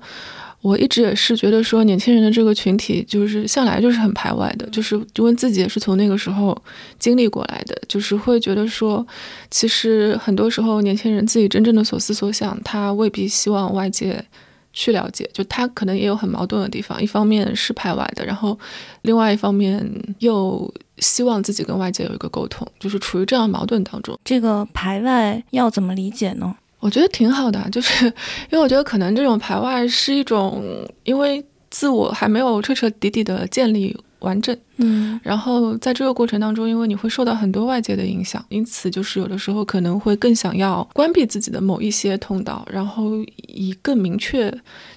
[0.61, 6.57] 我一直也是觉得说，年轻人的这个群体就是向来就是很排外的，就是因为自己也是从那个时候
[6.99, 9.07] 经历过来的，就是会觉得说，
[9.51, 14.25] 其实很多时候年轻人自己真正的所思所想，他未必希望外界。
[14.71, 18.57] 去了解，就他可能也有很矛盾的地方，一方面是排外的，然后
[19.03, 19.85] 另外一方面
[20.21, 24.17] 又希望自己跟外界有一个沟通，就是处于这样矛盾当中。
[24.25, 26.55] 这个排外要怎么理解呢？
[26.81, 28.07] 我觉得挺好的，就是
[28.51, 30.63] 因为我觉得可能这种排外是一种，
[31.05, 43.11] 因为自我还没有彻彻底底的建立完整，嗯然后在这个过程当中，因为你会受到很多外界的影响，因此就是有的时候可能会更想要关闭自己的某一些通道，然后
[43.49, 44.53] 以更明确，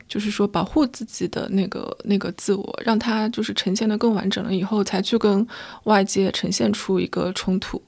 [0.07, 5.45] 就是说保护自己的那个那个自我，让它就是呈现的更完整了以后，才去跟
[5.83, 7.81] 外界呈现出一个冲突。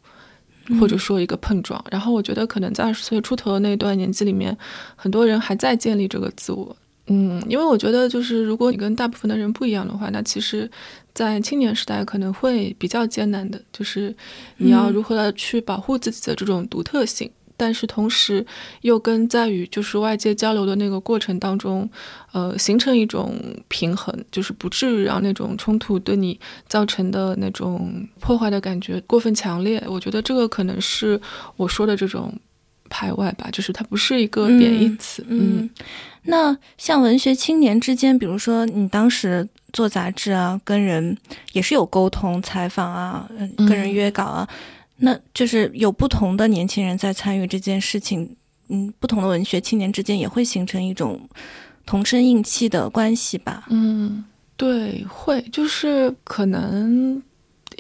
[0.80, 4.58] 或者说一个碰撞，然后我觉得可能在二十岁出头的那段年纪里面，
[4.96, 6.76] 很多人还在建立这个自我。
[7.08, 10.70] 嗯，因为我觉得就是如果你跟大部分的人不一样的话，那其实，
[11.14, 14.16] 在青年时代可能会比较艰难的，就是
[14.56, 17.30] 你要如何的去保护自己的这种独特性，
[17.64, 18.46] 但是同时
[18.82, 21.90] 又跟在与就是外界交流的那个过程当中，
[22.34, 26.38] 呃，形成一种平衡，就是不至于让那种冲突对你
[26.68, 29.82] 造成的那种破坏的感觉过分强烈。
[29.88, 31.18] 我觉得这个可能是
[31.56, 32.34] 我说的这种
[32.90, 35.26] 排外吧，就是它不是一个贬义词。
[35.30, 35.70] 嗯，
[36.24, 41.18] 那像文学青年之间，比如说你当时做杂志啊，跟人
[41.54, 44.50] 也是有沟通、采访啊，嗯跟人约稿啊，
[44.98, 48.36] 那就是有不同的年轻人在参与这件事情，
[48.70, 51.28] 嗯，不同的文学青年之间也会形成一种
[51.86, 53.66] 同声应气的关系吧。
[53.70, 54.24] 嗯，
[54.56, 57.22] 对，会就是可能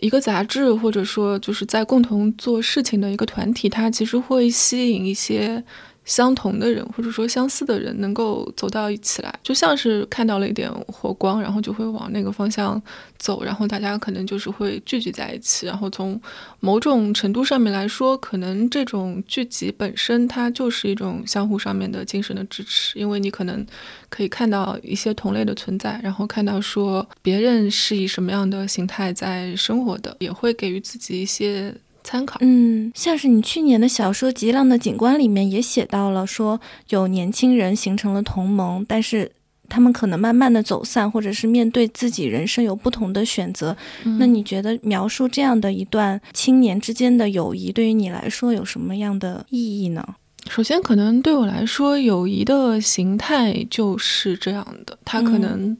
[0.01, 5.63] 一个杂志，或者说就是在共同做事情的一个团体，它其实会吸引一些。
[6.05, 12.81] 相同的人，或者说相似的人，能够走到一起来，就像是看到了一点火光，然后就会往那个方向
[13.17, 15.65] 走，然后大家可能就是会聚集在一起。
[15.65, 16.19] 然后从
[16.59, 23.65] 某种程度上面来说，可能这种聚集本身它就是一种相互上面的精神的支持，因为你可能
[24.09, 31.73] 可以看到一些同类的存在，然后看到说别人是以什么样的形态在生活的，也会给予自己一些。
[32.03, 36.59] 参考，嗯，像是你去年的小说《极浪的景观》里面也写到了，说
[36.89, 39.31] 有年轻人形成了同盟，但是
[39.69, 43.75] 他们可能慢慢的走散，或者是面对自己人生有不同的选择。
[44.19, 50.05] 那你觉得描述这样的一段青年之间的友谊，对于你来说有什么样的意义呢？
[50.49, 55.75] 首先，可能对我来说，友谊的形态就是这样的，它可能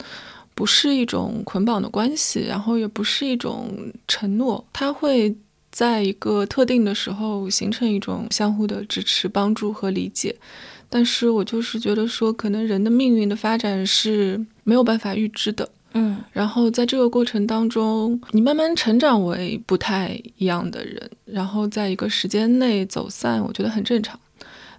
[0.55, 3.69] 不是一种捆绑的关系，然后也不是一种
[4.07, 5.35] 承诺，它会。
[5.73, 10.35] 在一个特定的时候形成一种相互的支持、帮助和理解，
[10.87, 24.19] 但是我就是觉得说，可能人的命运的发展是没有办法预知的，嗯，然后在这个过程当中，你慢慢成长为不太一样的人，然后在一个时间内走散，我觉得很正常，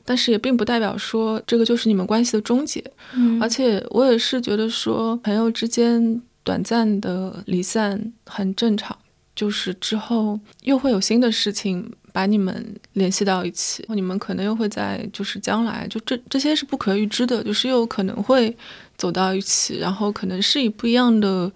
[0.05, 2.81] 但是也并不代表说这个就是你们关系的终结，
[3.17, 8.97] 嗯，而且我也是觉得说，朋友之间短暂的离散很正常。
[9.35, 18.57] 就是之后又会有新的事情把你们联系到一起，你们可能又会在就是将来就这这些是不可预知的，就是又可能会
[18.97, 21.51] 走到一起，然后可能是以不一样的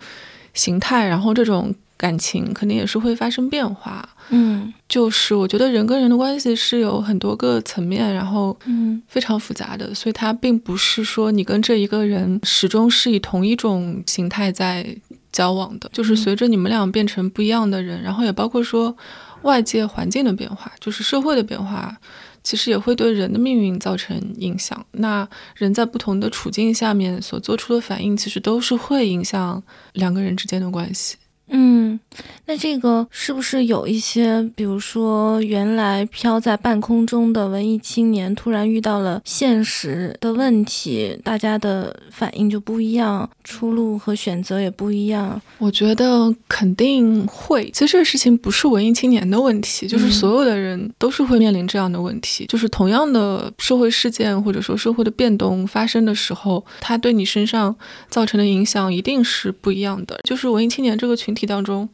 [0.54, 4.08] 形态，然后这种感情肯定也是会发生变化。
[4.30, 14.84] 嗯，就是我觉得人跟人的关系是有很多个层面，然后嗯非常复杂的，所以它并不是说你跟这一个人始终是以同一种形态在。
[15.32, 18.96] 交往的，就是随着你们俩变成不一样的人，然后也包括说
[19.42, 21.96] 外界环境的变化，就是社会的变化，
[22.42, 24.84] 其实也会对人的命运造成影响。
[24.92, 31.16] 那人在不同的处境下面所做出的反应，其实都是会影响两个人之间的关系。
[31.50, 31.98] 嗯，
[32.46, 45.40] 那这个是不是有一些，比如说原来飘在半空中的文艺青年，突然遇到了现实的问题，大家的反应就不一样，出路和选择也不一样？
[45.56, 47.70] 我觉得肯定会。
[47.70, 52.44] 其实这个事情不是文艺青年的问题，就是所有的人都是会面临这样的问题。
[52.46, 57.74] 就是同样的社会事件或者说社会的变动发生的时候，它对你身上
[58.10, 60.20] 造成的影响一定是不一样的。
[60.24, 61.37] 就是文艺青年这个群体。
[61.38, 61.88] 体当中，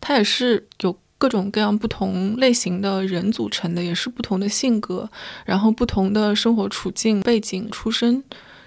[0.00, 5.08] 它也是有各种各样不同类型的人组成的，也是不同的性格，
[5.44, 8.22] 然后不同的生活处境、背景、出身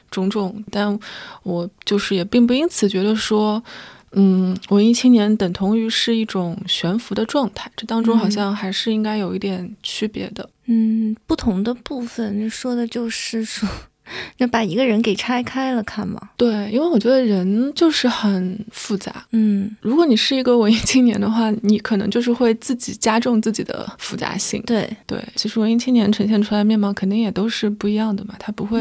[0.10, 0.64] 种种。
[0.72, 1.00] 但
[1.44, 3.64] 我就是也并不因此觉得说，
[4.12, 10.50] 嗯，文艺青年等同于是一种悬浮的状态，这当中好像还是应该有一点区别的。
[10.66, 13.68] 嗯，不同的部分说的就是说。
[14.38, 16.20] 就把一个人给拆开了看嘛？
[16.38, 19.26] 对，因为我觉得人就是很复杂。
[19.32, 24.62] 嗯，如果你是一个文艺青年的话，你可能就是会自己加重自己的复杂性。
[24.66, 28.80] 对对，其实文艺青年呈现出来面貌肯定也都是不一样的嘛，他不会。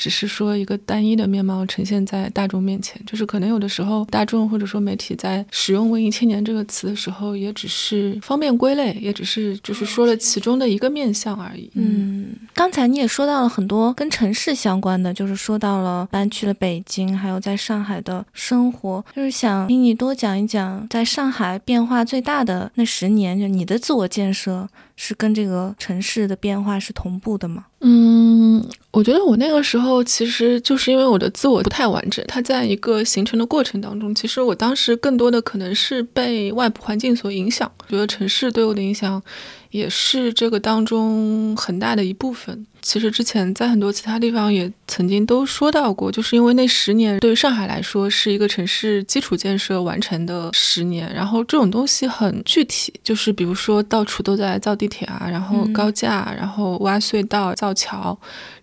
[0.00, 11.70] 只是说一个单一的面貌呈现在大众面前，就是可能有的时候大众或者说媒体在使用“文艺青年”这个词的时候，也只是方便归类，也只是就是说了其中的一个面相而已。
[11.74, 24.66] 嗯，刚才你也说到了很多跟城市相关的，就是说到了搬去了北京，还有在上海的生活，就是想听你多讲一讲在上海变化最大的那十年，就你的自我建设。
[25.02, 27.64] 是跟这个城市的变化是同步的吗？
[27.80, 39.22] 嗯，我觉得我那个时候其实就是因为我的自我不太完整，它在一个形成的过程当中，其实我当时更多的可能是被外部环境所影响，觉得城市对我的影响。
[39.70, 42.66] 也是这个当中很大的一部分。
[42.82, 58.18] 其实之前在很多其他地方也曾经都说到过，就是因为那十年对于上海来说是一个城市基础建设完成的十年，然后这种东西很具体，就是比如说到处都在造地铁啊，然后高架，然后挖隧道、造桥。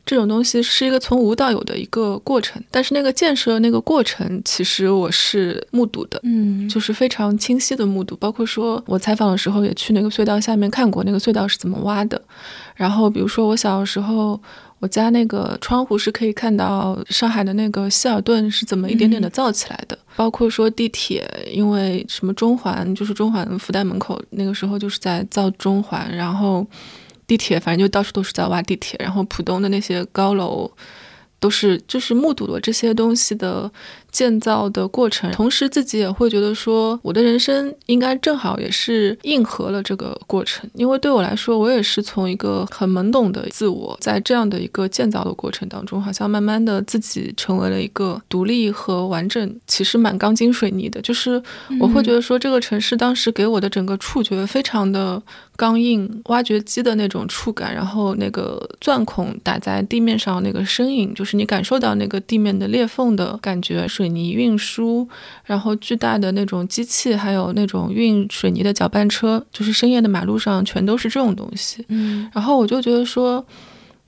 [0.07, 8.15] 这种东西是一个从无到有的一个过程，但是那个建设那个过程，其实我是目睹的，嗯，就是非常清晰的目睹。
[8.15, 12.19] 包括说我采访的时候也去那个隧道下面看过那个隧道是怎么挖的。
[12.73, 14.41] 然后比如说我小时候，
[14.79, 19.99] 我家那个窗户是可以看到上海的那个希尔顿是怎么一点点的造起来的。
[20.15, 26.65] 包括说地铁，因为什么中环，就是中环复旦门口那个时候就是在造中环，然后。
[27.27, 30.71] 地铁反正就到处都是在挖地铁，然后浦东的那些高楼，
[31.39, 33.69] 都是就是目睹了这些东西的
[34.09, 51.39] 建造的过程，同时自己也会觉得说，我的人生应该正好也是应和了这个过程，因为对我来说，我也是从一个很懵懂的自我，在这样的一个建造的过程当中，好像慢慢的自己成为了一个独立和完整，其实蛮钢筋水泥的，就是
[51.79, 55.21] 我会觉得说，这个城市当时给我的整个触觉非常的。
[55.57, 63.85] 钢印挖掘机的那种触感，然后那个钻孔打在地面上那个声音，就是你感受到那个地面的裂缝的感觉。
[63.88, 65.05] 水泥运输，
[65.43, 71.84] 然后巨大的那种机器，还有那种运水泥的搅拌车，就是深夜的马路上全都是这种东西。
[71.89, 73.45] 嗯，然后我就觉得说。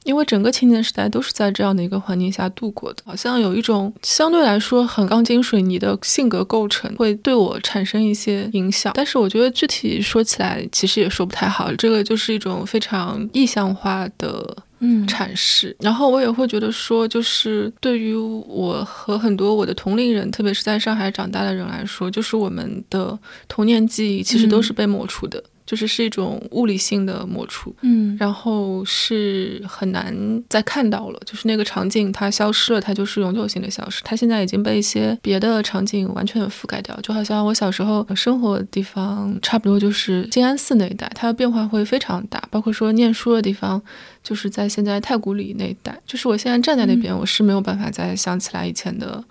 [0.10, 8.92] 因为整个青年时代都是在这样的一个环境下度过的，好像有一种相对来说很钢筋水泥的性格构成，会对我产生一些影响。
[8.96, 11.72] 但是我觉得具体说起来，其实也说不太好。
[11.76, 15.76] 这个就是一种非常意象化的嗯阐释。
[15.80, 23.16] 然后我也会觉得说，就是对于我和很多我的同龄人，特别是在上海长大的人来说，就是我们的
[23.48, 25.44] 童年记忆其实都是被抹除的。
[25.70, 31.22] 就是是一种物理性的抹除，嗯，然后是很难再看到了。
[31.28, 34.02] 就是那个场景它消失了，它就是永久性的消失。
[34.04, 37.00] 它现在已经被一些别的场景完全覆盖掉。
[37.02, 42.42] 就好像我小时候生活的地方，差不多就是静安寺那一带，它的变化会非常大。
[42.50, 43.80] 包括说念书的地方，
[44.24, 45.96] 就是在现在太古里那一带。
[46.08, 49.24] 就是我现在站在那边，我是没有办法再想起来以前的。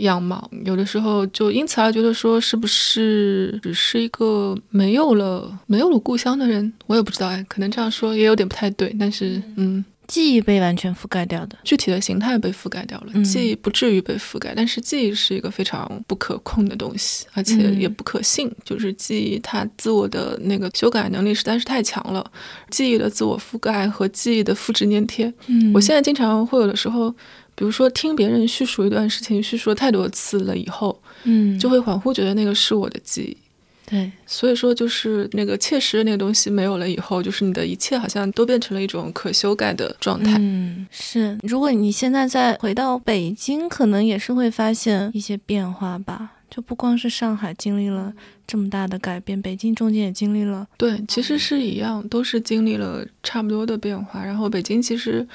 [0.00, 22.24] 样貌有的时候就因此而觉得说是不是只是一个没有了没有了故乡的人，我也不知道哎，可能这样说也有点不太对，但是嗯，记忆被完全覆盖掉的，具体的形态被覆盖掉了，记忆不至于被覆盖，但是记忆是一个非常不可控的东西，而且也不可信，就是记忆它自我的那个修改能力实在是太强了，
[22.70, 27.14] 记忆的自我覆盖和记忆的复制粘贴，嗯，我现在经常会有的时候。
[27.60, 33.36] 比如说，听别人叙述一段事情，叙述了太多次了以后，嗯，就会恍惚觉得那个是我的记忆。
[33.84, 40.38] 对，所以说就是那个切实的那个东西没有了以后，就是你的一切好像都变成了一种可修改的状态。
[40.40, 41.36] 嗯，是。
[41.42, 46.36] 如果你现在再回到北京，可能也是会发现一些变化吧。
[46.50, 48.12] 就不光是上海经历了
[48.44, 50.66] 这么大的改变，北京中间也经历了。
[50.78, 54.24] 对，其实是一样，都是经历了差不多的变化。
[54.24, 55.28] 然后北京其实。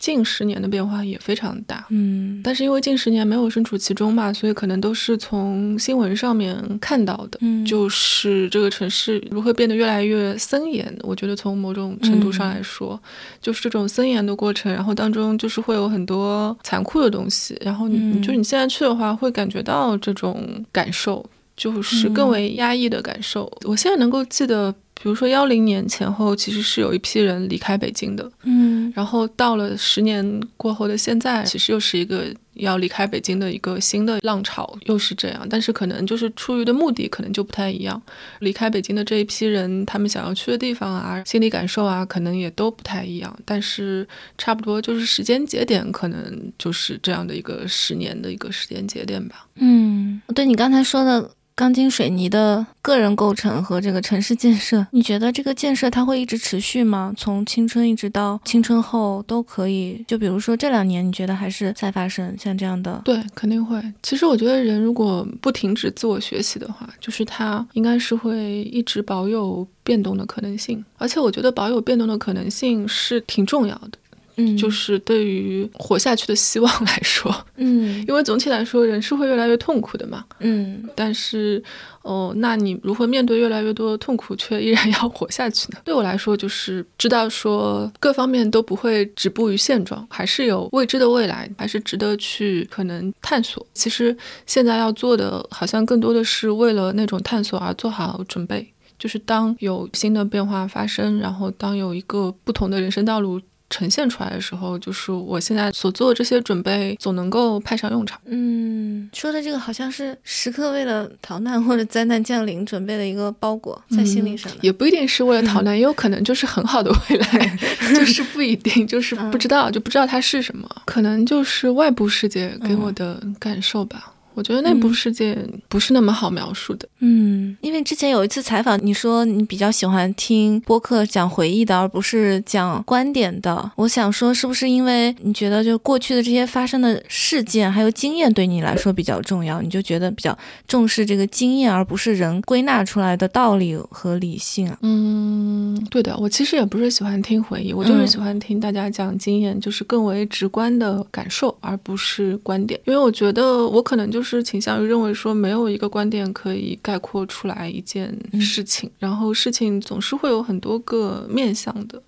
[0.00, 10.92] 近十年的变化也非常大，嗯，但是因为近十年没有身处其中嘛，所以可能都是从新闻上面看到的，嗯，就是这个城市如何变得越来越森严。
[11.02, 12.98] 我觉得从某种程度上来说，
[13.42, 21.22] 就是这种森严的过程，然后当中就是会有很多残酷的东西，然后你就是你现在去的话，会感觉到这种感受，
[21.60, 23.44] 就是更为压抑的感受。
[23.64, 24.74] 我现在能够记得。
[25.02, 30.22] 比如说幺零年前后，其实是有一批人离开北京的，嗯，然后到了十年
[30.58, 35.46] 过后的现在，其实又是一个要离开北京的一个新的浪潮，又是这样。
[35.48, 37.98] 但是可能就是出于的目的可能就不太一样。
[38.40, 43.34] 离开北京的这一批人，他们想要去的地方啊，心理感受啊，可能也都不太一样。
[43.46, 44.06] 但是
[44.36, 49.46] 差不多就是时间节点，可能就是这样的一个十年的一个时间节点吧。
[49.54, 51.30] 嗯，对你刚才说的。
[51.60, 57.12] 钢筋水泥的个人构成和这个城市建设，你觉得这个建设它会一直持续吗？
[57.14, 60.02] 从青春一直到青春后都可以？
[60.08, 63.02] 就比如说这两年，你觉得还是在发生像这样的？
[63.04, 63.78] 对，肯定会。
[64.02, 70.82] 其实我觉得人如果不停止自我学习的话，就是他应该是会一直保有变动的可能性。
[70.96, 73.98] 而且我觉得保有变动的可能性是挺重要的。
[74.40, 81.62] 嗯，就是对于活下去的希望来说， 嗯，因为总体来说人是会越来越痛苦的嘛，嗯，但是，
[82.02, 85.78] 哦，那你如何面对越来越多的痛苦，却依然要活下去呢？
[85.84, 93.66] 对我来说，就是知道说各方面都不会止步于现状，还是有未知的未来，还是值得去可能探索。
[93.74, 103.40] 其实现在要做的，好像更多的是为了那种探索而做好准备，就是当有新的变化发生，然后当有一个不同的人生道路。
[103.70, 108.20] 呈现出来的时候，就是我现在所做的这些准备总能够派上用场。
[108.26, 117.58] 嗯，说的这个好像是时刻为了逃难或者灾难降临准备的一个包裹，在心理上也不一定是为了逃难，也有可能就是很好的未来，
[117.94, 124.12] 就是不一定，就是不知道，就不知道它是什么，可能就是外部世界给我的感受吧。
[124.34, 125.36] 我觉得内部世界
[125.68, 126.88] 不是那么好描述的。
[127.00, 133.70] 嗯，因为之前有一次采访，你说你比较喜欢听播客讲回忆的，而不是讲观点的。
[133.76, 140.36] 我想说，是不是因为你觉得就过去的这些发生的事件还有经验对你来说比较重要，你就觉得比较
[140.68, 144.78] 重视这个经验，而不是人归纳出来的道理和理性啊？
[144.82, 152.78] 嗯，对的，我其实也不是喜欢听回忆，我就是喜欢听大家讲经验，就是更为直观的感受，而不是观点。
[152.84, 162.02] 因为我觉得我可能就是倾向于认为说，没有一个观点可以概括出来一件事情，然后事情总是会有很多个面向的。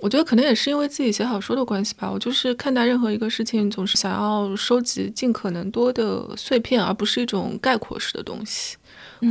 [0.00, 8.76] 我觉得可能也是因为自己写小说的关系吧，我就是看待任何一个事情，总是想要收集尽可能多的碎片，而不是一种概括式的东西。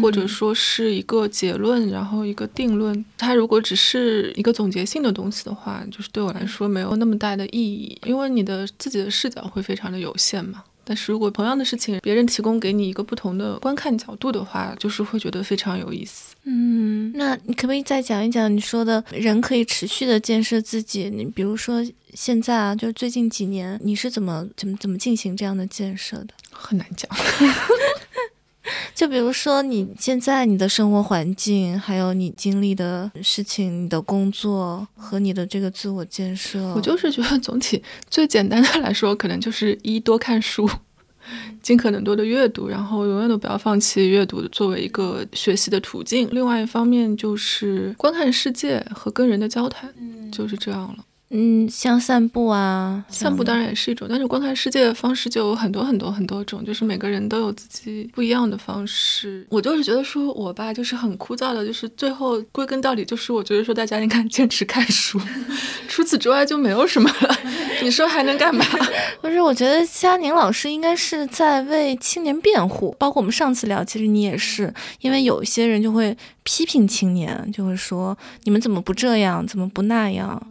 [0.01, 3.05] 或者说是一个结论，然后一个定论。
[3.17, 10.61] 它如果只是一个总结性的东西的话，就是对我来说没有那么大的意义，因为你的自己的视角会非常的有限嘛。
[10.88, 16.34] 但是如果同样的事情，别人提供给你一个不同的观看角度的话，就是会觉得非常有意思。
[16.45, 21.09] 嗯，那你可不可以再讲一讲你说的人可以持续的建设自己？
[21.09, 26.30] 你比如说现在啊，就是最近几年，你是怎么怎么怎么进行这样的建设的？
[26.51, 27.09] 很难讲。
[28.94, 40.69] 就比如说你现在你的生活环境，还有你经历的事情、你的工作和你的这个自我建设，我就是觉得总体最简单的来说，可能就是一多看书，
[41.61, 46.27] 尽可能多的阅读，然后永远都不要放弃阅读作为一个学习的途径。
[46.31, 49.94] 另外一方面就是观看世界和跟人的交谈，
[50.31, 51.03] 就是这样了。
[51.29, 59.45] 嗯，像散步啊，散步当然也是一种，但是观看世界的方式就有很多很多很多种，就是每个人都有自己不一样的方式。
[59.49, 65.19] 我就是觉得说，我吧，就是很枯燥的，就是最后归根到底，就是我觉得说，大家应该 坚持看书，
[65.89, 67.37] 除此之外就没有什么了。
[67.83, 68.65] 你说还能干嘛？
[69.21, 80.41] 不是，我觉得佳宁老师应该是在为青年辩护，包括我们上次聊，其实你也是，因为有一些人就会批评青年，就会说你们怎么不这样，怎么不那样。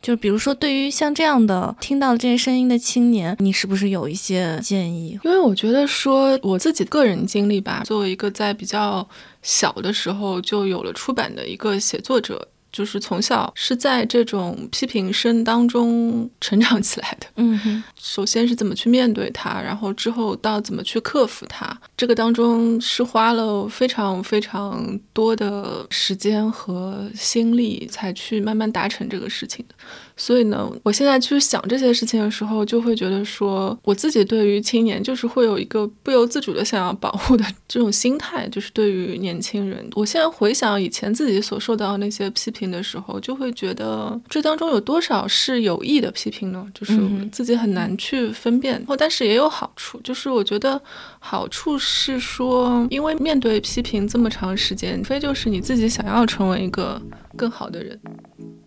[0.00, 5.18] 就比如说，对于像这样的听到这些声音的青年，你是不是有一些建议？
[5.24, 9.08] 因为我觉得说我自己个人经历吧，作为一个在比较
[9.42, 12.48] 小的时候就有了出版的一个写作者。
[12.76, 17.26] 就是从小是在这种批评声当中成长起来的。
[17.36, 29.74] 嗯，首先是怎么去面对它，然后之后到怎么去克服它，这个当中是花了非常非常多的时间和心力才去慢慢达成这个事情的。
[30.18, 39.86] 所以呢，我现在去想这些事情的时候，就会觉得说，我自己对于青年就是会有一个不由自主的想要保护的这种心态，就是对于年轻人。
[39.94, 46.66] 我现在回想以前自己所受到那些批评的时候，就会觉得这当中有多少是有意的批评呢？
[46.72, 46.98] 就是
[47.30, 48.82] 自己很难去分辨。
[48.86, 50.80] 或但是也有好处，就是我觉得
[51.18, 56.98] 好处是说，因为面对批评这么长时间，无非就是你自己想要成为一个
[57.36, 58.00] 更好的人。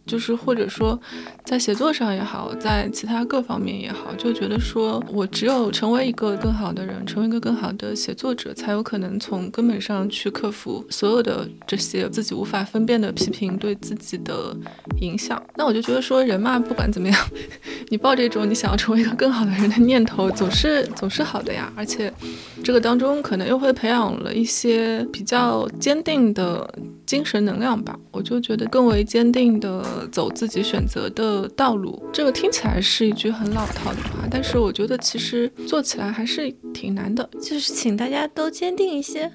[0.09, 0.99] 就是或者说，
[1.45, 14.57] 在写作上也好，在其他各方面也好，就觉得说我只有成为一个更好的人，成为一个更好的写作者，才有可能从根本上去克服所有的这些自己无法分辨的批评对自己的
[15.01, 15.39] 影响。
[15.55, 17.27] 那我就觉得说，人嘛，不管怎么样，
[17.89, 21.71] 你抱着一种你想要成为一个更好的人的念头，总是总是好的呀。
[21.75, 22.11] 而且，
[22.63, 26.67] 这个当中可能又会培养了一些比较坚定的
[27.05, 27.95] 精神能量吧。
[28.11, 29.98] 我就觉得更为坚定的。
[30.07, 39.31] 走自己选择的道路，这个听起来是一句很老套的话，但是我觉得其实做起来还是挺难的，就是请大家都坚定一些。